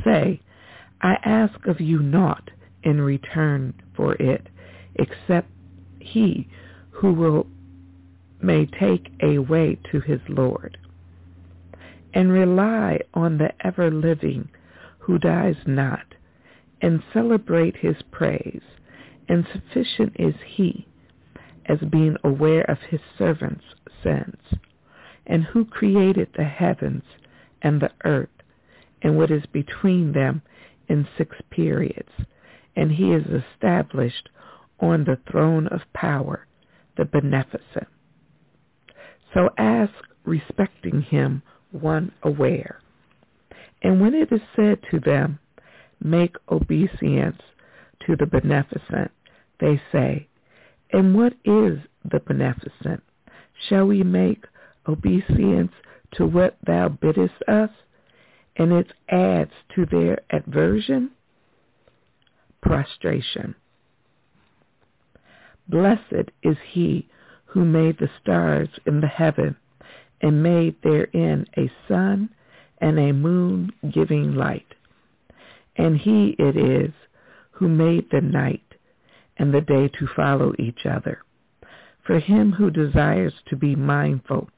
[0.05, 0.41] Say,
[1.03, 2.49] I ask of you naught
[2.85, 4.49] in return for it,
[4.95, 5.49] except
[5.99, 6.49] he
[6.93, 7.49] who will
[8.41, 10.79] may take a way to his Lord.
[12.15, 14.49] And rely on the ever-living
[15.01, 16.14] who dies not,
[16.85, 18.61] and celebrate his praise,
[19.27, 20.87] and sufficient is he
[21.65, 23.65] as being aware of his servants'
[24.03, 24.37] sins,
[25.27, 27.03] and who created the heavens
[27.63, 28.29] and the earth
[29.01, 30.43] and what is between them
[30.87, 32.13] in six periods,
[32.77, 33.25] and he is
[33.55, 34.29] established
[34.79, 36.47] on the throne of power,
[36.99, 37.89] the beneficent.
[39.33, 39.95] So ask
[40.25, 41.41] respecting him
[41.71, 42.79] one aware.
[43.81, 45.39] And when it is said to them,
[46.05, 47.41] make obeisance
[48.07, 49.11] to the beneficent,
[49.61, 50.29] they say,
[50.93, 53.03] and what is the beneficent?
[53.69, 54.45] Shall we make
[54.87, 55.73] obeisance
[56.13, 57.71] to what thou biddest us?
[58.57, 61.11] And it adds to their aversion?
[62.63, 63.57] Prostration.
[65.69, 67.09] Blessed is he
[67.47, 69.57] who made the stars in the heaven
[70.21, 72.29] and made therein a sun
[72.79, 74.67] and a moon giving light.
[75.77, 76.93] And he it is
[77.53, 78.75] who made the night
[79.37, 81.23] and the day to follow each other.
[82.07, 84.49] For him who desires to be mindful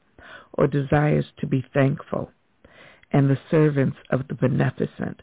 [0.53, 2.31] or desires to be thankful,
[3.11, 5.21] and the servants of the beneficent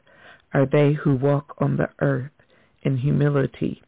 [0.52, 2.30] are they who walk on the earth
[2.82, 3.82] in humility.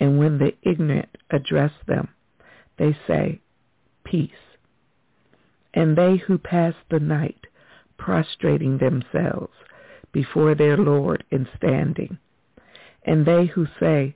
[0.00, 2.08] And when the ignorant address them,
[2.78, 3.40] they say,
[4.04, 4.30] Peace.
[5.74, 7.46] And they who pass the night
[7.98, 9.52] prostrating themselves
[10.12, 12.18] before their Lord in standing.
[13.04, 14.14] And they who say,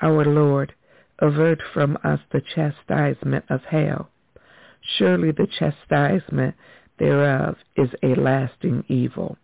[0.00, 0.74] Our Lord,
[1.18, 4.10] avert from us the chastisement of hell.
[4.98, 6.54] Surely the chastisement
[6.98, 9.36] thereof is a lasting evil.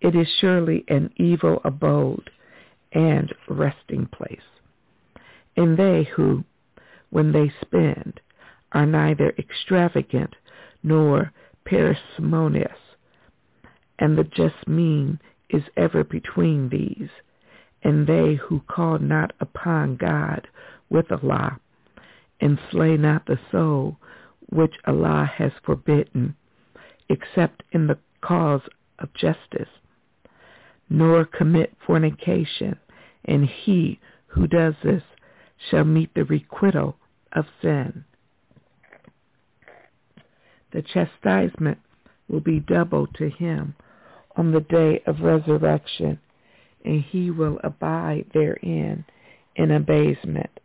[0.00, 2.30] It is surely an evil abode
[2.92, 4.40] and resting place.
[5.56, 6.44] And they who,
[7.10, 8.20] when they spend,
[8.72, 10.36] are neither extravagant
[10.82, 11.32] nor
[11.64, 12.78] parsimonious,
[13.98, 15.20] and the just mean
[15.50, 17.08] is ever between these,
[17.82, 20.46] and they who call not upon God
[20.88, 21.60] with Allah,
[22.40, 23.96] and slay not the soul
[24.50, 26.36] which Allah has forbidden,
[27.08, 28.62] except in the cause
[28.98, 29.68] of justice,
[30.88, 32.78] nor commit fornication,
[33.24, 35.02] and he who does this
[35.70, 36.96] shall meet the requital
[37.32, 38.04] of sin.
[40.72, 41.78] The chastisement
[42.28, 43.74] will be double to him
[44.38, 46.18] on the day of resurrection,
[46.84, 49.04] and he will abide therein
[49.56, 50.60] in abasement,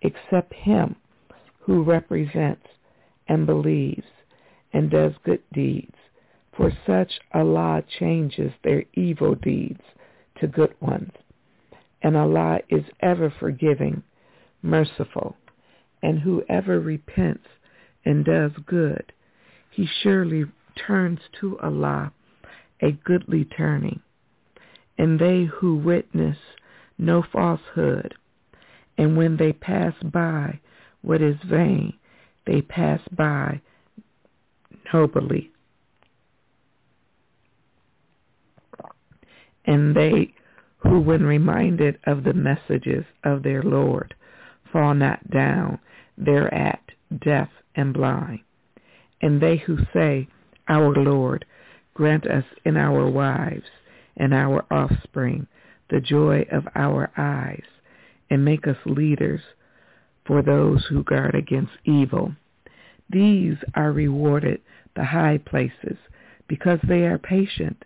[0.00, 0.96] except him
[1.60, 2.66] who represents
[3.28, 4.06] and believes
[4.72, 5.94] and does good deeds.
[6.56, 9.82] For such Allah changes their evil deeds
[10.40, 11.12] to good ones.
[12.02, 14.02] And Allah is ever forgiving,
[14.62, 15.36] merciful,
[16.02, 17.46] and whoever repents
[18.06, 19.12] and does good,
[19.70, 20.46] he surely
[20.86, 22.12] turns to Allah
[22.82, 24.00] a goodly turning.
[24.98, 26.36] And they who witness
[26.98, 28.14] no falsehood,
[28.98, 30.60] and when they pass by
[31.00, 31.94] what is vain,
[32.46, 33.60] they pass by
[34.92, 35.50] nobly.
[39.64, 40.34] And they
[40.78, 44.14] who, when reminded of the messages of their Lord,
[44.72, 45.78] fall not down
[46.16, 46.80] thereat
[47.24, 48.40] deaf and blind.
[49.20, 50.28] And they who say,
[50.68, 51.44] Our Lord,
[52.00, 53.66] grant us in our wives
[54.16, 55.46] and our offspring
[55.90, 57.66] the joy of our eyes,
[58.30, 59.42] and make us leaders
[60.24, 62.34] for those who guard against evil.
[63.10, 64.62] These are rewarded
[64.96, 65.98] the high places
[66.48, 67.84] because they are patient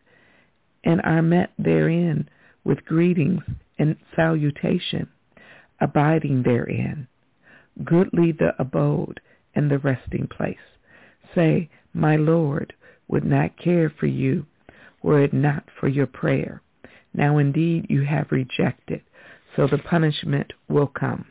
[0.84, 2.28] and are met therein
[2.62, 3.42] with greetings
[3.80, 5.08] and salutation,
[5.80, 7.08] abiding therein.
[7.82, 9.18] Goodly the abode
[9.56, 10.56] and the resting place.
[11.34, 12.74] Say, my Lord
[13.08, 14.46] would not care for you
[15.02, 16.62] were it not for your prayer.
[17.12, 19.02] Now indeed you have rejected,
[19.54, 21.26] so the punishment will come.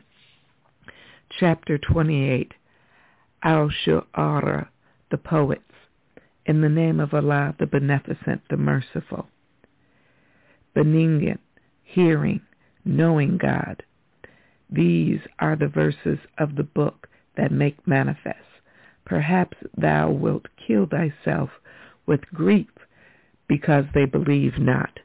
[1.38, 2.52] Chapter 28
[3.42, 4.68] Al-Shu'ara,
[5.10, 5.62] the poets,
[6.46, 9.26] in the name of Allah, the Beneficent, the Merciful.
[10.74, 11.40] Benignant,
[11.82, 12.40] hearing,
[12.84, 13.82] knowing God.
[14.70, 18.38] These are the verses of the book that make manifest.
[19.04, 21.50] Perhaps thou wilt kill thyself
[22.06, 22.68] with grief
[23.48, 25.00] because they believe not.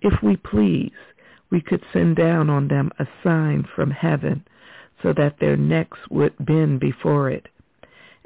[0.00, 0.92] If we please,
[1.50, 4.46] we could send down on them a sign from heaven
[5.02, 7.48] so that their necks would bend before it.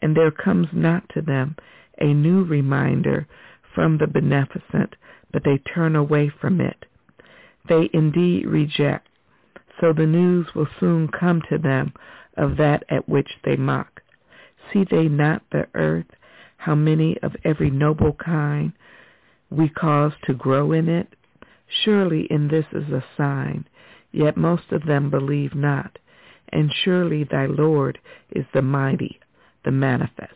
[0.01, 1.57] And there comes not to them
[1.99, 3.27] a new reminder
[3.75, 4.95] from the beneficent,
[5.33, 6.87] but they turn away from it.
[7.69, 9.09] They indeed reject,
[9.81, 11.93] so the news will soon come to them
[12.37, 14.03] of that at which they mock.
[14.73, 16.07] See they not the earth,
[16.57, 18.73] how many of every noble kind
[19.51, 21.09] we cause to grow in it?
[21.85, 23.67] Surely in this is a sign,
[24.13, 25.99] yet most of them believe not.
[26.51, 27.99] And surely thy Lord
[28.31, 29.19] is the mighty,
[29.65, 30.35] the manifest.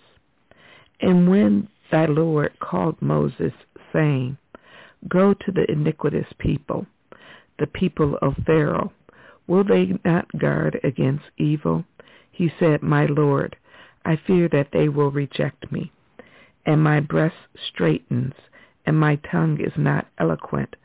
[1.01, 3.53] And when thy Lord called Moses,
[3.93, 4.37] saying,
[5.07, 6.87] Go to the iniquitous people,
[7.59, 8.93] the people of Pharaoh,
[9.47, 11.85] will they not guard against evil?
[12.31, 13.57] He said, My Lord,
[14.09, 15.93] I fear that they will reject me,
[16.65, 17.37] and my breast
[17.71, 18.33] straitens,
[18.87, 20.77] and my tongue is not eloquent.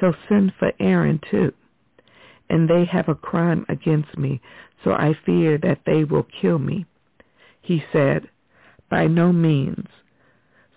[0.00, 1.52] So send for Aaron too.
[2.50, 4.40] And they have a crime against me,
[4.82, 6.86] so I fear that they will kill me.
[7.62, 8.28] He said,
[8.90, 9.86] By no means.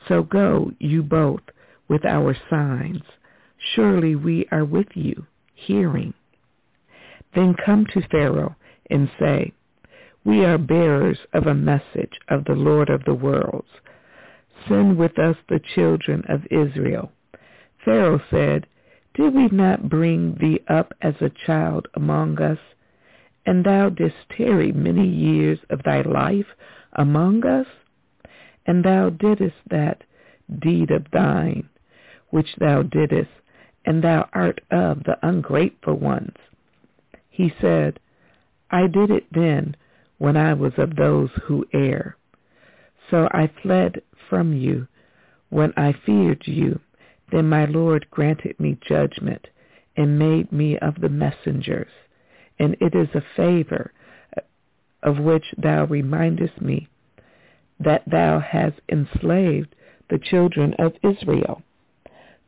[0.07, 1.41] So go, you both,
[1.87, 3.01] with our signs.
[3.73, 5.25] Surely we are with you,
[5.55, 6.13] hearing.
[7.33, 8.55] Then come to Pharaoh
[8.91, 9.53] and say,
[10.25, 13.69] We are bearers of a message of the Lord of the worlds.
[14.67, 17.13] Send with us the children of Israel.
[17.85, 18.67] Pharaoh said,
[19.13, 22.57] Did we not bring thee up as a child among us?
[23.45, 26.47] And thou didst tarry many years of thy life
[26.93, 27.67] among us?
[28.65, 30.03] And thou didst that
[30.59, 31.69] deed of thine,
[32.29, 33.31] which thou didst,
[33.85, 36.35] and thou art of the ungrateful ones.
[37.29, 38.01] He said,
[38.69, 39.75] I did it then
[40.19, 42.15] when I was of those who err.
[43.09, 44.87] So I fled from you
[45.49, 46.79] when I feared you.
[47.31, 49.47] Then my Lord granted me judgment
[49.97, 51.91] and made me of the messengers.
[52.59, 53.91] And it is a favor
[55.01, 56.87] of which thou remindest me
[57.79, 59.73] that thou hast enslaved
[60.09, 61.61] the children of Israel.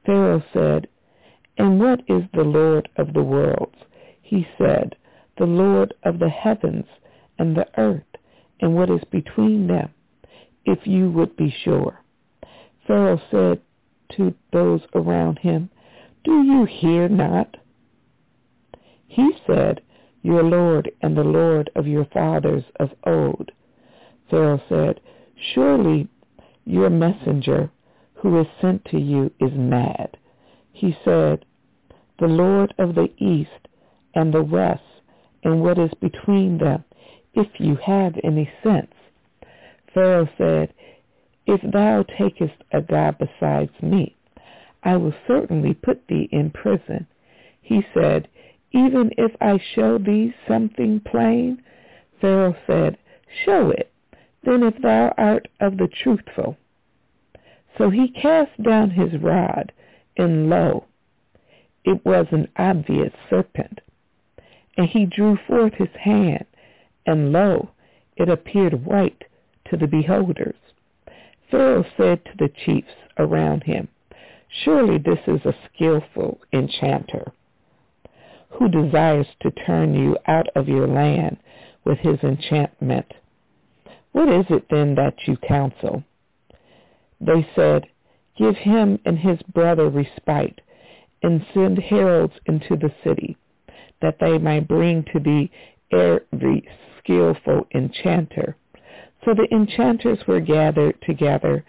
[0.05, 0.87] Pharaoh said,
[1.57, 3.75] And what is the Lord of the worlds?
[4.21, 4.95] He said,
[5.37, 6.85] The Lord of the heavens
[7.41, 8.03] and the earth,
[8.59, 9.89] and what is between them,
[10.63, 11.99] if you would be sure.
[12.85, 13.59] Pharaoh said
[14.15, 15.67] to those around him,
[16.23, 17.57] Do you hear not?
[19.07, 19.81] He said,
[20.21, 23.51] Your Lord and the Lord of your fathers of old.
[24.29, 24.99] Pharaoh said,
[25.55, 26.07] Surely
[26.65, 27.71] your messenger
[28.13, 30.15] who is sent to you is mad.
[30.73, 31.43] He said,
[32.19, 33.67] The Lord of the east
[34.13, 34.83] and the west
[35.43, 36.83] and what is between them,
[37.33, 38.93] if you have any sense.
[39.93, 40.73] Pharaoh said,
[41.45, 44.15] If thou takest a god besides me,
[44.83, 47.07] I will certainly put thee in prison.
[47.61, 48.27] He said,
[48.71, 51.61] Even if I show thee something plain?
[52.19, 52.97] Pharaoh said,
[53.45, 53.91] Show it.
[54.43, 56.57] Then if thou art of the truthful.
[57.77, 59.71] So he cast down his rod,
[60.17, 60.85] and lo,
[61.83, 63.81] it was an obvious serpent.
[64.77, 66.45] And he drew forth his hand,
[67.05, 67.69] and lo,
[68.15, 69.23] it appeared white
[69.69, 70.55] to the beholders.
[71.49, 73.87] Pharaoh said to the chiefs around him,
[74.63, 77.31] Surely this is a skillful enchanter
[78.49, 81.37] who desires to turn you out of your land
[81.85, 83.05] with his enchantment.
[84.11, 86.03] What is it then that you counsel?
[87.19, 87.85] They said,
[88.37, 90.59] Give him and his brother respite,
[91.23, 93.37] and send heralds into the city,
[94.01, 95.51] that they may bring to thee
[95.91, 96.67] every
[97.03, 98.55] skillful enchanter.
[99.23, 101.63] So the enchanters were gathered together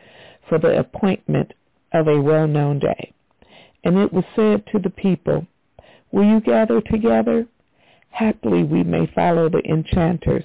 [0.48, 1.52] for the appointment
[1.92, 3.12] of a well-known day.
[3.84, 5.46] And it was said to the people,
[6.12, 7.46] Will you gather together?
[8.10, 10.44] Haply we may follow the enchanters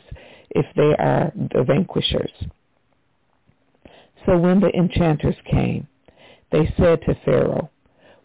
[0.51, 2.31] if they are the vanquishers.
[4.25, 5.87] So when the enchanters came,
[6.51, 7.69] they said to Pharaoh,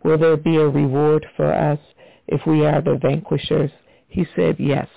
[0.05, 1.79] Will there be a reward for us
[2.27, 3.71] if we are the vanquishers?
[4.09, 4.89] He said, Yes,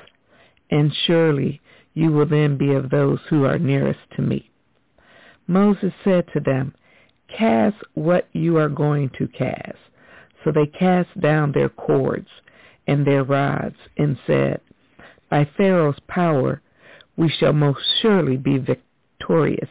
[0.76, 1.62] and surely
[1.94, 4.52] you will then be of those who are nearest to me.
[5.48, 6.76] Moses said to them,
[7.30, 9.78] Cast what you are going to cast.
[10.44, 12.28] So they cast down their cords
[12.88, 14.60] and their rods and said,
[15.30, 16.62] By Pharaoh's power
[17.16, 19.70] we shall most surely be victorious.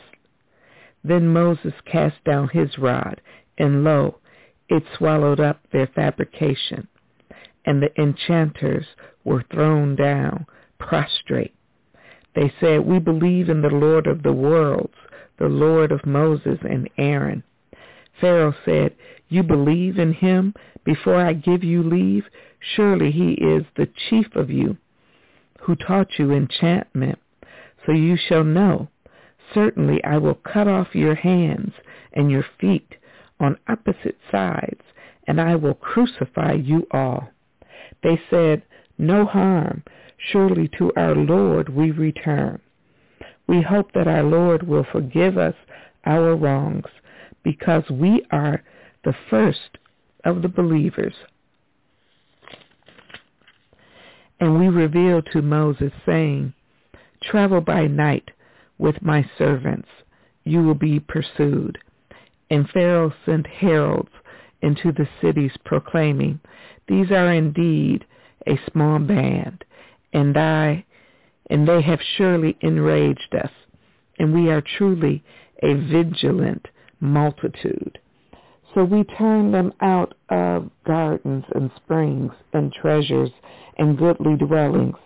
[1.04, 3.20] Then Moses cast down his rod,
[3.58, 4.20] and lo,
[4.70, 6.88] it swallowed up their fabrication,
[7.66, 8.86] and the enchanters
[9.22, 10.46] were thrown down,
[10.78, 11.54] prostrate.
[12.34, 14.94] They said, We believe in the Lord of the worlds,
[15.38, 17.42] the Lord of Moses and Aaron.
[18.20, 18.94] Pharaoh said,
[19.28, 22.24] You believe in him before I give you leave?
[22.76, 24.76] Surely he is the chief of you,
[25.60, 27.18] who taught you enchantment.
[27.86, 28.88] So you shall know
[29.52, 31.74] Certainly I will cut off your hands
[32.12, 32.96] and your feet
[33.38, 34.80] on opposite sides,
[35.26, 37.28] and I will crucify you all.
[38.02, 38.62] They said,
[38.96, 39.82] No harm.
[40.30, 42.60] Surely to our Lord we return.
[43.46, 45.54] We hope that our Lord will forgive us
[46.06, 46.86] our wrongs,
[47.42, 48.62] because we are
[49.04, 49.78] the first
[50.24, 51.14] of the believers.
[54.40, 56.54] And we revealed to Moses, saying,
[57.22, 58.30] Travel by night
[58.78, 59.88] with my servants.
[60.44, 61.78] You will be pursued.
[62.50, 64.10] And Pharaoh sent heralds
[64.62, 66.40] into the cities proclaiming,
[66.88, 68.04] These are indeed
[68.46, 69.64] a small band,
[70.14, 70.86] and I
[71.50, 73.50] and they have surely enraged us,
[74.18, 75.22] and we are truly
[75.62, 76.66] a vigilant
[77.00, 77.98] multitude.
[78.74, 83.30] So we turned them out of gardens and springs and treasures
[83.78, 84.96] and goodly dwellings.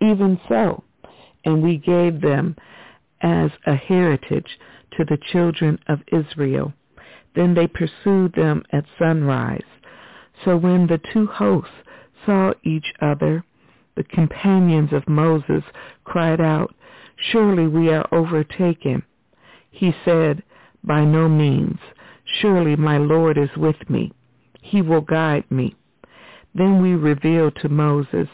[0.00, 0.82] Even so,
[1.44, 2.56] and we gave them
[3.22, 4.58] as a heritage
[4.96, 6.72] to the children of Israel.
[7.34, 9.62] Then they pursued them at sunrise.
[10.44, 11.70] So when the two hosts
[12.24, 13.44] saw each other,
[13.96, 15.64] the companions of Moses
[16.04, 16.74] cried out,
[17.16, 19.02] Surely we are overtaken.
[19.70, 20.42] He said,
[20.84, 21.78] By no means.
[22.40, 24.12] Surely my Lord is with me.
[24.60, 25.76] He will guide me.
[26.54, 28.28] Then we revealed to Moses,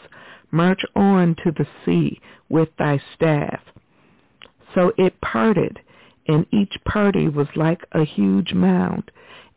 [0.51, 2.19] March on to the sea
[2.49, 3.59] with thy staff.
[4.73, 5.79] So it parted,
[6.27, 9.11] and each party was like a huge mound.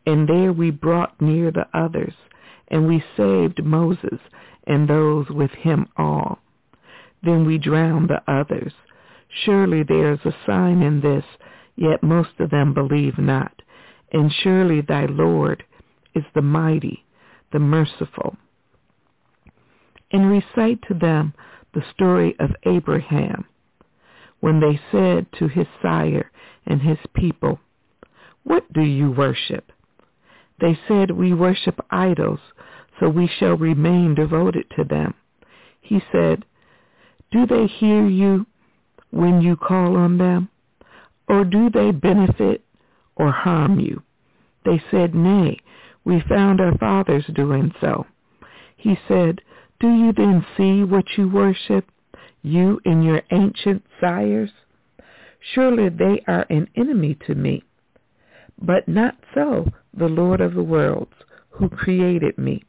[0.05, 2.13] And there we brought near the others,
[2.69, 4.19] and we saved Moses
[4.65, 6.39] and those with him all.
[7.23, 8.73] Then we drowned the others.
[9.45, 11.23] Surely there is a sign in this,
[11.75, 13.61] yet most of them believe not.
[14.11, 15.63] And surely thy Lord
[16.15, 17.05] is the mighty,
[17.51, 18.35] the merciful.
[20.11, 21.33] And recite to them
[21.73, 23.45] the story of Abraham,
[24.39, 26.31] when they said to his sire
[26.65, 27.59] and his people,
[28.43, 29.71] What do you worship?
[30.59, 32.39] They said, We worship idols,
[32.99, 35.13] so we shall remain devoted to them.
[35.81, 36.45] He said,
[37.31, 38.45] Do they hear you
[39.11, 40.49] when you call on them?
[41.27, 42.63] Or do they benefit
[43.15, 44.01] or harm you?
[44.65, 45.59] They said, Nay,
[46.03, 48.05] we found our fathers doing so.
[48.75, 49.41] He said,
[49.79, 51.89] Do you then see what you worship,
[52.41, 54.51] you and your ancient sires?
[55.53, 57.63] Surely they are an enemy to me.
[58.61, 61.13] But not so the Lord of the worlds,
[61.49, 62.63] who created me.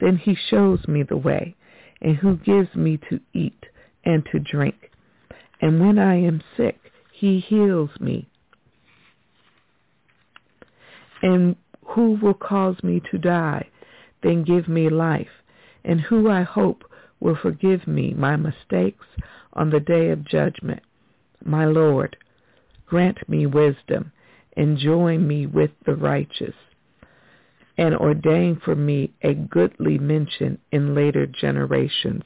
[0.00, 1.54] Then he shows me the way,
[2.00, 3.66] and who gives me to eat
[4.04, 4.90] and to drink.
[5.60, 6.78] And when I am sick,
[7.12, 8.28] he heals me.
[11.22, 13.68] And who will cause me to die,
[14.22, 15.42] then give me life,
[15.84, 16.84] and who I hope
[17.20, 19.06] will forgive me my mistakes
[19.52, 20.82] on the day of judgment.
[21.44, 22.16] My Lord,
[22.86, 24.12] grant me wisdom,
[24.58, 26.54] and join me with the righteous
[27.78, 32.24] and ordain for me a goodly mention in later generations,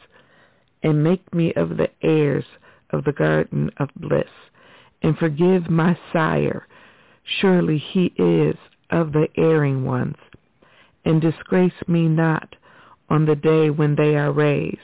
[0.83, 2.47] and make me of the heirs
[2.91, 4.31] of the garden of bliss,
[5.03, 6.67] and forgive my sire.
[7.41, 8.57] Surely he is
[8.91, 10.17] of the erring ones,
[11.05, 12.57] and disgrace me not
[13.11, 14.79] on the day when they are raised,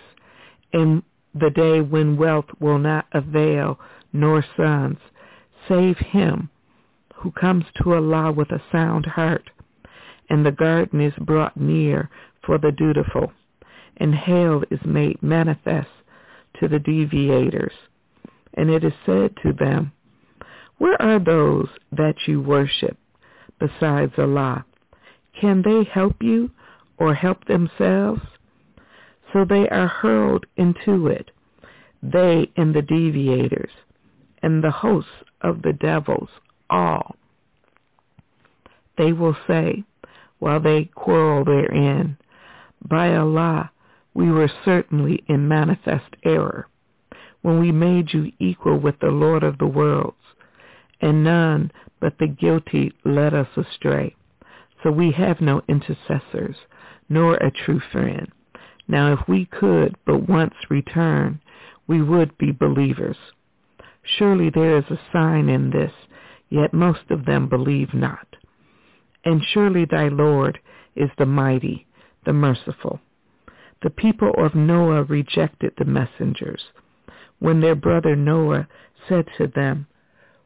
[0.75, 1.03] and
[1.35, 3.79] the day when wealth will not avail,
[4.13, 4.99] nor sons.
[5.67, 6.51] Save him
[7.19, 9.51] who comes to Allah with a sound heart,
[10.31, 12.09] and the garden is brought near
[12.47, 13.33] for the dutiful,
[13.97, 15.89] and hell is made manifest
[16.61, 17.73] to the deviators.
[18.55, 19.93] And it is said to them,
[20.79, 22.97] Where are those that you worship
[23.59, 24.65] besides Allah?
[25.41, 26.51] Can they help you
[26.99, 28.23] or help themselves?
[29.33, 31.31] So they are hurled into it,
[32.01, 33.71] they and the deviators,
[34.41, 35.11] and the hosts
[35.43, 36.31] of the devils
[36.71, 37.17] all.
[38.97, 39.85] They will say,
[40.39, 42.17] while they quarrel therein.
[42.89, 43.71] By Allah,
[44.15, 46.69] we were certainly in manifest error
[47.43, 50.17] when we made you equal with the Lord of the worlds,
[51.01, 51.71] and none
[52.01, 54.15] but the guilty led us astray.
[54.83, 56.57] So we have no intercessors,
[57.09, 58.31] nor a true friend.
[58.87, 61.41] Now if we could but once return,
[61.87, 63.17] we would be believers.
[64.03, 65.93] Surely there is a sign in this,
[66.49, 68.27] yet most of them believe not.
[69.25, 70.59] And surely thy Lord
[70.97, 71.87] is the mighty,
[72.25, 73.01] the merciful.
[73.83, 76.63] The people of Noah rejected the messengers.
[77.39, 78.67] When their brother Noah
[79.09, 79.87] said to them,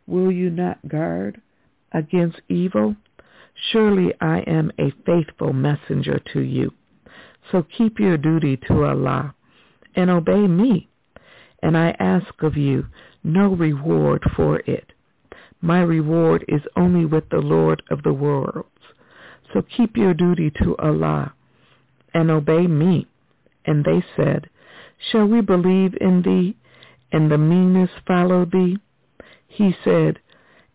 [0.07, 1.41] Will you not guard
[1.93, 2.97] against evil?
[3.71, 6.73] Surely I am a faithful messenger to you.
[7.51, 9.35] So keep your duty to Allah
[9.95, 10.89] and obey me.
[11.63, 12.87] And I ask of you
[13.23, 14.93] no reward for it.
[15.63, 18.69] My reward is only with the Lord of the worlds.
[19.53, 21.35] So keep your duty to Allah
[22.13, 23.07] and obey me.
[23.65, 24.51] And they said,
[25.11, 26.57] Shall we believe in thee
[27.13, 28.79] and the meanest follow thee?
[29.47, 30.19] He said,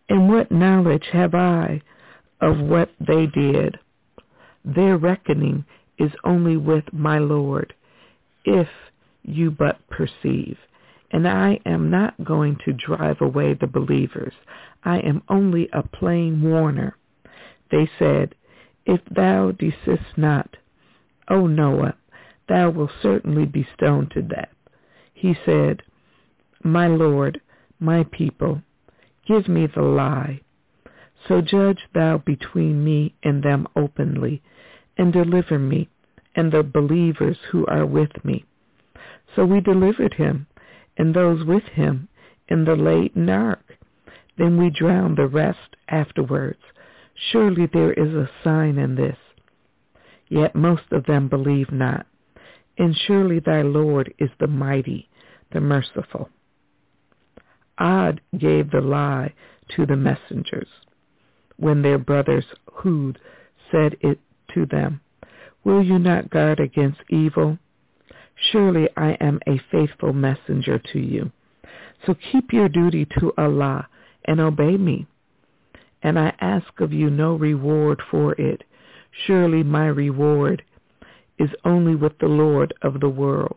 [0.08, 1.82] And what knowledge have I
[2.40, 3.78] of what they did?
[4.64, 5.64] Their reckoning
[5.98, 7.74] is only with my Lord.
[8.44, 8.68] If
[9.28, 10.56] you but perceive.
[11.10, 14.34] And I am not going to drive away the believers.
[14.84, 16.96] I am only a plain warner.
[17.70, 18.34] They said,
[18.86, 20.56] If thou desist not,
[21.28, 21.96] O Noah,
[22.48, 24.54] thou wilt certainly be stoned to death.
[25.12, 25.82] He said,
[26.62, 27.40] My Lord,
[27.80, 28.62] my people,
[29.26, 30.40] give me the lie.
[31.26, 34.42] So judge thou between me and them openly,
[34.96, 35.88] and deliver me
[36.34, 38.44] and the believers who are with me.
[39.34, 40.46] So we delivered him
[40.96, 42.08] and those with him
[42.48, 43.77] in the laden ark.
[44.38, 46.60] Then we drowned the rest afterwards.
[47.32, 49.16] Surely there is a sign in this.
[50.28, 52.06] Yet most of them believe not.
[52.78, 55.08] And surely thy Lord is the mighty,
[55.52, 56.30] the merciful.
[57.78, 59.34] Ad gave the lie
[59.76, 60.68] to the messengers
[61.56, 63.18] when their brothers Hud
[63.70, 64.20] said it
[64.54, 65.00] to them.
[65.64, 67.58] Will you not guard against evil?
[68.52, 71.32] Surely I am a faithful messenger to you.
[72.06, 73.88] So keep your duty to Allah
[74.28, 75.06] and obey me.
[76.02, 78.62] And I ask of you no reward for it.
[79.26, 80.62] Surely my reward
[81.38, 83.56] is only with the Lord of the worlds.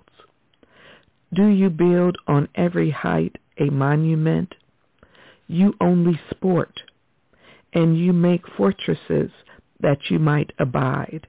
[1.34, 4.56] Do you build on every height a monument?
[5.48, 6.82] You only sport,
[7.74, 9.32] and you make fortresses
[9.82, 11.28] that you might abide.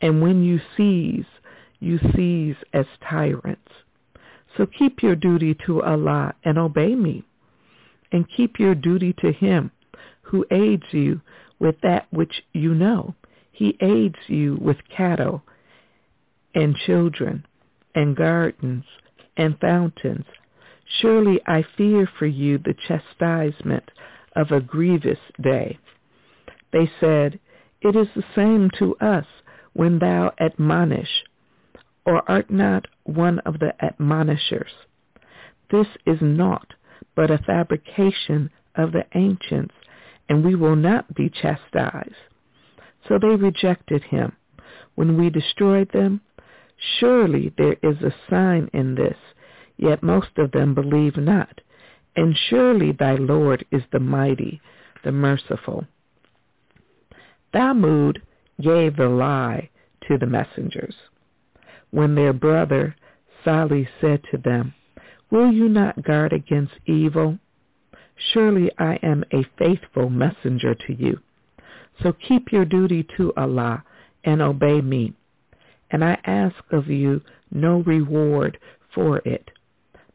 [0.00, 1.26] And when you seize,
[1.78, 3.70] you seize as tyrants.
[4.56, 7.24] So keep your duty to Allah and obey me,
[8.12, 9.70] and keep your duty to him
[10.22, 11.20] who aids you
[11.58, 13.14] with that which you know.
[13.52, 15.42] He aids you with cattle
[16.54, 17.46] and children
[17.94, 18.84] and gardens
[19.36, 20.26] and fountains.
[21.00, 23.90] Surely I fear for you the chastisement
[24.34, 25.78] of a grievous day.
[26.72, 27.40] They said,
[27.80, 29.26] It is the same to us
[29.72, 31.24] when thou admonish
[32.04, 34.70] or art not one of the admonishers.
[35.70, 36.74] This is naught
[37.16, 39.74] but a fabrication of the ancients,
[40.28, 42.14] and we will not be chastised.
[43.08, 44.32] So they rejected him.
[44.94, 46.20] When we destroyed them,
[46.98, 49.16] surely there is a sign in this,
[49.76, 51.60] yet most of them believe not.
[52.14, 54.60] And surely thy Lord is the mighty,
[55.04, 55.86] the merciful.
[57.54, 58.18] Thamud
[58.60, 59.70] gave the lie
[60.08, 60.94] to the messengers
[61.90, 62.94] when their brother
[63.44, 64.74] Salih said to them,
[65.30, 67.38] Will you not guard against evil?
[68.32, 71.20] Surely I am a faithful messenger to you.
[72.02, 73.84] So keep your duty to Allah
[74.24, 75.14] and obey me.
[75.90, 78.58] And I ask of you no reward
[78.94, 79.50] for it.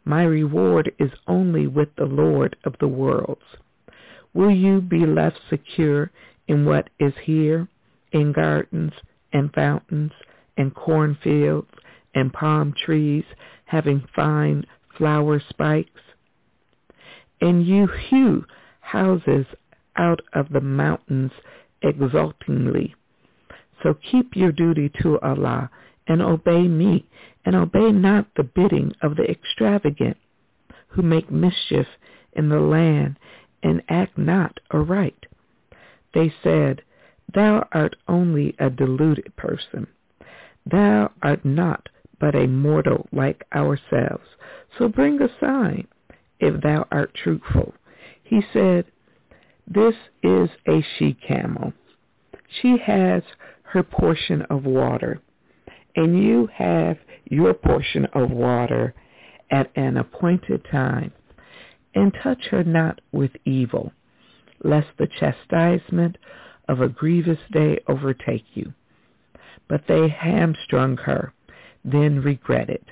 [0.05, 3.41] My reward is only with the Lord of the worlds.
[4.33, 6.11] Will you be left secure
[6.47, 7.67] in what is here,
[8.11, 8.93] in gardens
[9.31, 10.11] and fountains
[10.57, 11.69] and cornfields
[12.15, 13.23] and palm trees
[13.65, 14.65] having fine
[15.01, 15.99] flower spikes.
[17.41, 18.45] And you hew
[18.81, 19.47] houses
[19.95, 21.31] out of the mountains
[21.81, 22.93] exultingly.
[23.81, 25.71] So keep your duty to Allah
[26.07, 27.07] and obey me,
[27.43, 30.17] and obey not the bidding of the extravagant,
[30.89, 31.87] who make mischief
[32.33, 33.17] in the land
[33.63, 35.25] and act not aright.
[36.13, 36.83] They said,
[37.33, 39.87] Thou art only a deluded person.
[40.69, 41.89] Thou art not
[42.21, 44.23] but a mortal like ourselves.
[44.77, 45.87] So bring a sign,
[46.39, 47.73] if thou art truthful.
[48.23, 48.85] He said,
[49.67, 51.73] This is a she-camel.
[52.61, 53.23] She has
[53.63, 55.19] her portion of water,
[55.95, 58.93] and you have your portion of water
[59.49, 61.11] at an appointed time.
[61.93, 63.91] And touch her not with evil,
[64.63, 66.17] lest the chastisement
[66.69, 68.73] of a grievous day overtake you.
[69.67, 71.33] But they hamstrung her,
[71.83, 72.83] then regretted.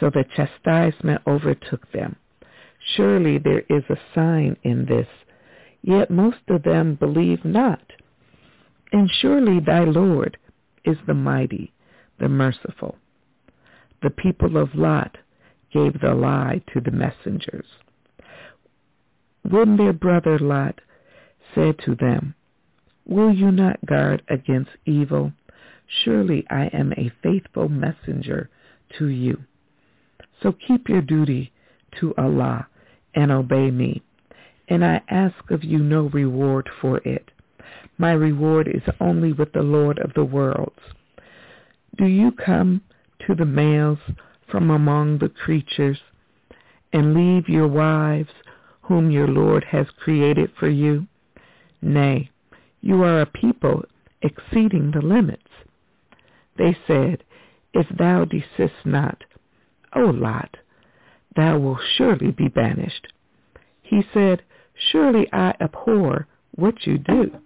[0.00, 2.16] So the chastisement overtook them.
[2.96, 5.08] Surely there is a sign in this,
[5.82, 7.82] yet most of them believe not.
[8.92, 10.36] And surely thy Lord
[10.84, 11.72] is the mighty,
[12.18, 12.96] the merciful.
[14.02, 15.16] The people of Lot
[15.72, 17.66] gave the lie to the messengers.
[19.42, 20.80] When their brother Lot
[21.54, 22.34] said to them,
[23.06, 25.32] Will you not guard against evil?
[25.86, 28.50] Surely I am a faithful messenger
[28.98, 29.44] to you.
[30.42, 31.52] So keep your duty
[32.00, 32.66] to Allah
[33.14, 34.02] and obey me,
[34.68, 37.30] and I ask of you no reward for it.
[37.98, 40.80] My reward is only with the Lord of the worlds.
[41.96, 42.82] Do you come
[43.26, 43.98] to the males
[44.50, 45.98] from among the creatures
[46.92, 48.30] and leave your wives
[48.82, 51.06] whom your Lord has created for you?
[51.80, 52.30] Nay,
[52.80, 53.84] you are a people
[54.22, 55.42] exceeding the limits.
[56.56, 57.24] They said,
[57.72, 59.24] If thou desist not,
[59.94, 60.56] O Lot,
[61.36, 63.12] thou wilt surely be banished.
[63.82, 64.42] He said,
[64.74, 67.40] Surely I abhor what you do.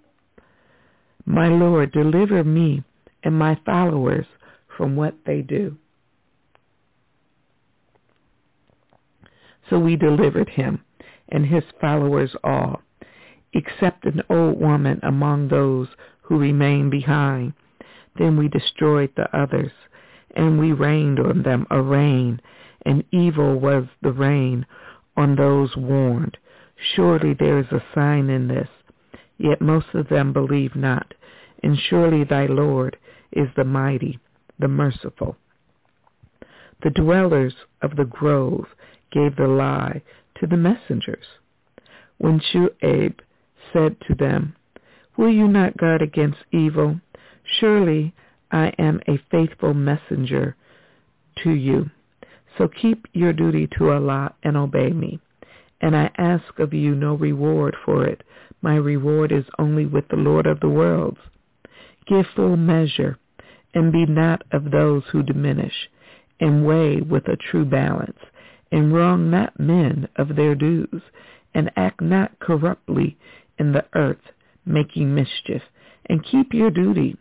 [1.25, 2.85] My Lord, deliver me
[3.23, 4.27] and my followers
[4.77, 5.77] from what they do.
[9.69, 10.81] So we delivered him
[11.29, 12.81] and his followers all,
[13.53, 15.89] except an old woman among those
[16.23, 17.53] who remained behind.
[18.19, 19.73] Then we destroyed the others,
[20.35, 22.41] and we rained on them a rain,
[22.85, 24.67] and evil was the rain
[25.17, 26.37] on those warned.
[26.95, 28.69] Surely there is a sign in this.
[29.37, 31.15] Yet most of them believe not.
[31.63, 32.97] And surely thy Lord
[33.33, 34.19] is the mighty,
[34.59, 35.37] the merciful.
[36.83, 38.67] The dwellers of the grove
[39.11, 40.03] gave the lie
[40.41, 41.27] to the messengers.
[42.19, 43.21] When Shu'aib
[43.73, 44.55] said to them,
[45.17, 47.01] Will you not guard against evil?
[47.59, 48.15] Surely
[48.51, 50.55] I am a faithful messenger
[51.43, 51.91] to you.
[52.57, 55.21] So keep your duty to Allah and obey me.
[55.81, 58.23] And I ask of you no reward for it.
[58.61, 61.19] My reward is only with the Lord of the worlds.
[62.07, 63.19] Give full measure,
[63.75, 65.89] and be not of those who diminish,
[66.41, 68.19] and weigh with a true balance
[68.71, 71.03] and wrong not men of their dues,
[71.55, 73.17] and act not corruptly
[73.59, 74.21] in the earth,
[74.67, 75.63] making mischief,
[76.07, 77.17] and keep your duty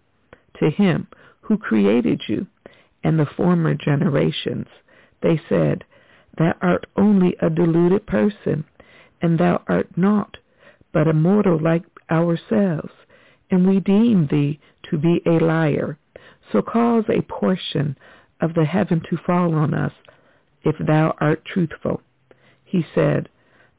[0.60, 1.08] to him
[1.42, 2.48] who created you
[3.04, 4.68] and the former generations.
[5.22, 5.84] They said,
[6.38, 8.66] Thou art only a deluded person,
[9.22, 10.38] and thou art naught
[10.98, 12.92] but a mortal like ourselves,
[13.52, 14.60] and we deem thee
[14.90, 15.98] to be a liar.
[16.52, 17.98] So cause a portion
[18.42, 19.94] of the heaven to fall on us,
[20.64, 22.02] if thou art truthful.
[22.64, 23.30] He said,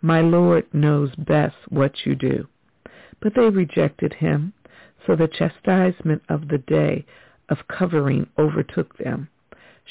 [0.01, 2.47] My Lord knows best what you do.
[3.21, 4.53] But they rejected him,
[5.09, 7.05] so the chastisement of the day
[7.49, 9.27] of covering overtook them.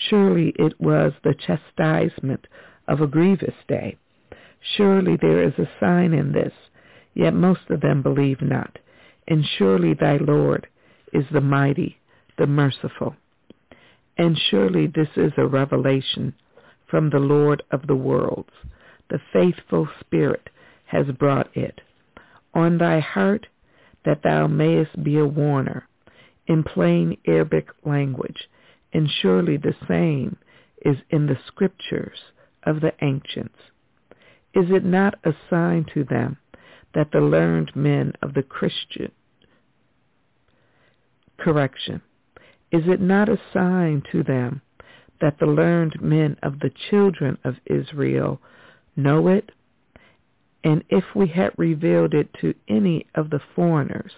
[0.09, 2.45] Surely it was the chastisement
[2.87, 3.97] of a grievous day.
[4.75, 6.53] Surely there is a sign in this,
[7.15, 8.77] yet most of them believe not.
[9.27, 10.67] And surely thy Lord
[11.13, 11.97] is the mighty,
[12.37, 13.15] the merciful.
[14.19, 16.35] And surely this is a revelation
[16.87, 18.53] from the Lord of the worlds.
[19.09, 20.47] The faithful Spirit
[20.85, 21.81] has brought it.
[22.53, 23.47] On thy heart
[24.07, 25.85] that thou mayest be a warner
[26.47, 28.47] in plain Arabic language,
[28.93, 30.37] and surely the same
[30.85, 32.17] is in the scriptures
[32.63, 33.59] of the ancients.
[34.53, 36.37] Is it not a sign to them
[36.95, 39.11] that the learned men of the Christian
[41.37, 42.01] correction?
[42.71, 44.61] Is it not a sign to them
[45.19, 48.39] that the learned men of the children of Israel
[48.95, 49.51] know it?
[50.63, 54.11] And if we had revealed it to any of the foreigners,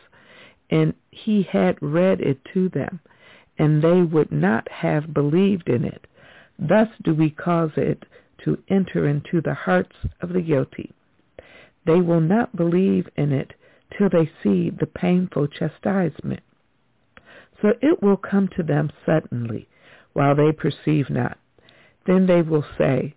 [0.70, 3.00] and he had read it to them,
[3.58, 6.08] and they would not have believed in it,
[6.58, 8.04] thus do we cause it
[8.46, 10.94] to enter into the hearts of the guilty.
[11.86, 13.54] They will not believe in it
[13.98, 16.42] till they see the painful chastisement.
[17.62, 19.68] So it will come to them suddenly,
[20.14, 21.38] while they perceive not.
[22.06, 23.16] Then they will say,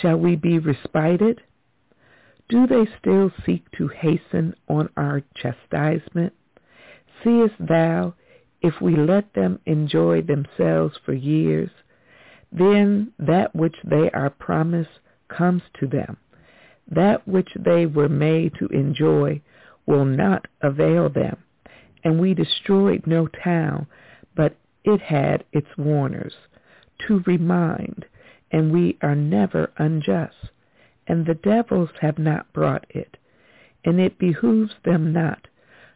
[0.00, 1.42] Shall we be respited?
[2.48, 6.32] Do they still seek to hasten on our chastisement?
[7.22, 8.14] Seest thou,
[8.62, 11.70] if we let them enjoy themselves for years,
[12.50, 16.16] then that which they are promised comes to them.
[16.90, 19.42] That which they were made to enjoy
[19.86, 21.36] will not avail them.
[22.02, 23.86] And we destroyed no town,
[24.34, 26.34] but it had its warners
[27.06, 28.06] to remind,
[28.50, 30.36] and we are never unjust.
[31.08, 33.16] And the devils have not brought it,
[33.84, 35.48] and it behooves them not,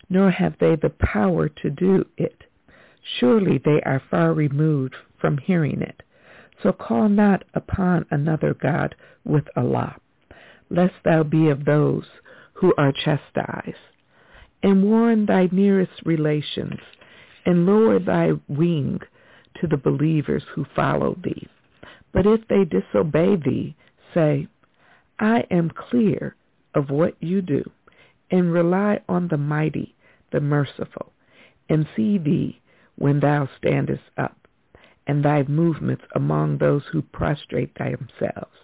[0.08, 2.44] nor have they the power to do it.
[3.18, 6.02] Surely they are far removed from hearing it.
[6.62, 8.94] So call not upon another God
[9.24, 9.96] with Allah,
[10.70, 12.04] lest thou be of those
[12.54, 13.76] who are chastised.
[14.62, 16.80] And warn thy nearest relations
[17.44, 19.00] and lower thy wing
[19.60, 21.48] to the believers who follow thee.
[22.12, 23.74] But if they disobey thee,
[24.14, 24.46] say,
[25.22, 26.34] I am clear
[26.74, 27.70] of what you do,
[28.32, 29.94] and rely on the mighty,
[30.32, 31.12] the merciful,
[31.68, 32.60] and see thee
[32.96, 34.48] when thou standest up,
[35.06, 38.56] and thy movements among those who prostrate themselves.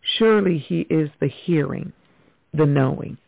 [0.00, 1.92] Surely he is the hearing,
[2.54, 3.18] the knowing.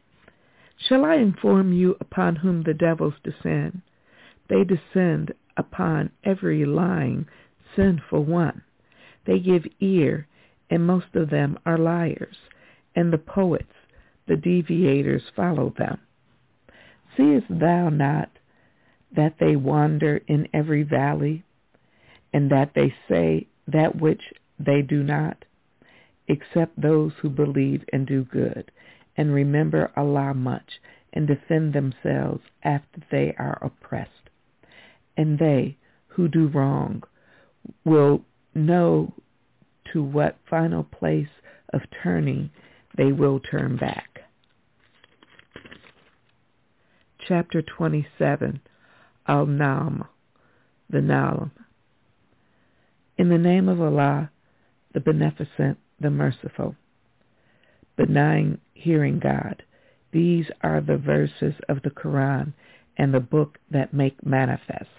[0.79, 3.83] Shall I inform you upon whom the devils descend?
[4.49, 7.27] They descend upon every lying,
[7.77, 8.63] sinful one.
[9.27, 10.27] They give ear,
[10.71, 12.39] and most of them are liars,
[12.95, 13.73] and the poets,
[14.27, 15.99] the deviators, follow them.
[17.17, 18.31] Seest thou not
[19.15, 21.43] that they wander in every valley,
[22.33, 24.23] and that they say that which
[24.59, 25.45] they do not,
[26.29, 28.71] except those who believe and do good,
[29.17, 30.81] and remember Allah much,
[31.13, 34.31] and defend themselves after they are oppressed.
[35.17, 35.77] And they
[36.07, 37.03] who do wrong
[37.85, 38.23] will
[38.55, 39.13] know
[39.93, 41.29] to what final place
[41.73, 42.51] of turning
[42.97, 44.21] they will turn back.
[47.29, 48.61] Chapter 27,
[49.29, 50.09] Al-Naml,
[50.89, 51.51] the Naml.
[53.19, 54.31] In the name of Allah,
[54.93, 56.75] the Beneficent, the Merciful.
[57.97, 59.63] Benign hearing God.
[60.13, 62.55] These are the verses of the Quran
[62.97, 64.91] and the book that make manifest,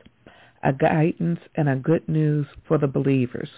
[0.64, 3.50] a guidance and a good news for the believers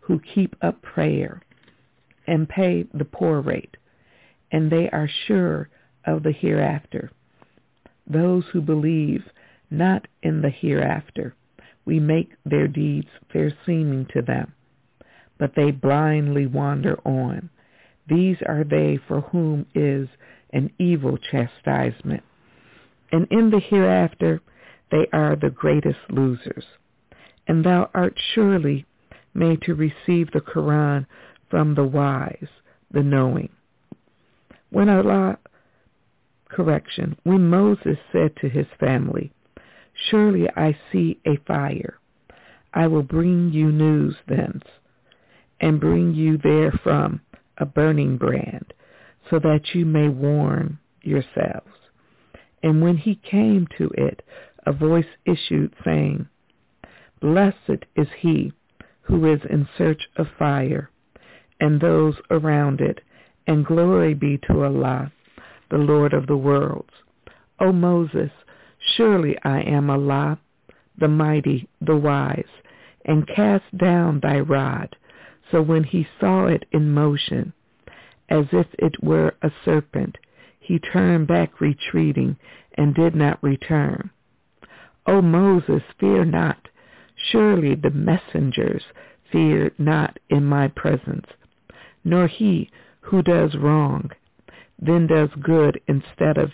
[0.00, 1.42] who keep up prayer
[2.30, 3.76] and pay the poor rate,
[4.52, 5.68] and they are sure
[6.06, 7.10] of the hereafter.
[8.06, 9.24] Those who believe
[9.68, 11.34] not in the hereafter,
[11.84, 14.54] we make their deeds fair seeming to them,
[15.38, 17.50] but they blindly wander on.
[18.08, 20.08] These are they for whom is
[20.52, 22.22] an evil chastisement.
[23.10, 24.40] And in the hereafter
[24.92, 26.64] they are the greatest losers.
[27.48, 28.86] And thou art surely
[29.34, 31.06] made to receive the Quran
[31.50, 32.48] from the wise,
[32.90, 33.50] the knowing.
[34.70, 35.38] When Allah,
[36.48, 39.32] correction, when Moses said to his family,
[39.92, 41.98] Surely I see a fire.
[42.72, 44.64] I will bring you news thence,
[45.60, 47.20] and bring you therefrom
[47.58, 48.72] a burning brand,
[49.28, 51.66] so that you may warn yourselves.
[52.62, 54.22] And when he came to it,
[54.66, 56.28] a voice issued, saying,
[57.20, 58.52] Blessed is he
[59.02, 60.90] who is in search of fire,
[61.60, 63.00] and those around it,
[63.46, 65.12] and glory be to Allah,
[65.70, 66.92] the Lord of the worlds.
[67.58, 68.30] O Moses,
[68.96, 70.38] surely I am Allah,
[70.98, 72.44] the mighty, the wise,
[73.04, 74.96] and cast down thy rod.
[75.50, 77.52] So when he saw it in motion,
[78.28, 80.16] as if it were a serpent,
[80.60, 82.36] he turned back retreating
[82.74, 84.10] and did not return.
[85.06, 86.68] O Moses, fear not.
[87.32, 88.84] Surely the messengers
[89.32, 91.26] fear not in my presence,
[92.04, 92.70] nor he
[93.00, 94.10] who does wrong,
[94.78, 96.52] then does good instead of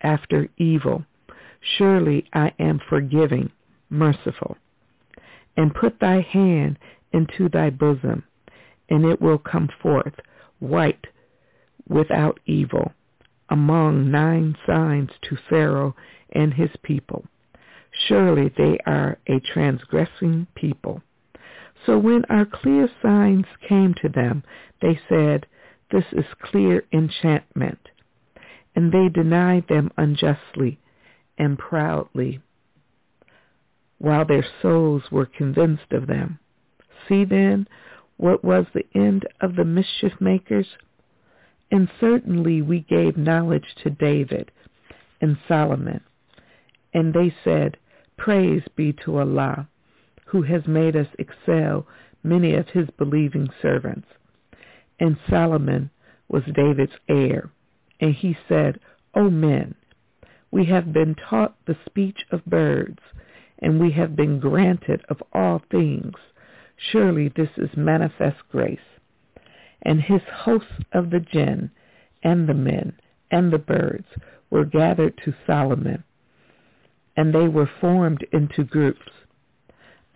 [0.00, 1.04] after evil.
[1.60, 3.50] Surely I am forgiving,
[3.90, 4.56] merciful.
[5.56, 6.78] And put thy hand
[7.12, 8.24] into thy bosom,
[8.88, 10.14] and it will come forth
[10.58, 11.06] white
[11.88, 12.92] without evil,
[13.48, 15.94] among nine signs to Pharaoh
[16.32, 17.24] and his people.
[18.08, 21.02] Surely they are a transgressing people.
[21.86, 24.42] So when our clear signs came to them,
[24.82, 25.46] they said,
[25.92, 27.78] This is clear enchantment.
[28.74, 30.80] And they denied them unjustly
[31.38, 32.40] and proudly,
[33.98, 36.40] while their souls were convinced of them.
[37.08, 37.68] See then
[38.16, 40.66] what was the end of the mischief makers?
[41.70, 44.50] And certainly we gave knowledge to David
[45.20, 46.00] and Solomon.
[46.92, 47.76] And they said,
[48.16, 49.68] Praise be to Allah,
[50.26, 51.86] who has made us excel
[52.22, 54.08] many of his believing servants.
[54.98, 55.90] And Solomon
[56.28, 57.50] was David's heir.
[58.00, 58.80] And he said,
[59.14, 59.74] O men,
[60.50, 62.98] we have been taught the speech of birds,
[63.60, 66.14] and we have been granted of all things.
[66.76, 68.78] Surely this is manifest grace.
[69.82, 71.70] And his hosts of the jinn
[72.22, 72.94] and the men
[73.30, 74.06] and the birds
[74.50, 76.04] were gathered to Solomon,
[77.16, 79.10] and they were formed into groups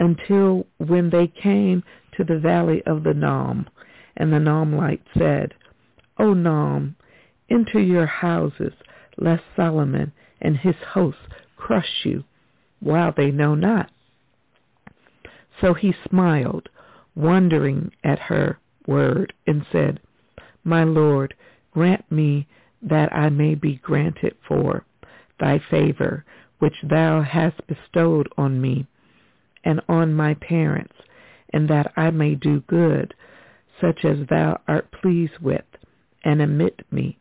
[0.01, 1.85] until when they came
[2.17, 3.67] to the valley of the Naml,
[4.17, 5.55] and the Namlite said,
[6.19, 6.95] O Naml,
[7.51, 8.73] enter your houses,
[9.19, 11.21] lest Solomon and his hosts
[11.57, 12.25] crush you,
[12.81, 13.91] while they know not.
[15.61, 16.71] So he smiled,
[17.15, 20.01] wondering at her word, and said,
[20.65, 21.35] My Lord,
[21.73, 22.49] grant me
[22.83, 24.87] that I may be granted for
[25.39, 26.25] thy favor,
[26.59, 28.87] which thou hast bestowed on me
[29.65, 30.95] and on my parents,
[31.53, 33.15] and that I may do good,
[33.81, 35.65] such as thou art pleased with,
[36.25, 37.19] and admit me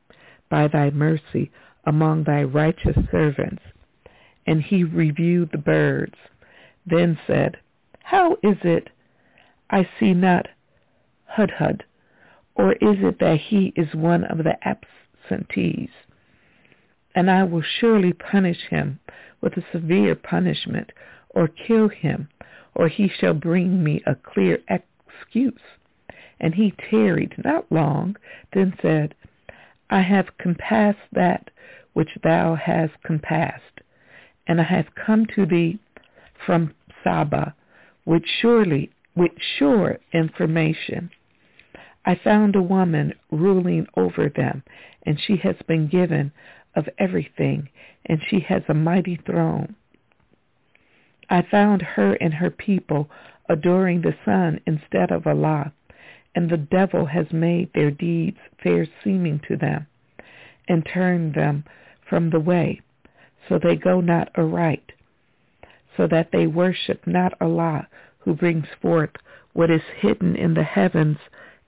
[0.50, 1.52] by thy mercy
[1.86, 3.64] among thy righteous servants.
[4.46, 6.16] And he reviewed the birds,
[6.86, 7.58] then said,
[8.04, 8.90] How is it
[9.70, 10.48] I see not
[11.38, 11.82] Hudhud,
[12.56, 15.90] or is it that he is one of the absentees?
[17.16, 19.00] And I will surely punish him
[19.42, 20.92] with a severe punishment,
[21.30, 22.28] or kill him,
[22.76, 25.62] or he shall bring me a clear excuse.
[26.40, 28.16] And he tarried not long,
[28.54, 29.16] then said,
[29.90, 31.50] I have compassed that
[31.94, 33.82] which thou hast compassed,
[34.48, 35.80] and I have come to thee
[36.46, 36.74] from
[37.04, 37.56] Saba,
[38.06, 41.10] which surely with sure information.
[42.06, 44.64] I found a woman ruling over them,
[45.06, 46.32] and she has been given
[46.76, 47.70] of everything,
[48.06, 49.76] and she has a mighty throne.
[51.30, 53.10] I found her and her people
[53.48, 55.74] adoring the sun instead of Allah,
[56.36, 59.88] and the devil has made their deeds fair seeming to them,
[60.68, 61.66] and turned them
[62.08, 62.82] from the way,
[63.48, 64.92] so they go not aright,
[65.98, 67.88] so that they worship not Allah,
[68.20, 69.12] who brings forth
[69.54, 71.18] what is hidden in the heavens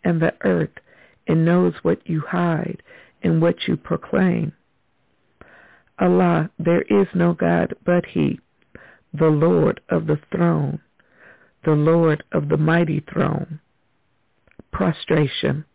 [0.04, 0.80] and the earth,
[1.28, 2.82] and knows what you hide
[3.24, 4.54] and what you proclaim.
[6.00, 8.40] Allah, there is no God but He,
[9.14, 10.80] the Lord of the throne,
[11.66, 13.60] the Lord of the mighty throne.
[14.72, 15.66] Prostration.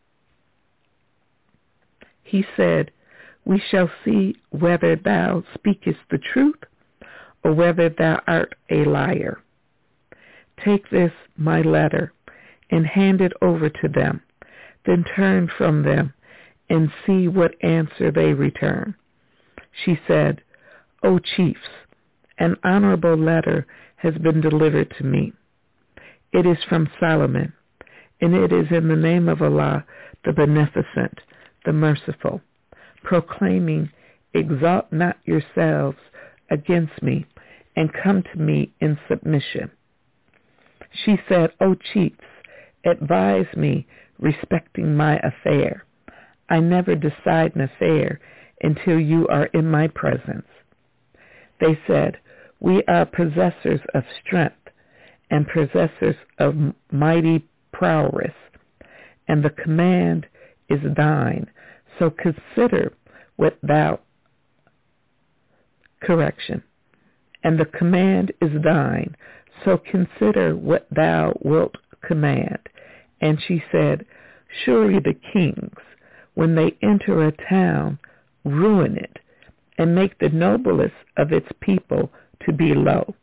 [2.23, 2.91] He said,
[3.45, 6.57] We shall see whether thou speakest the truth
[7.45, 9.39] or whether thou art a liar.
[10.65, 12.13] Take this, my letter,
[12.71, 14.23] and hand it over to them.
[14.87, 16.15] Then turn from them
[16.69, 18.95] and see what answer they return.
[19.85, 20.43] She said,
[21.03, 21.69] O chiefs,
[22.39, 25.33] an honorable letter has been delivered to me.
[26.33, 27.53] It is from Solomon,
[28.21, 29.85] and it is in the name of Allah,
[30.25, 31.21] the Beneficent,
[31.65, 32.41] the Merciful,
[33.03, 33.91] proclaiming,
[34.35, 35.99] Exalt not yourselves
[36.51, 37.27] against me,
[37.75, 39.71] and come to me in submission.
[41.05, 42.17] She said, O chiefs,
[42.85, 43.87] advise me
[44.19, 45.85] respecting my affair.
[46.49, 48.21] I never decide an affair
[48.63, 50.47] until you are in my presence.
[51.61, 52.19] They said,
[52.61, 54.57] We are possessors of strength
[55.31, 56.55] and possessors of
[56.91, 58.33] mighty prowess,
[59.29, 60.27] and the command
[60.69, 61.51] is thine.
[61.99, 62.93] So consider
[63.37, 64.01] what thou
[66.03, 66.63] correction.
[67.43, 69.17] And the command is thine.
[69.65, 72.59] So consider what thou wilt command.
[73.21, 74.05] And she said,
[74.65, 75.79] Surely the kings,
[76.35, 77.99] when they enter a town,
[78.45, 79.19] ruin it,
[79.79, 82.11] and make the noblest of its people
[82.45, 83.15] to be low.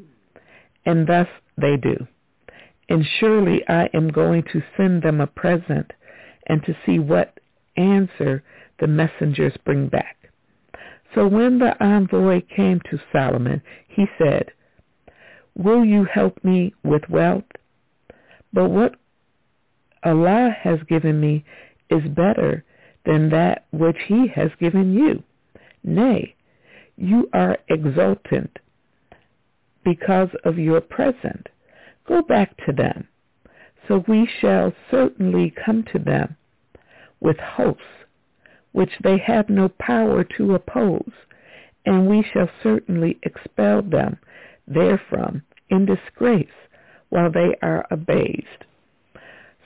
[0.86, 1.28] And thus
[1.58, 2.08] they do.
[2.90, 5.92] And surely I am going to send them a present
[6.48, 7.40] and to see what
[7.78, 8.44] answer
[8.80, 10.18] the messengers bring back.
[11.16, 14.52] So when the envoy came to Solomon, he said,
[15.56, 17.44] Will you help me with wealth?
[18.52, 18.96] But what
[20.04, 21.46] Allah has given me
[21.90, 22.64] is better
[23.06, 25.24] than that which he has given you.
[25.84, 26.36] Nay,
[26.98, 28.58] you are exultant
[29.84, 31.50] because of your present.
[32.08, 33.08] Go back to them.
[33.88, 36.36] So we shall certainly come to them
[37.20, 37.82] with hosts,
[38.72, 41.12] which they have no power to oppose,
[41.86, 44.18] and we shall certainly expel them
[44.68, 46.48] therefrom in disgrace
[47.10, 48.66] while they are abased.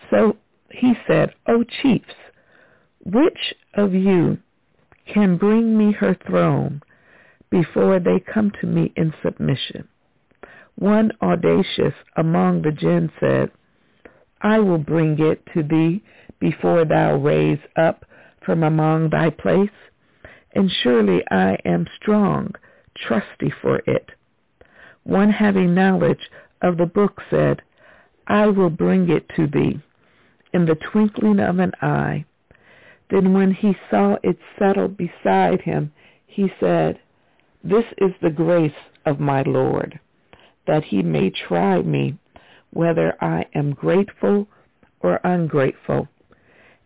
[0.10, 0.38] So
[0.72, 2.14] he said, O chiefs,
[3.06, 4.38] which of you
[5.06, 6.82] can bring me her throne
[7.50, 9.88] before they come to me in submission?
[10.80, 13.50] One audacious among the jinn said,
[14.44, 16.04] I will bring it to thee
[16.40, 18.06] before thou raise up
[18.42, 19.72] from among thy place,
[20.54, 22.54] and surely I am strong,
[22.96, 24.12] trusty for it.
[25.02, 26.30] One having knowledge
[26.62, 27.64] of the book said,
[28.28, 29.82] I will bring it to thee
[30.54, 32.26] in the twinkling of an eye.
[33.10, 35.92] Then when he saw it settled beside him,
[36.28, 37.00] he said,
[37.64, 40.00] This is the grace of my Lord
[40.68, 42.18] that he may try me
[42.72, 44.48] whether I am grateful
[45.00, 46.08] or ungrateful.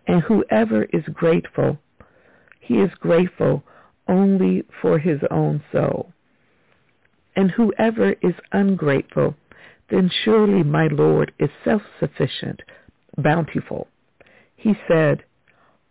[0.07, 1.77] And whoever is grateful,
[2.59, 3.63] he is grateful
[4.07, 6.13] only for his own soul.
[7.35, 9.35] And whoever is ungrateful,
[9.89, 12.61] then surely my Lord is self-sufficient,
[13.17, 13.87] bountiful.
[14.55, 15.23] He said,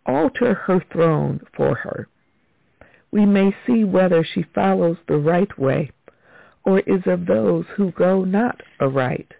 [0.05, 2.07] alter her throne for her.
[3.11, 5.91] We may see whether she follows the right way
[6.63, 9.31] or is of those who go not aright.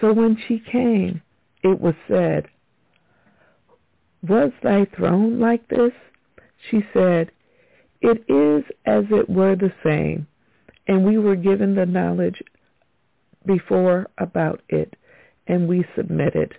[0.00, 1.22] So when she came,
[1.62, 2.46] it was said,
[4.26, 5.92] Was thy throne like this?
[6.70, 7.30] She said,
[8.00, 10.26] It is as it were the same,
[10.86, 12.40] and we were given the knowledge
[13.44, 14.94] before about it,
[15.46, 16.54] and we submitted.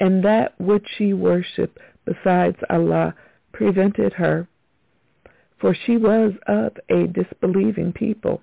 [0.00, 3.14] And that which she worshipped besides Allah
[3.52, 4.48] prevented her
[5.64, 8.42] for she was of a disbelieving people.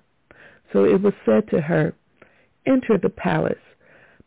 [0.72, 1.94] So it was said to her,
[2.66, 3.54] Enter the palace.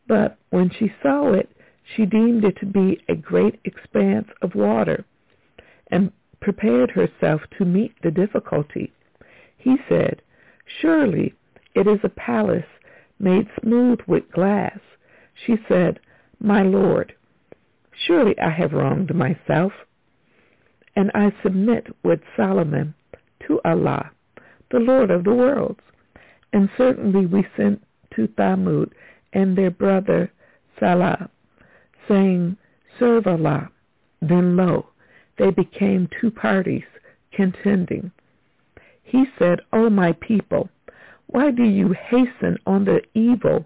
[0.07, 1.49] But when she saw it,
[1.83, 5.03] she deemed it to be a great expanse of water
[5.91, 8.93] and prepared herself to meet the difficulty.
[9.57, 10.21] He said,
[10.79, 11.33] Surely
[11.73, 12.63] it is a palace
[13.19, 14.79] made smooth with glass.
[15.45, 15.99] She said,
[16.39, 17.13] My Lord,
[18.07, 19.73] surely I have wronged myself,
[20.95, 22.93] and I submit with Solomon
[23.47, 24.11] to Allah,
[24.71, 25.81] the Lord of the worlds.
[26.53, 27.83] And certainly we sent
[28.15, 28.91] to Thamud
[29.33, 30.31] and their brother
[30.79, 31.29] Salah,
[32.07, 32.57] saying,
[32.97, 33.69] Serve Allah.
[34.21, 34.87] Then lo,
[35.37, 36.85] they became two parties
[37.33, 38.11] contending.
[39.03, 40.69] He said, O my people,
[41.27, 43.65] why do you hasten on the evil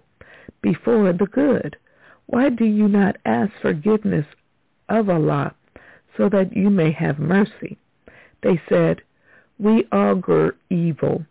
[0.60, 1.76] before the good?
[2.26, 4.26] Why do you not ask forgiveness
[4.88, 5.54] of Allah
[6.20, 7.78] so that you may have mercy?
[8.42, 9.00] They said,
[9.58, 11.24] We augur evil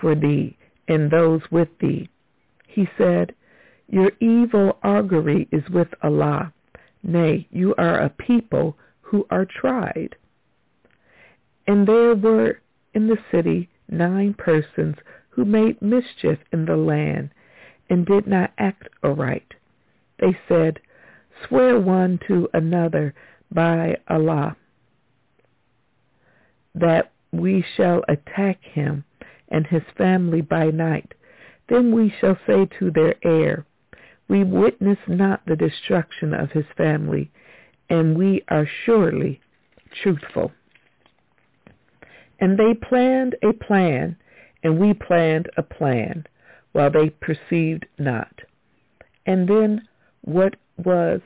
[0.00, 0.56] for thee
[0.88, 2.08] and those with thee.
[2.66, 3.32] He said,
[3.88, 6.52] Your evil augury is with Allah.
[7.04, 10.16] Nay, you are a people who are tried.
[11.68, 12.58] And there were
[12.92, 14.96] in the city nine persons
[15.28, 17.30] who made mischief in the land
[17.88, 19.54] and did not act aright.
[20.18, 20.80] They said,
[21.46, 23.14] Swear one to another
[23.52, 24.56] by Allah
[26.74, 29.04] that we shall attack him
[29.48, 31.14] and his family by night.
[31.68, 33.64] Then we shall say to their heir,
[34.28, 37.30] We witness not the destruction of his family,
[37.88, 39.40] and we are surely
[40.02, 40.52] truthful.
[42.40, 44.16] And they planned a plan,
[44.62, 46.26] and we planned a plan,
[46.72, 48.40] while they perceived not.
[49.26, 49.88] And then
[50.22, 51.20] what was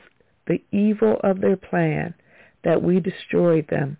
[0.49, 2.13] the evil of their plan,
[2.63, 3.97] that we destroyed them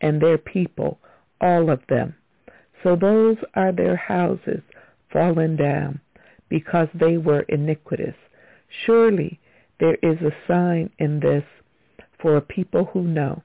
[0.00, 0.98] and their people,
[1.40, 2.14] all of them.
[2.82, 4.62] So those are their houses
[5.12, 6.00] fallen down,
[6.48, 8.14] because they were iniquitous.
[8.84, 9.38] Surely
[9.78, 11.44] there is a sign in this
[12.20, 13.42] for a people who know,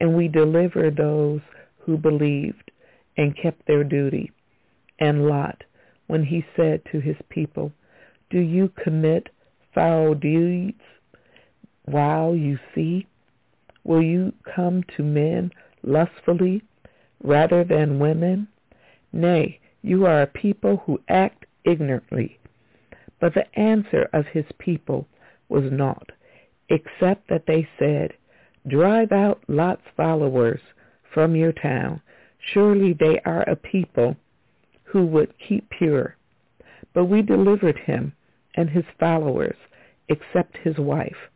[0.00, 1.40] and we deliver those
[1.78, 2.70] who believed
[3.16, 4.32] and kept their duty.
[4.98, 5.62] And Lot,
[6.06, 7.72] when he said to his people,
[8.30, 9.28] Do you commit
[9.74, 10.80] foul deeds
[11.84, 13.06] while you see?
[13.84, 15.50] Will you come to men
[15.82, 16.62] lustfully
[17.22, 18.48] rather than women?
[19.12, 22.38] Nay, you are a people who act ignorantly.
[23.20, 25.06] But the answer of his people
[25.48, 26.10] was naught,
[26.68, 28.12] except that they said,
[28.66, 30.60] Drive out Lot's followers
[31.12, 32.00] from your town.
[32.52, 34.16] Surely they are a people
[34.84, 36.16] who would keep pure.
[36.94, 38.12] But we delivered him
[38.54, 39.56] and his followers,
[40.08, 41.30] except his wife.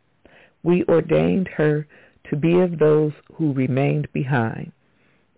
[0.63, 1.87] We ordained her
[2.29, 4.71] to be of those who remained behind,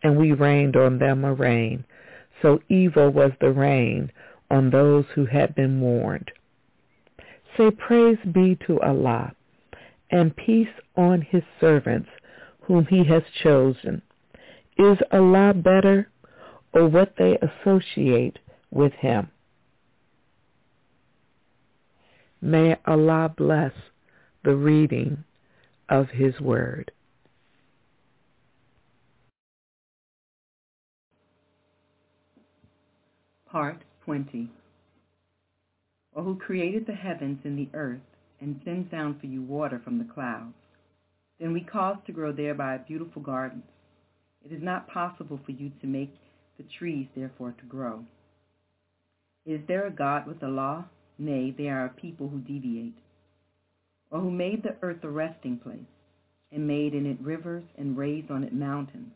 [0.03, 1.85] and we rained on them a rain.
[2.41, 4.11] So evil was the rain
[4.49, 6.31] on those who had been warned.
[7.57, 9.33] Say praise be to Allah,
[10.09, 12.09] and peace on his servants
[12.61, 14.01] whom he has chosen.
[14.77, 16.09] Is Allah better
[16.73, 18.39] or what they associate
[18.71, 19.29] with him?
[22.41, 23.73] May Allah bless
[24.43, 25.23] the reading
[25.87, 26.91] of his word.
[33.51, 34.49] Part 20
[36.13, 37.99] Or who created the heavens and the earth
[38.39, 40.55] and sends down for you water from the clouds.
[41.39, 43.63] Then we cause to grow thereby a beautiful gardens.
[44.43, 46.15] It is not possible for you to make
[46.57, 48.03] the trees therefore to grow.
[49.45, 50.89] Is there a God with Allah?
[51.19, 52.95] Nay, they are a people who deviate.
[54.11, 55.79] Or who made the earth a resting place,
[56.51, 59.13] and made in it rivers, and raised on it mountains,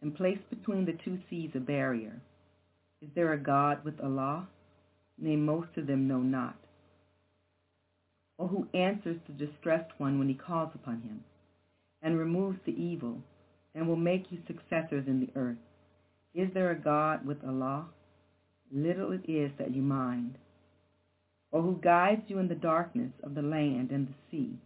[0.00, 2.20] and placed between the two seas a barrier.
[3.02, 4.48] Is there a God with Allah?
[5.18, 6.56] Nay, most of them know not.
[8.38, 11.22] Or who answers the distressed one when he calls upon him,
[12.02, 13.18] and removes the evil,
[13.74, 15.58] and will make you successors in the earth.
[16.34, 17.86] Is there a God with Allah?
[18.72, 20.36] Little it is that you mind.
[21.54, 24.58] Or who guides you in the darkness of the land and the sea,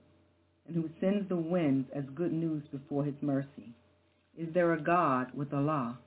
[0.66, 3.74] and who sends the winds as good news before his mercy.
[4.38, 5.98] Is there a God with Allah?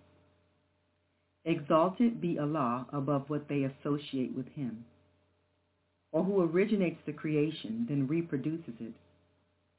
[1.46, 4.84] Exalted be Allah above what they associate with him.
[6.12, 8.94] Or who originates the creation, then reproduces it,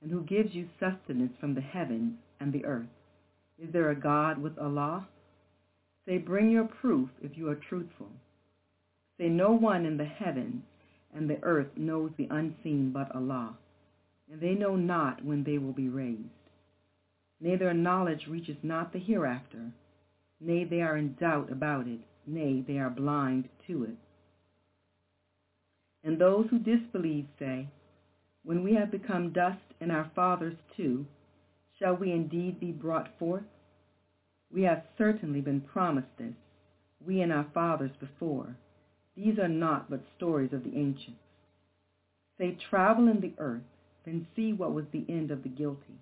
[0.03, 2.87] and who gives you sustenance from the heavens and the earth.
[3.61, 5.09] Is there a God with Allah?
[6.07, 8.11] Say, bring your proof if you are truthful.
[9.19, 10.63] Say, no one in the heavens
[11.15, 13.57] and the earth knows the unseen but Allah,
[14.31, 16.29] and they know not when they will be raised.
[17.41, 19.73] Nay, their knowledge reaches not the hereafter.
[20.41, 22.01] Nay, they are in doubt about it.
[22.27, 23.97] Nay, they are blind to it.
[26.05, 27.69] And those who disbelieve say,
[28.45, 31.07] When we have become dust and our fathers too,
[31.79, 33.45] shall we indeed be brought forth?
[34.53, 36.35] We have certainly been promised this,
[37.05, 38.57] we and our fathers before,
[39.17, 41.21] These are not but stories of the ancients.
[42.39, 43.63] Say, travel in the earth,
[44.05, 46.01] then see what was the end of the guilty.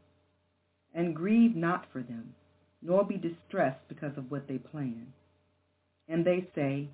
[0.95, 2.35] And grieve not for them,
[2.83, 5.13] nor be distressed because of what they plan.
[6.09, 6.89] And they say,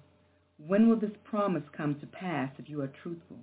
[0.58, 3.38] When will this promise come to pass if you are truthful?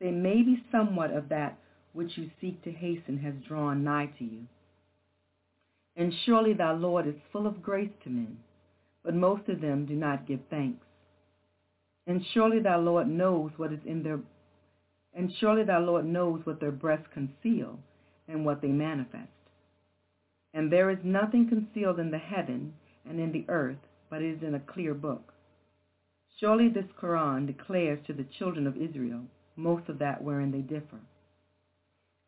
[0.00, 1.58] Say, maybe somewhat of that
[1.92, 4.42] which you seek to hasten has drawn nigh to you.
[5.96, 8.38] And surely thy Lord is full of grace to men,
[9.04, 10.84] but most of them do not give thanks.
[12.06, 14.20] And surely thy Lord knows what is in their
[15.14, 17.78] and surely thy Lord knows what their breasts conceal
[18.26, 19.28] and what they manifest.
[20.52, 22.74] And there is nothing concealed in the heaven
[23.08, 23.78] and in the earth,
[24.10, 25.32] but it is in a clear book.
[26.40, 29.22] Surely this Quran declares to the children of Israel
[29.56, 30.98] most of that wherein they differ.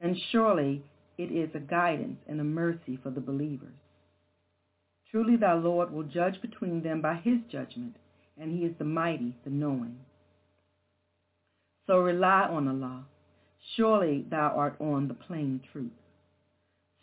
[0.01, 0.85] And surely
[1.19, 3.75] it is a guidance and a mercy for the believers.
[5.11, 7.97] Truly thy Lord will judge between them by his judgment,
[8.39, 9.97] and he is the mighty, the knowing.
[11.87, 13.05] So rely on Allah.
[13.77, 15.93] Surely thou art on the plain truth.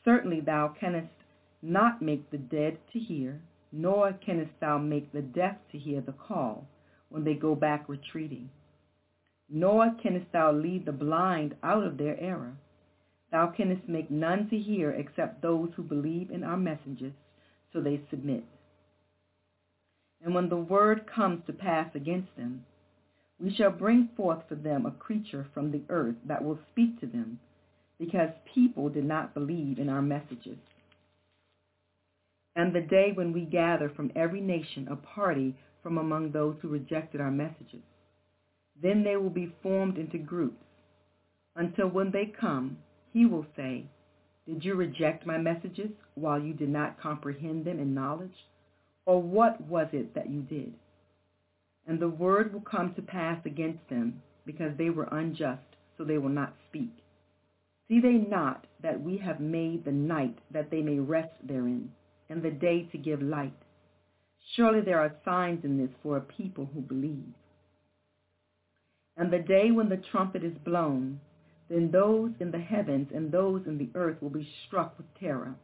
[0.06, 1.08] Certainly thou canst
[1.62, 3.42] not make the dead to hear,
[3.72, 6.68] nor canst thou make the deaf to hear the call
[7.10, 8.50] when they go back retreating.
[9.50, 12.54] Nor canst thou lead the blind out of their error.
[13.32, 17.14] Thou canst make none to hear except those who believe in our messengers,
[17.72, 18.44] so they submit.
[20.24, 22.66] And when the word comes to pass against them,
[23.40, 27.08] we shall bring forth for them a creature from the earth that will speak to
[27.08, 27.40] them,
[28.00, 30.58] because people did not believe in our messages.
[32.56, 36.70] And the day when we gather from every nation a party from among those who
[36.70, 37.82] rejected our messages,
[38.82, 40.64] then they will be formed into groups,
[41.56, 42.78] until when they come,
[43.12, 43.86] he will say,
[44.48, 48.48] Did you reject my messages while you did not comprehend them in knowledge?
[49.06, 50.74] Or what was it that you did?
[51.88, 55.62] And the word will come to pass against them, because they were unjust,
[55.98, 56.92] so they will not speak.
[57.88, 61.92] See they not that we have made the night that they may rest therein,
[62.30, 63.54] and the day to give light?
[64.56, 67.34] Surely there are signs in this for a people who believe.
[69.18, 71.20] And the day when the trumpet is blown,
[71.70, 75.56] then those in the heavens and those in the earth will be struck with terror,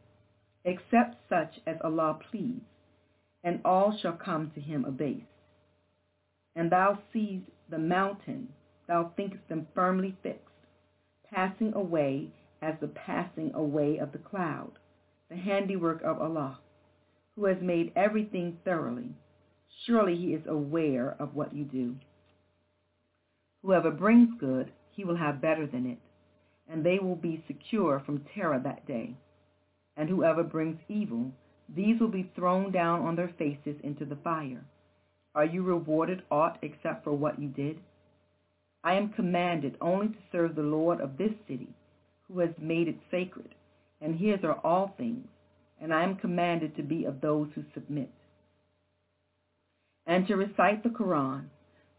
[0.64, 2.60] except such as Allah please,
[3.42, 5.26] and all shall come to him abased.
[6.54, 8.48] And thou seest the mountain,
[8.86, 10.46] thou thinkest them firmly fixed,
[11.32, 14.72] passing away as the passing away of the cloud,
[15.28, 16.58] the handiwork of Allah,
[17.36, 19.14] who has made everything thoroughly.
[19.86, 21.96] Surely he is aware of what you do.
[23.62, 25.98] Whoever brings good, he will have better than it,
[26.68, 29.14] and they will be secure from terror that day.
[29.96, 31.32] And whoever brings evil,
[31.74, 34.64] these will be thrown down on their faces into the fire.
[35.34, 37.78] Are you rewarded aught except for what you did?
[38.82, 41.68] I am commanded only to serve the Lord of this city,
[42.26, 43.54] who has made it sacred,
[44.00, 45.28] and his are all things,
[45.80, 48.10] and I am commanded to be of those who submit.
[50.06, 51.44] And to recite the Quran,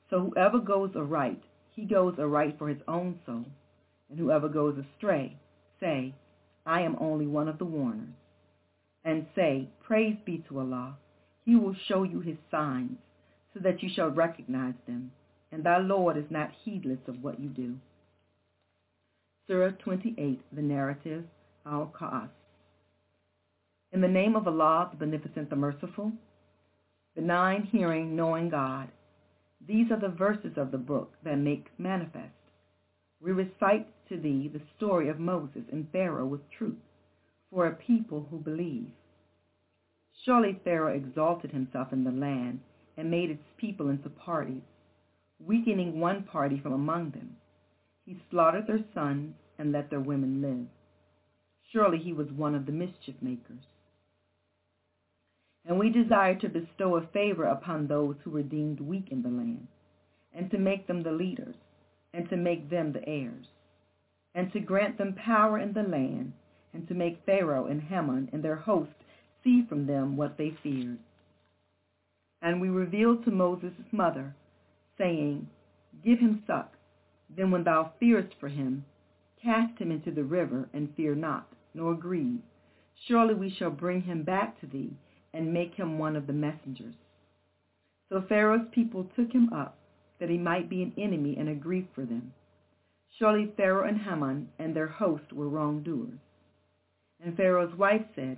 [0.10, 1.42] so whoever goes aright,
[1.76, 3.46] he goes aright for his own soul,
[4.10, 5.38] and whoever goes astray,
[5.80, 6.14] say,
[6.66, 8.14] I am only one of the warners.
[9.04, 10.98] And say, Praise be to Allah.
[11.44, 12.98] He will show you his signs,
[13.54, 15.12] so that you shall recognize them,
[15.52, 17.78] and thy Lord is not heedless of what you do.
[19.48, 21.26] Surah 28, the narrative,
[21.66, 22.30] Al-Qasas.
[23.92, 26.14] In the name of Allah, the Beneficent, the Merciful,
[27.16, 28.90] benign, hearing, knowing God,
[29.68, 32.32] these are the verses of the book that make manifest.
[33.20, 36.78] We recite to thee the story of Moses and Pharaoh with truth
[37.52, 38.90] for a people who believe.
[40.24, 42.62] Surely Pharaoh exalted himself in the land
[42.98, 44.62] and made its people into parties,
[45.40, 47.36] weakening one party from among them.
[48.06, 50.68] He slaughtered their sons and let their women live.
[51.72, 53.66] Surely he was one of the mischief makers.
[55.66, 59.30] And we desire to bestow a favor upon those who were deemed weak in the
[59.30, 59.68] land,
[60.34, 61.56] and to make them the leaders,
[62.14, 63.46] and to make them the heirs,
[64.34, 66.34] and to grant them power in the land,
[66.74, 68.92] and to make Pharaoh and Haman and their host
[69.44, 71.00] see from them what they feared.
[72.42, 74.36] And we revealed to Moses' mother,
[74.98, 75.48] saying,
[76.04, 76.74] Give him suck.
[77.30, 78.86] Then when thou fearest for him,
[79.42, 82.42] cast him into the river, and fear not, nor grieve.
[83.08, 84.94] Surely we shall bring him back to thee,
[85.34, 86.96] and make him one of the messengers.
[88.10, 89.78] So Pharaoh's people took him up,
[90.20, 92.34] that he might be an enemy and a grief for them.
[93.18, 96.20] Surely Pharaoh and Haman and their host were wrongdoers.
[97.24, 98.38] And Pharaoh's wife said,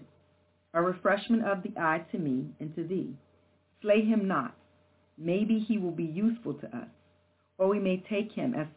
[0.73, 3.15] A refreshment of the eye to me and to thee.
[3.81, 4.55] Slay him not.
[5.17, 6.89] Maybe he will be useful to us,
[7.57, 8.67] or we may take him as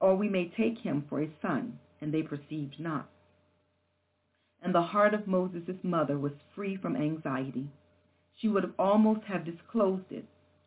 [0.00, 3.08] or we may take him for a son, and they perceived not.
[4.62, 7.68] And the heart of Moses' mother was free from anxiety.
[8.34, 10.24] She would have almost have disclosed it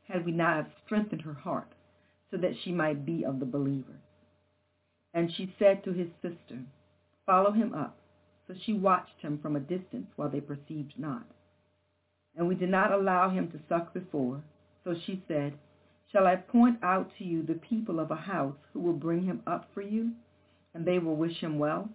[0.07, 1.73] had we not have strengthened her heart,
[2.29, 4.01] so that she might be of the believers.
[5.13, 6.59] And she said to his sister,
[7.25, 7.97] Follow him up.
[8.65, 11.25] She watched him from a distance while they perceived not.
[12.35, 14.41] And we did not allow him to suck before.
[14.83, 15.53] So she said,
[16.11, 19.41] Shall I point out to you the people of a house who will bring him
[19.47, 20.11] up for you,
[20.73, 21.89] and they will wish him well?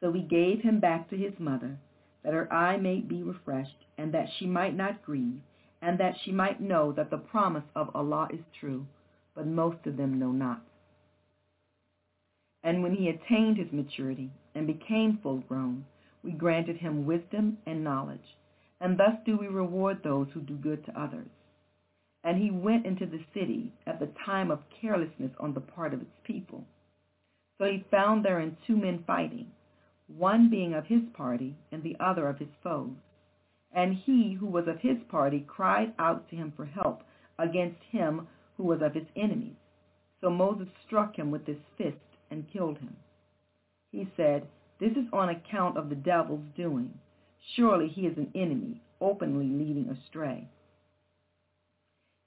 [0.00, 1.78] So we gave him back to his mother,
[2.22, 5.40] that her eye may be refreshed, and that she might not grieve,
[5.80, 8.86] and that she might know that the promise of Allah is true,
[9.34, 10.62] but most of them know not.
[12.62, 15.84] And when he attained his maturity and became full grown,
[16.24, 18.36] we granted him wisdom and knowledge,
[18.80, 21.28] and thus do we reward those who do good to others.
[22.24, 26.00] And he went into the city at the time of carelessness on the part of
[26.00, 26.64] its people.
[27.58, 29.46] So he found therein two men fighting,
[30.08, 32.96] one being of his party and the other of his foes.
[33.72, 37.02] And he who was of his party cried out to him for help
[37.38, 38.26] against him
[38.56, 39.56] who was of his enemies.
[40.20, 41.96] So Moses struck him with his fist
[42.30, 42.96] and killed him.
[43.96, 44.46] He said,
[44.78, 46.98] This is on account of the devil's doing.
[47.54, 50.46] Surely he is an enemy, openly leading astray.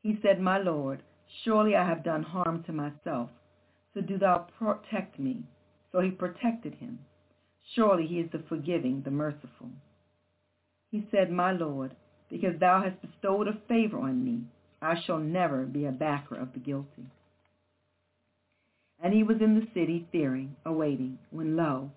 [0.01, 1.03] He said, My Lord,
[1.43, 3.29] surely I have done harm to myself,
[3.93, 5.43] so do thou protect me.
[5.91, 7.05] So he protected him.
[7.75, 9.69] Surely he is the forgiving, the merciful.
[10.89, 11.95] He said, My Lord,
[12.31, 14.41] because thou hast bestowed a favor on me,
[14.81, 17.11] I shall never be a backer of the guilty.
[19.01, 21.91] And he was in the city fearing, awaiting, when lo,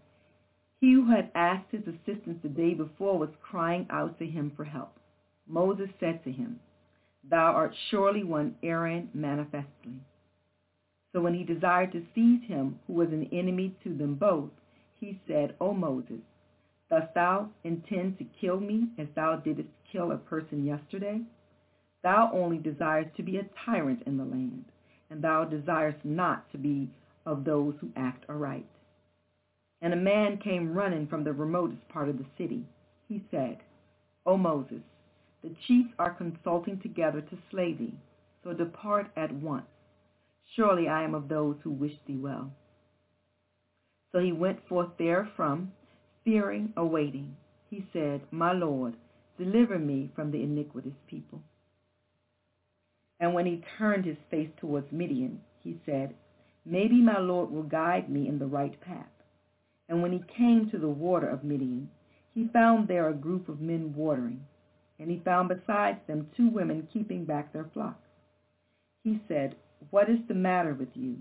[0.80, 4.64] he who had asked his assistance the day before was crying out to him for
[4.64, 4.98] help.
[5.46, 6.60] Moses said to him,
[7.28, 10.00] Thou art surely one erring manifestly.
[11.12, 14.50] So when he desired to seize him who was an enemy to them both,
[14.98, 16.20] he said, O Moses,
[16.88, 21.20] dost thou intend to kill me as thou didst kill a person yesterday?
[22.02, 24.64] Thou only desirest to be a tyrant in the land
[25.12, 26.88] and thou desirest not to be
[27.26, 28.66] of those who act aright.
[29.82, 32.64] And a man came running from the remotest part of the city.
[33.08, 33.58] He said,
[34.24, 34.80] O Moses,
[35.44, 37.92] the chiefs are consulting together to slay thee,
[38.42, 39.66] so depart at once.
[40.56, 42.50] Surely I am of those who wish thee well.
[44.12, 45.72] So he went forth therefrom,
[46.24, 47.36] fearing, awaiting.
[47.68, 48.94] He said, My Lord,
[49.38, 51.42] deliver me from the iniquitous people.
[53.22, 56.12] And when he turned his face towards Midian, he said,
[56.66, 59.06] Maybe my Lord will guide me in the right path.
[59.88, 61.88] And when he came to the water of Midian,
[62.34, 64.44] he found there a group of men watering,
[64.98, 68.08] and he found besides them two women keeping back their flocks.
[69.04, 69.54] He said,
[69.90, 71.18] What is the matter with you?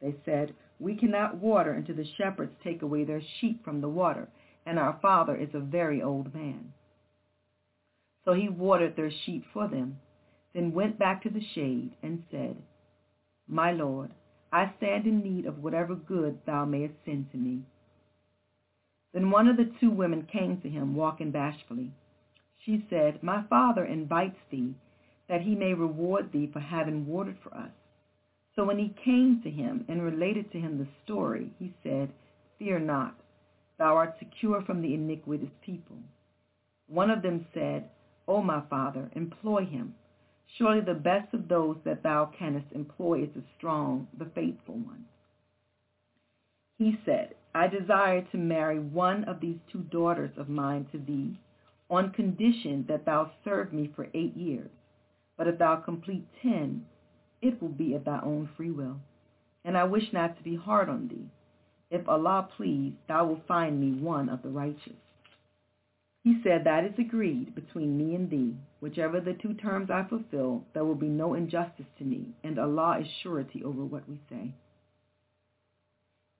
[0.00, 4.28] They said, We cannot water until the shepherds take away their sheep from the water,
[4.64, 6.72] and our father is a very old man.
[8.24, 9.98] So he watered their sheep for them
[10.58, 12.56] then went back to the shade and said,
[13.46, 14.10] My Lord,
[14.52, 17.60] I stand in need of whatever good thou mayest send to me.
[19.14, 21.92] Then one of the two women came to him, walking bashfully.
[22.66, 24.74] She said, My father invites thee,
[25.28, 27.70] that he may reward thee for having watered for us.
[28.56, 32.10] So when he came to him and related to him the story, he said,
[32.58, 33.14] Fear not,
[33.78, 35.98] thou art secure from the iniquitous people.
[36.88, 37.90] One of them said,
[38.26, 39.94] O my father, employ him
[40.56, 45.04] Surely the best of those that thou canst employ is the strong, the faithful one.
[46.78, 51.38] He said, I desire to marry one of these two daughters of mine to thee,
[51.90, 54.70] on condition that thou serve me for eight years.
[55.36, 56.86] But if thou complete ten,
[57.40, 59.00] it will be of thy own free will.
[59.64, 61.28] And I wish not to be hard on thee.
[61.90, 64.96] If Allah please, thou wilt find me one of the righteous.
[66.22, 68.56] He said, That is agreed between me and thee.
[68.80, 73.00] Whichever the two terms I fulfill, there will be no injustice to me, and Allah
[73.00, 74.54] is surety over what we say.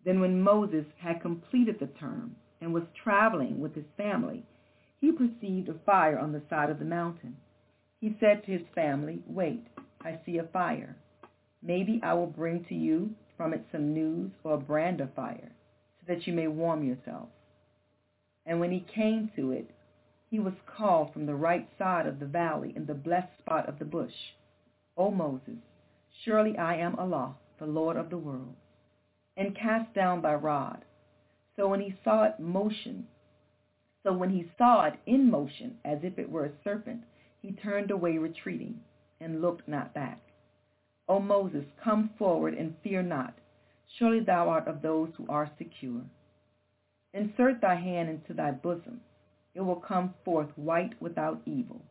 [0.04, 4.44] Then when Moses had completed the term and was traveling with his family,
[5.00, 7.36] he perceived a fire on the side of the mountain.
[8.00, 9.66] He said to his family, Wait,
[10.00, 10.96] I see a fire.
[11.60, 15.50] Maybe I will bring to you from it some news or a brand of fire,
[16.00, 17.32] so that you may warm yourselves.
[18.46, 19.70] And when he came to it,
[20.30, 23.78] he was called from the right side of the valley in the blessed spot of
[23.78, 24.34] the bush.
[24.96, 25.58] O Moses,
[26.24, 28.54] surely I am Allah, the Lord of the world,
[29.36, 30.84] and cast down thy rod.
[31.56, 33.06] So when he saw it motion,
[34.02, 37.02] so when he saw it in motion, as if it were a serpent,
[37.40, 38.80] he turned away retreating.
[39.20, 40.20] and looked not back.
[41.08, 43.34] O Moses, come forward and fear not.
[43.98, 46.02] Surely thou art of those who are secure.
[47.14, 49.00] Insert thy hand into thy bosom.
[49.54, 51.82] It will come forth white without evil,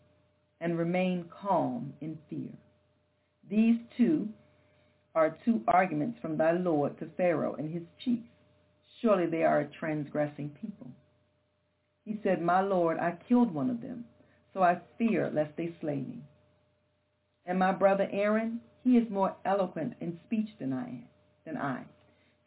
[0.61, 2.51] and remain calm in fear.
[3.49, 4.29] These two
[5.15, 8.29] are two arguments from thy Lord to Pharaoh and his chiefs.
[9.01, 10.87] Surely they are a transgressing people.
[12.05, 14.05] He said, My Lord, I killed one of them,
[14.53, 16.23] so I fear lest they slay me.
[17.45, 21.03] And my brother Aaron, he is more eloquent in speech than I
[21.45, 21.83] than I.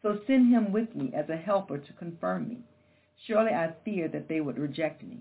[0.01, 2.59] So send him with me as a helper to confirm me.
[3.27, 5.19] Surely I fear that they would reject me.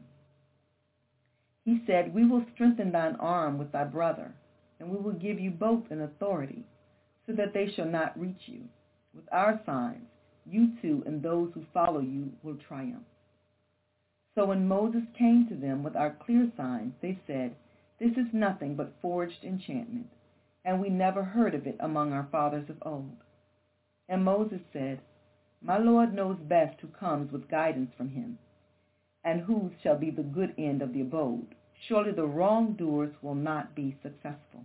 [1.64, 4.34] He said, We will strengthen thine arm with thy brother,
[4.78, 6.64] and we will give you both an authority,
[7.26, 8.62] so that they shall not reach you.
[9.14, 10.06] With our signs,
[10.46, 13.04] you two and those who follow you will triumph.
[14.34, 17.54] So when Moses came to them with our clear signs, they said,
[17.98, 20.08] This is nothing but forged enchantment,
[20.64, 23.16] and we never heard of it among our fathers of old.
[24.08, 25.00] And Moses said,
[25.62, 28.38] My Lord knows best who comes with guidance from him,
[29.24, 31.54] and whose shall be the good end of the abode.
[31.86, 34.64] Surely the wrongdoers will not be successful.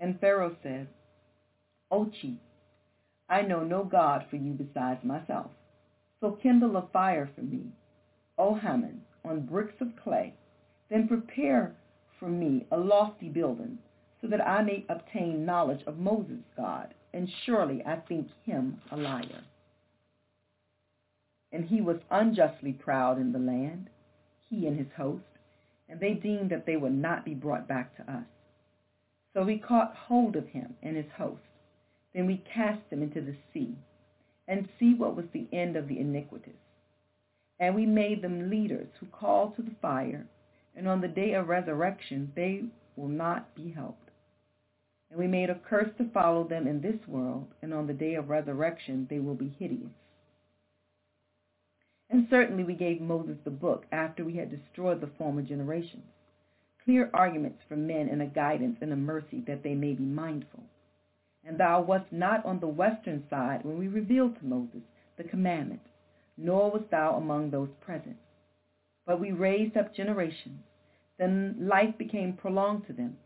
[0.00, 0.88] And Pharaoh said,
[1.90, 2.38] O chief,
[3.28, 5.50] I know no God for you besides myself.
[6.20, 7.72] So kindle a fire for me,
[8.36, 10.34] O Haman, on bricks of clay.
[10.90, 11.74] Then prepare
[12.18, 13.78] for me a lofty building,
[14.20, 18.96] so that I may obtain knowledge of Moses God, and surely I think him a
[18.96, 19.44] liar.
[21.52, 23.88] And he was unjustly proud in the land,
[24.50, 25.24] he and his host,
[25.88, 28.26] and they deemed that they would not be brought back to us.
[29.32, 31.40] So we caught hold of him and his host.
[32.14, 33.76] Then we cast them into the sea,
[34.46, 36.52] and see what was the end of the iniquitous.
[37.60, 40.26] And we made them leaders who called to the fire,
[40.76, 42.64] and on the day of resurrection they
[42.96, 44.10] will not be helped.
[45.10, 48.14] And we made a curse to follow them in this world, and on the day
[48.14, 49.90] of resurrection they will be hideous.
[52.10, 56.06] And certainly we gave Moses the book after we had destroyed the former generations,
[56.84, 60.62] clear arguments for men and a guidance and a mercy that they may be mindful.
[61.44, 64.82] And thou wast not on the western side when we revealed to Moses
[65.18, 65.82] the commandment,
[66.38, 68.16] nor wast thou among those present.
[69.04, 70.60] But we raised up generations,
[71.18, 73.18] then life became prolonged to them,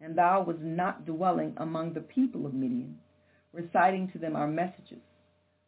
[0.00, 2.98] and thou wast not dwelling among the people of Midian,
[3.52, 5.02] reciting to them our messages,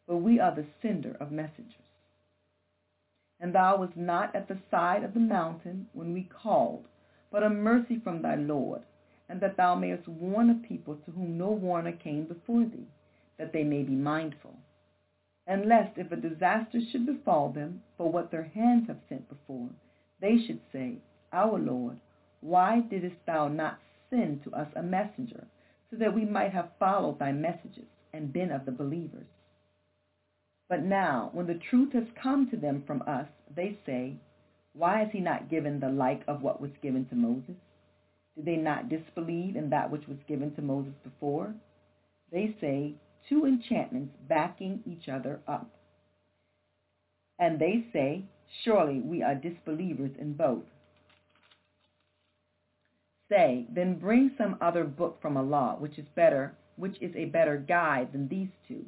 [0.07, 1.84] but we are the sender of messengers.
[3.45, 6.87] And thou wast not at the side of the mountain when we called,
[7.29, 8.81] but a mercy from thy Lord,
[9.29, 12.87] and that thou mayest warn a people to whom no warner came before thee,
[13.37, 14.55] that they may be mindful.
[15.45, 19.69] And lest if a disaster should befall them for what their hands have sent before,
[20.19, 20.97] they should say,
[21.31, 21.99] Our Lord,
[22.41, 25.45] why didst thou not send to us a messenger,
[25.91, 29.27] so that we might have followed thy messages and been of the believers?
[30.67, 34.15] But now, when the truth has come to them from us, they say,
[34.73, 37.55] Why has he not given the like of what was given to Moses?
[38.35, 41.53] Did they not disbelieve in that which was given to Moses before?
[42.31, 42.95] They say,
[43.29, 45.69] two enchantments backing each other up.
[47.39, 48.23] And they say,
[48.63, 50.63] surely we are disbelievers in both.
[53.29, 57.57] Say, then bring some other book from Allah, which is better, which is a better
[57.57, 58.85] guide than these two.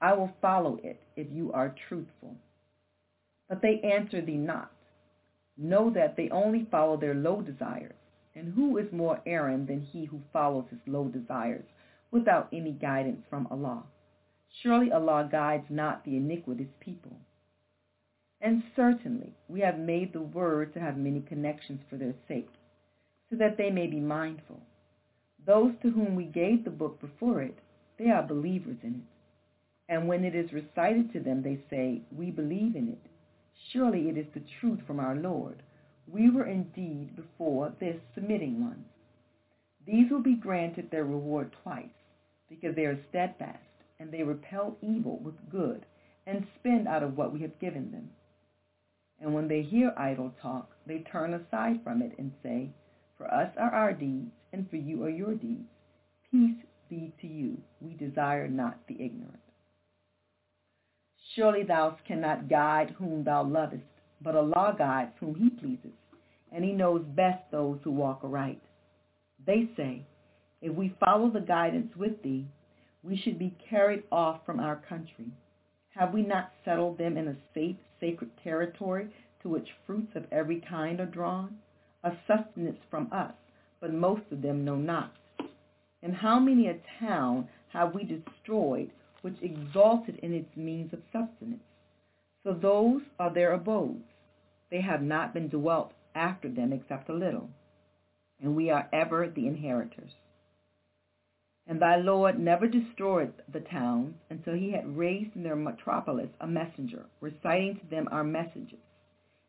[0.00, 2.36] I will follow it if you are truthful.
[3.48, 4.72] But they answer thee not.
[5.56, 7.94] Know that they only follow their low desires.
[8.34, 11.64] And who is more errant than he who follows his low desires
[12.10, 13.84] without any guidance from Allah?
[14.62, 17.12] Surely Allah guides not the iniquitous people.
[18.40, 22.50] And certainly we have made the word to have many connections for their sake,
[23.30, 24.60] so that they may be mindful.
[25.46, 27.58] Those to whom we gave the book before it,
[27.98, 29.15] they are believers in it.
[29.88, 33.10] And when it is recited to them, they say, We believe in it.
[33.72, 35.62] Surely it is the truth from our Lord.
[36.08, 38.86] We were indeed before this submitting ones.
[39.86, 41.86] These will be granted their reward twice,
[42.48, 43.62] because they are steadfast,
[44.00, 45.86] and they repel evil with good,
[46.26, 48.10] and spend out of what we have given them.
[49.20, 52.70] And when they hear idle talk, they turn aside from it and say,
[53.16, 55.68] For us are our deeds, and for you are your deeds.
[56.30, 56.56] Peace
[56.88, 57.58] be to you.
[57.80, 59.40] We desire not the ignorant.
[61.36, 63.84] Surely thou cannot guide whom thou lovest,
[64.22, 65.92] but Allah guides whom he pleases,
[66.50, 68.62] and he knows best those who walk aright.
[69.46, 70.02] They say,
[70.62, 72.46] if we follow the guidance with thee,
[73.02, 75.26] we should be carried off from our country.
[75.90, 79.10] Have we not settled them in a safe, sacred territory
[79.42, 81.58] to which fruits of every kind are drawn?
[82.02, 83.34] A sustenance from us,
[83.80, 85.12] but most of them know not.
[86.02, 88.90] And how many a town have we destroyed
[89.26, 91.64] which exalted in its means of sustenance?
[92.44, 94.04] So those are their abodes.
[94.70, 97.50] They have not been dwelt after them except a little,
[98.40, 100.12] and we are ever the inheritors.
[101.66, 106.46] And thy Lord never destroyed the towns until he had raised in their metropolis a
[106.46, 108.78] messenger, reciting to them our messages.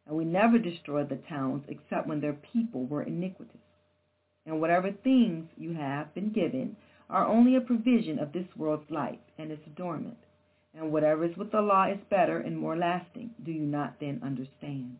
[0.07, 3.61] And we never destroyed the towns except when their people were iniquitous.
[4.47, 6.77] And whatever things you have been given
[7.09, 10.17] are only a provision of this world's life and its adornment.
[10.73, 13.31] And whatever is with Allah is better and more lasting.
[13.43, 14.97] Do you not then understand?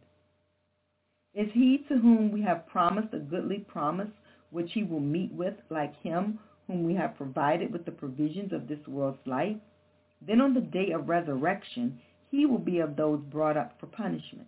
[1.34, 4.10] Is he to whom we have promised a goodly promise,
[4.50, 8.68] which he will meet with, like him whom we have provided with the provisions of
[8.68, 9.58] this world's life,
[10.26, 14.48] then on the day of resurrection he will be of those brought up for punishment.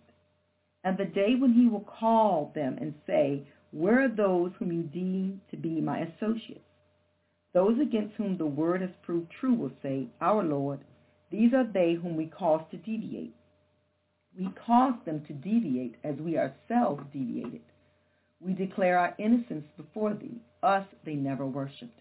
[0.84, 4.82] And the day when he will call them and say, Where are those whom you
[4.82, 6.64] deem to be my associates?
[7.52, 10.80] Those against whom the word has proved true will say, Our Lord,
[11.30, 13.34] these are they whom we caused to deviate.
[14.38, 17.62] We caused them to deviate as we ourselves deviated.
[18.40, 20.40] We declare our innocence before thee.
[20.62, 22.00] Us they never worshipped.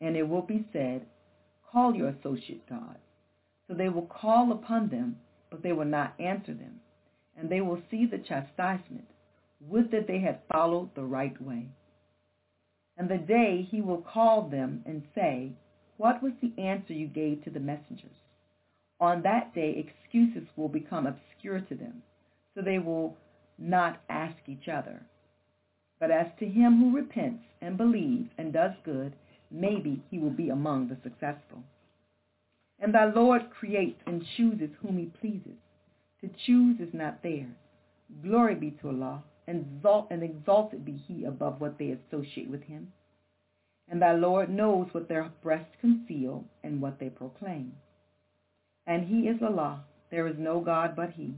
[0.00, 1.06] And it will be said,
[1.70, 2.96] Call your associate God.
[3.68, 5.16] So they will call upon them,
[5.50, 6.80] but they will not answer them.
[7.36, 9.06] And they will see the chastisement.
[9.68, 11.68] Would that they had followed the right way.
[13.00, 15.52] And the day he will call them and say,
[15.96, 18.18] What was the answer you gave to the messengers?
[19.00, 22.02] On that day excuses will become obscure to them,
[22.54, 23.16] so they will
[23.56, 25.00] not ask each other.
[25.98, 29.16] But as to him who repents and believes and does good,
[29.50, 31.62] maybe he will be among the successful.
[32.80, 35.56] And thy Lord creates and chooses whom he pleases.
[36.20, 37.56] To choose is not theirs.
[38.22, 42.62] Glory be to Allah, and, exalt, and exalted be he above what they associate with
[42.62, 42.92] him.
[43.88, 47.72] And thy Lord knows what their breasts conceal and what they proclaim.
[48.86, 49.84] And he is Allah.
[50.12, 51.34] There is no God but he.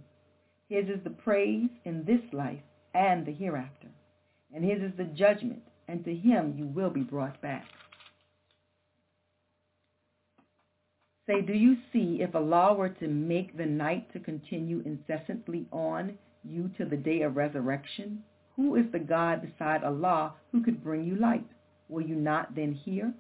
[0.69, 2.61] His is the praise in this life
[2.95, 3.89] and the hereafter.
[4.55, 7.65] And his is the judgment, and to him you will be brought back.
[11.27, 16.19] Say, do you see if Allah were to make the night to continue incessantly on
[16.45, 18.23] you to the day of resurrection?
[18.57, 21.47] Who is the God beside Allah who could bring you light?
[21.89, 23.13] Will you not then hear?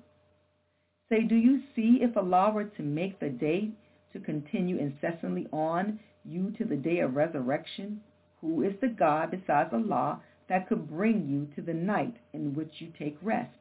[1.09, 3.71] Say, do you see if Allah were to make the day
[4.13, 8.01] to continue incessantly on you to the day of resurrection?
[8.41, 12.73] Who is the God besides Allah that could bring you to the night in which
[12.79, 13.57] you take rest?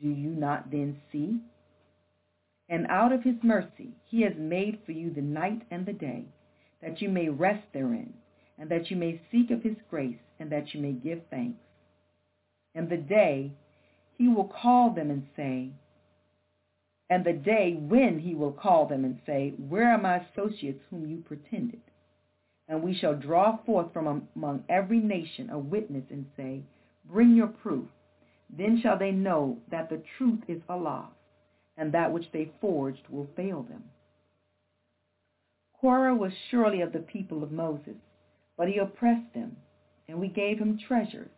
[0.00, 1.40] Do you not then see?
[2.68, 6.24] And out of his mercy he has made for you the night and the day,
[6.80, 8.12] that you may rest therein,
[8.58, 11.58] and that you may seek of his grace, and that you may give thanks.
[12.74, 13.52] And the day
[14.16, 15.70] he will call them and say,
[17.12, 21.06] and the day when he will call them and say, Where are my associates whom
[21.06, 21.82] you pretended?
[22.68, 26.62] And we shall draw forth from among every nation a witness and say,
[27.10, 27.84] Bring your proof.
[28.48, 31.08] Then shall they know that the truth is Allah
[31.76, 33.84] and that which they forged will fail them.
[35.78, 37.96] Korah was surely of the people of Moses,
[38.62, 39.56] but he oppressed them,
[40.06, 41.32] and we gave him treasures,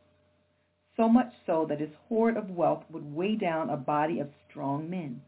[0.94, 4.90] so much so that his hoard of wealth would weigh down a body of strong
[4.90, 5.22] men.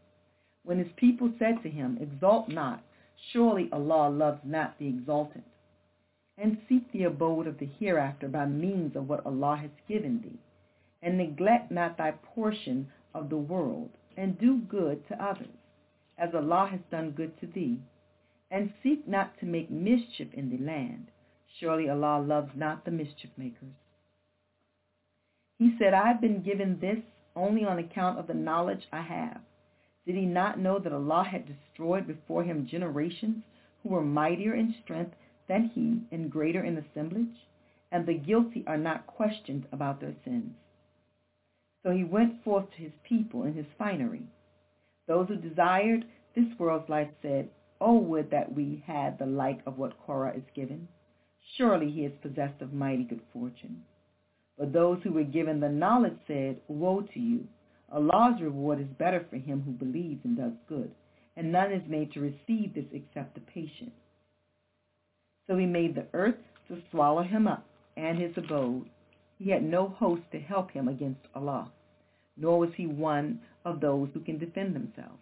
[0.63, 2.83] When his people said to him, Exalt not,
[3.31, 5.45] surely Allah loves not the exultant.
[6.37, 10.37] And seek the abode of the hereafter by means of what Allah has given thee,
[11.01, 15.57] and neglect not thy portion of the world, and do good to others,
[16.15, 17.79] as Allah has done good to thee.
[18.51, 21.07] And seek not to make mischief in the land.
[21.59, 23.73] Surely Allah loves not the mischief makers.
[25.57, 26.99] He said, I have been given this
[27.35, 29.41] only on account of the knowledge I have.
[30.05, 33.43] Did he not know that Allah had destroyed before him generations
[33.81, 35.15] who were mightier in strength
[35.47, 37.47] than he and greater in assemblage?
[37.91, 40.53] And the guilty are not questioned about their sins.
[41.83, 44.23] So he went forth to his people in his finery.
[45.07, 46.05] Those who desired
[46.35, 50.43] this world's life said, Oh, would that we had the like of what Korah is
[50.53, 50.87] given.
[51.55, 53.83] Surely he is possessed of mighty good fortune.
[54.57, 57.47] But those who were given the knowledge said, Woe to you!
[57.91, 60.91] Allah's reward is better for him who believes and does good,
[61.35, 63.93] and none is made to receive this except the patient.
[65.47, 66.35] So he made the earth
[66.67, 68.89] to swallow him up, and his abode.
[69.39, 71.71] He had no host to help him against Allah
[72.37, 75.19] nor was he one of those who can defend themselves.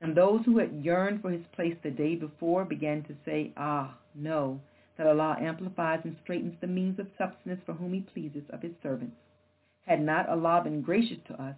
[0.00, 3.96] And those who had yearned for his place the day before began to say, Ah,
[4.14, 4.60] no,
[4.98, 8.74] that Allah amplifies and straitens the means of subsistence for whom he pleases of his
[8.82, 9.16] servants.
[9.86, 11.54] Had not Allah been gracious to us,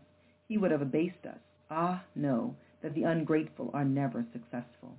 [0.47, 1.39] he would have abased us.
[1.71, 4.95] Ah, no, that the ungrateful are never successful.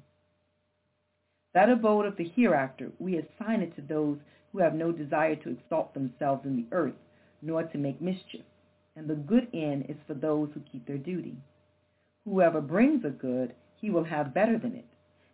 [1.53, 4.17] That abode of the hereafter, we assign it to those
[4.51, 6.95] who have no desire to exalt themselves in the earth,
[7.41, 8.43] nor to make mischief.
[8.95, 11.35] And the good end is for those who keep their duty.
[12.25, 14.85] Whoever brings a good, he will have better than it.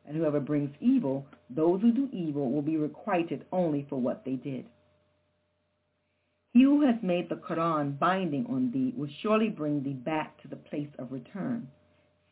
[0.07, 4.35] And whoever brings evil, those who do evil will be requited only for what they
[4.35, 4.65] did.
[6.53, 10.47] He who has made the Quran binding on thee will surely bring thee back to
[10.47, 11.67] the place of return.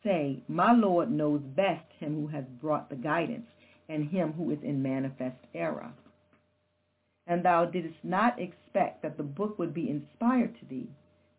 [0.02, 3.46] Say, My Lord knows best him who has brought the guidance
[3.88, 5.92] and him who is in manifest error.
[7.26, 10.88] And thou didst not expect that the book would be inspired to thee,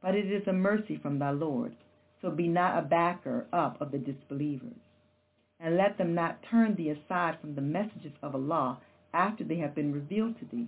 [0.01, 1.75] but it is a mercy from thy Lord.
[2.21, 4.79] So be not a backer up of the disbelievers.
[5.59, 8.79] And let them not turn thee aside from the messages of Allah
[9.13, 10.67] after they have been revealed to thee.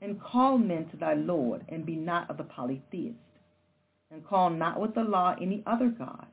[0.00, 3.18] And call men to thy Lord, and be not of the polytheists.
[4.10, 6.26] And call not with Allah any other God.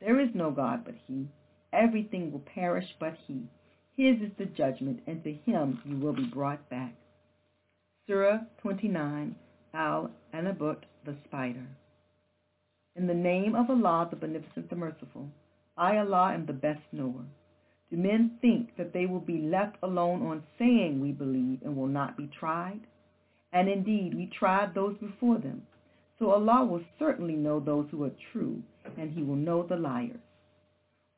[0.00, 1.28] There is no God but he.
[1.72, 3.48] Everything will perish but he.
[3.96, 6.94] His is the judgment, and to him you will be brought back.
[8.06, 9.34] Surah 29,
[9.72, 11.66] Al-Ankabut, the Spider.
[12.94, 15.28] In the name of Allah, the Beneficent, the Merciful,
[15.76, 17.24] I, Allah, am the best knower.
[17.90, 21.86] Do men think that they will be left alone on saying we believe and will
[21.86, 22.80] not be tried?
[23.52, 25.62] And indeed, we tried those before them.
[26.18, 28.62] So Allah will certainly know those who are true,
[28.98, 30.20] and he will know the liars.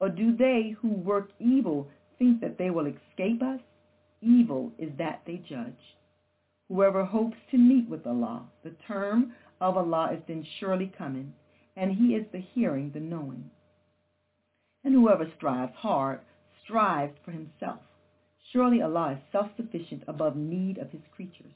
[0.00, 1.88] Or do they who work evil
[2.18, 3.60] think that they will escape us?
[4.20, 5.96] Evil is that they judge.
[6.68, 11.32] Whoever hopes to meet with Allah, the term of Allah is then surely coming,
[11.76, 13.50] and he is the hearing, the knowing.
[14.84, 16.20] And whoever strives hard
[16.68, 17.80] strives for himself.
[18.52, 21.52] Surely Allah is self-sufficient above need of his creatures.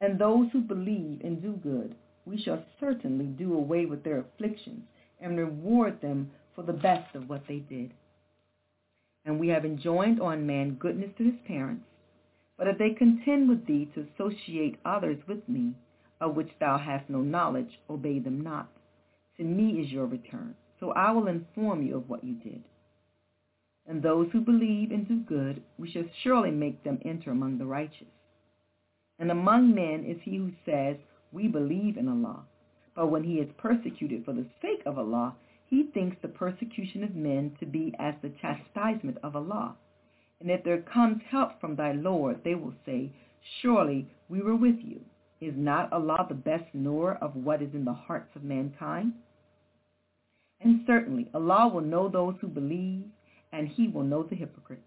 [0.00, 4.82] And those who believe and do good, we shall certainly do away with their afflictions
[5.20, 7.92] and reward them for the best of what they did.
[9.24, 11.84] And we have enjoined on man goodness to his parents,
[12.58, 15.74] but if they contend with thee to associate others with me,
[16.20, 18.68] of which thou hast no knowledge, obey them not.
[19.36, 22.62] To me is your return, so I will inform you of what you did.
[23.86, 27.66] And those who believe and do good, we shall surely make them enter among the
[27.66, 28.06] righteous.
[29.18, 30.96] And among men is he who says,
[31.32, 32.44] We believe in Allah.
[32.94, 35.34] But when he is persecuted for the sake of Allah,
[35.66, 39.76] he thinks the persecution of men to be as the chastisement of Allah.
[40.40, 43.10] And if there comes help from thy Lord, they will say,
[43.60, 45.00] Surely we were with you.
[45.40, 49.14] Is not Allah the best knower of what is in the hearts of mankind?
[50.60, 53.04] And certainly Allah will know those who believe,
[53.52, 54.82] and he will know the hypocrites.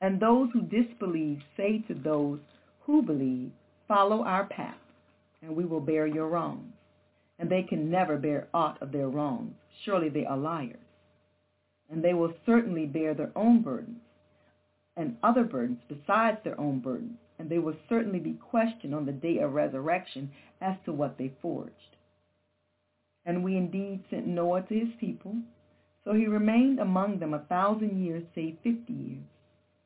[0.00, 2.40] And those who disbelieve say to those
[2.80, 3.50] who believe,
[3.88, 4.74] Follow our path,
[5.42, 6.72] and we will bear your wrongs.
[7.38, 9.54] And they can never bear aught of their wrongs.
[9.84, 10.78] Surely they are liars.
[11.90, 14.00] And they will certainly bear their own burdens
[14.96, 17.18] and other burdens besides their own burdens.
[17.38, 21.32] And they will certainly be questioned on the day of resurrection as to what they
[21.42, 21.72] forged.
[23.26, 25.36] And we indeed sent Noah to his people.
[26.06, 29.24] So he remained among them a thousand years, save fifty years.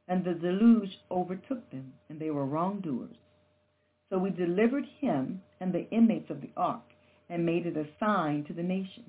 [0.07, 3.17] And the deluge overtook them, and they were wrongdoers.
[4.11, 6.83] So we delivered him and the inmates of the ark,
[7.31, 9.09] and made it a sign to the nations.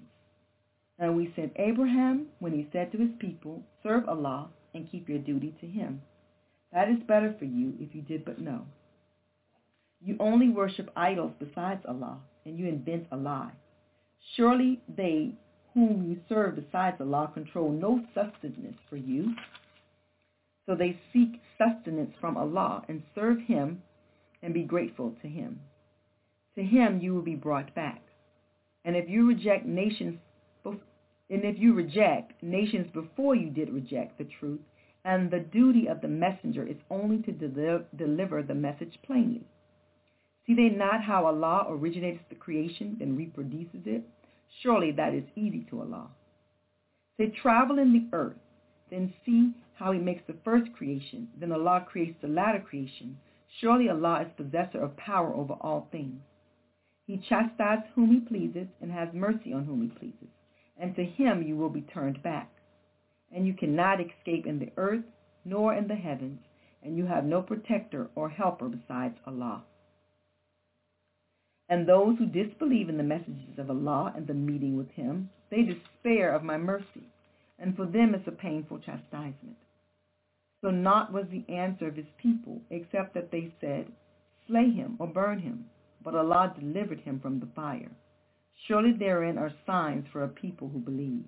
[1.00, 5.18] And we sent Abraham when he said to his people, Serve Allah and keep your
[5.18, 6.02] duty to him.
[6.72, 8.62] That is better for you if you did but know.
[10.00, 13.52] You only worship idols besides Allah, and you invent a lie.
[14.36, 15.34] Surely they
[15.74, 19.34] whom you serve besides Allah control no sustenance for you.
[20.66, 23.82] So they seek sustenance from Allah and serve him
[24.44, 25.60] and be grateful to him.
[26.56, 28.02] To him you will be brought back.
[28.84, 30.20] And if you reject nations
[31.32, 34.60] and if you reject nations before you did reject the truth,
[35.06, 39.42] and the duty of the messenger is only to de- deliver the message plainly.
[40.46, 44.04] See they not how Allah originates the creation, and reproduces it?
[44.62, 46.08] Surely that is easy to Allah.
[47.18, 48.38] Say travel in the earth,
[48.90, 53.18] then see how he makes the first creation, then Allah creates the latter creation.
[53.60, 56.22] Surely Allah is possessor of power over all things.
[57.08, 60.30] He chastises whom he pleases and has mercy on whom he pleases
[60.82, 62.50] and to him you will be turned back.
[63.34, 65.04] And you cannot escape in the earth
[65.46, 66.40] nor in the heavens,
[66.84, 69.64] and you have no protector or helper besides Allah.
[71.72, 75.62] And those who disbelieve in the messages of Allah and the meeting with him, they
[75.64, 77.08] despair of my mercy,
[77.58, 79.56] and for them it's a painful chastisement.
[80.60, 83.88] So not was the answer of his people, except that they said,
[84.48, 85.68] Slay him or burn him,
[86.04, 87.92] but Allah delivered him from the fire.
[88.68, 91.24] Surely therein are signs for a people who believe.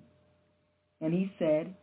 [1.00, 1.74] And he said,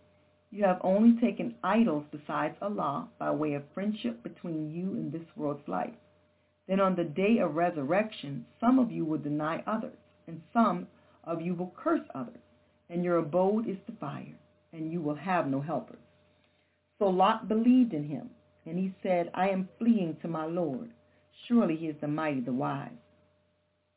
[0.51, 5.35] You have only taken idols besides Allah by way of friendship between you and this
[5.35, 5.95] world's life.
[6.71, 10.87] Then on the day of resurrection, some of you will deny others, and some
[11.25, 12.39] of you will curse others,
[12.89, 14.37] and your abode is the fire,
[14.71, 15.99] and you will have no helpers.
[16.97, 18.29] So Lot believed in him,
[18.65, 20.91] and he said, I am fleeing to my Lord.
[21.45, 22.89] Surely he is the mighty, the wise.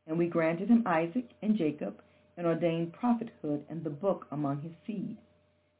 [0.09, 2.03] And we granted him Isaac and Jacob,
[2.37, 5.17] and ordained prophethood and the book among his seed.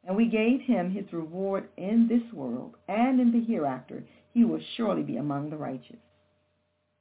[0.05, 4.61] And we gave him his reward in this world, and in the hereafter he will
[4.77, 5.97] surely be among the righteous.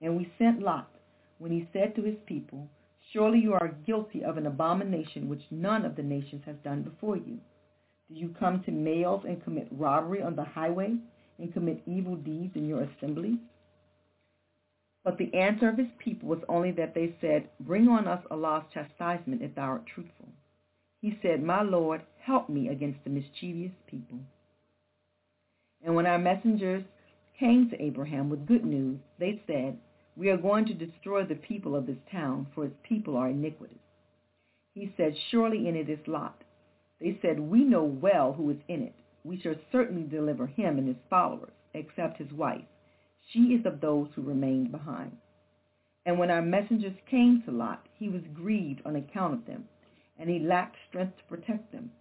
[0.04, 0.92] And we sent Lot,
[1.40, 2.68] when he said to his people,
[3.14, 7.16] Surely you are guilty of an abomination which none of the nations has done before
[7.16, 7.40] you.
[8.10, 10.98] Do you come to males and commit robbery on the highway
[11.40, 13.40] and commit evil deeds in your assembly?
[15.06, 18.64] But the answer of his people was only that they said, Bring on us Allah's
[18.74, 20.28] chastisement if thou art truthful.
[21.02, 24.20] He said, My Lord, help me against the mischievous people.
[25.82, 26.84] And when our messengers
[27.40, 29.78] came to Abraham with good news, they said,
[30.16, 33.78] We are going to destroy the people of this town, for its people are iniquitous.
[34.74, 36.44] He said, Surely in it is Lot
[37.04, 38.96] they said, We know well who is in it.
[39.26, 42.64] We shall certainly deliver him and his followers, except his wife.
[43.32, 45.18] She is of those who remained behind.
[46.06, 49.68] And when our messengers came to Lot, he was grieved on account of them,
[50.18, 51.92] and he lacked strength to protect them.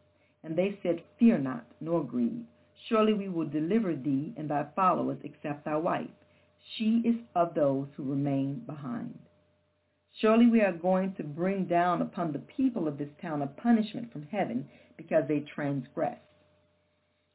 [0.44, 2.44] And they said, Fear not, nor grieve.
[2.88, 6.10] Surely we will deliver thee and thy followers, except thy wife.
[6.76, 9.18] She is of those who remain behind.
[10.20, 14.12] Surely we are going to bring down upon the people of this town a punishment
[14.12, 16.18] from heaven because they transgress.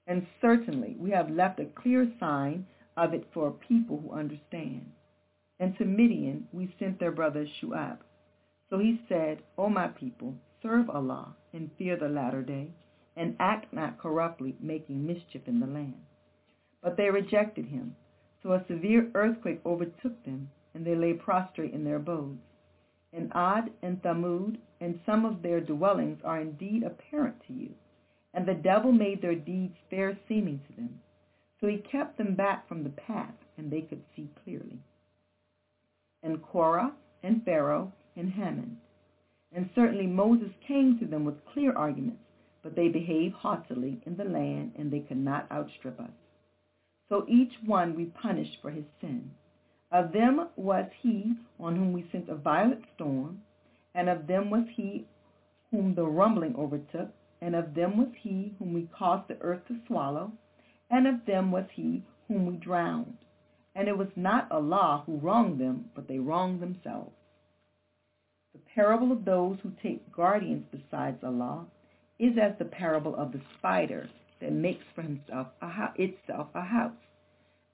[0.06, 2.66] And certainly we have left a clear sign
[2.96, 4.92] of it for a people who understand.
[5.60, 7.98] And to Midian we sent their brother Shu'aib.
[8.70, 12.70] So he said, O my people, serve Allah and fear the latter day,
[13.16, 16.06] and act not corruptly, making mischief in the land.
[16.84, 17.96] But they rejected him.
[18.44, 22.40] So a severe earthquake overtook them, and they lay prostrate in their abodes
[23.14, 27.70] and Ad and Thamud and some of their dwellings are indeed apparent to you.
[28.34, 31.00] And the devil made their deeds fair seeming to them.
[31.60, 34.80] So he kept them back from the path, and they could see clearly.
[36.22, 36.94] And Korah
[37.24, 38.78] and Pharaoh and Haman.
[39.52, 42.22] And certainly Moses came to them with clear arguments,
[42.62, 46.12] but they behaved haughtily in the land, and they could not outstrip us.
[47.10, 49.32] So each one we punished for his sin.
[49.92, 53.42] Of them was he on whom we sent a violent storm,
[53.96, 55.08] and of them was he
[55.72, 57.10] whom the rumbling overtook,
[57.42, 60.32] and of them was he whom we caused the earth to swallow,
[60.90, 63.18] and of them was he whom we drowned.
[63.76, 67.16] And it was not Allah who wronged them, but they wronged themselves.
[68.54, 71.68] The parable of those who take guardians besides Allah
[72.20, 74.10] is as the parable of the spider
[74.40, 76.92] that makes for himself a, itself a house.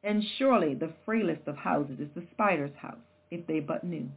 [0.03, 4.09] And surely the frailest of houses is the spider's house, if they but knew.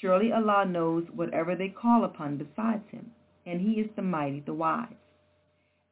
[0.00, 3.12] Surely Allah knows whatever they call upon besides him,
[3.46, 4.94] and he is the mighty, the wise.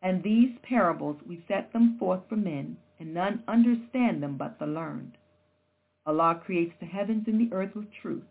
[0.02, 4.66] And these parables we set them forth for men, and none understand them but the
[4.66, 5.16] learned.
[6.06, 8.24] Allah creates the heavens and the earth with truth.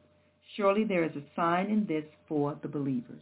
[0.55, 3.21] Surely there is a sign in this for the believers.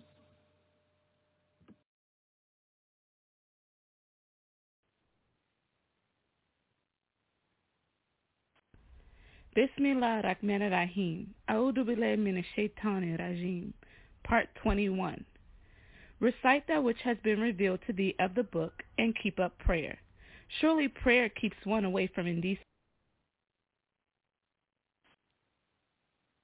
[9.53, 11.33] Bismillah Rahim.
[11.49, 13.73] A'udhu Billahi Minash Shaitani Rajim.
[14.23, 15.25] Part 21.
[16.21, 19.97] Recite that which has been revealed to thee of the book and keep up prayer.
[20.61, 22.63] Surely prayer keeps one away from indecency.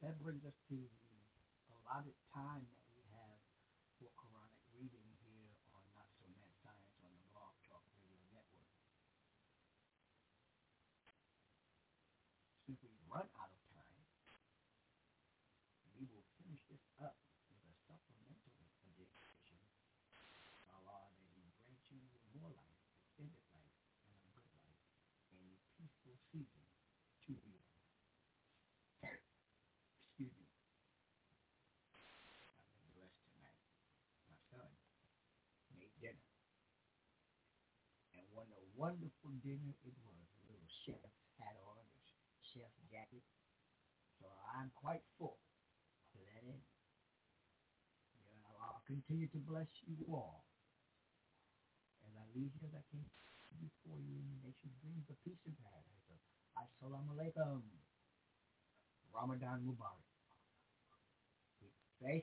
[0.02, 2.66] That brings us to the allotted time
[38.78, 40.22] wonderful dinner it was.
[40.38, 41.02] A little chef
[41.42, 42.08] hat on, his
[42.54, 43.26] chef jacket.
[44.22, 45.42] So I'm quite full
[46.14, 46.62] to that end.
[48.14, 50.46] You know, I'll continue to bless you all.
[52.06, 53.10] As I leave here, I came
[53.58, 56.22] before you in the nation brings the peace and paradise.
[56.54, 57.66] Assalamu alaikum.
[59.14, 60.06] Ramadan Mubarak.
[62.00, 62.22] Say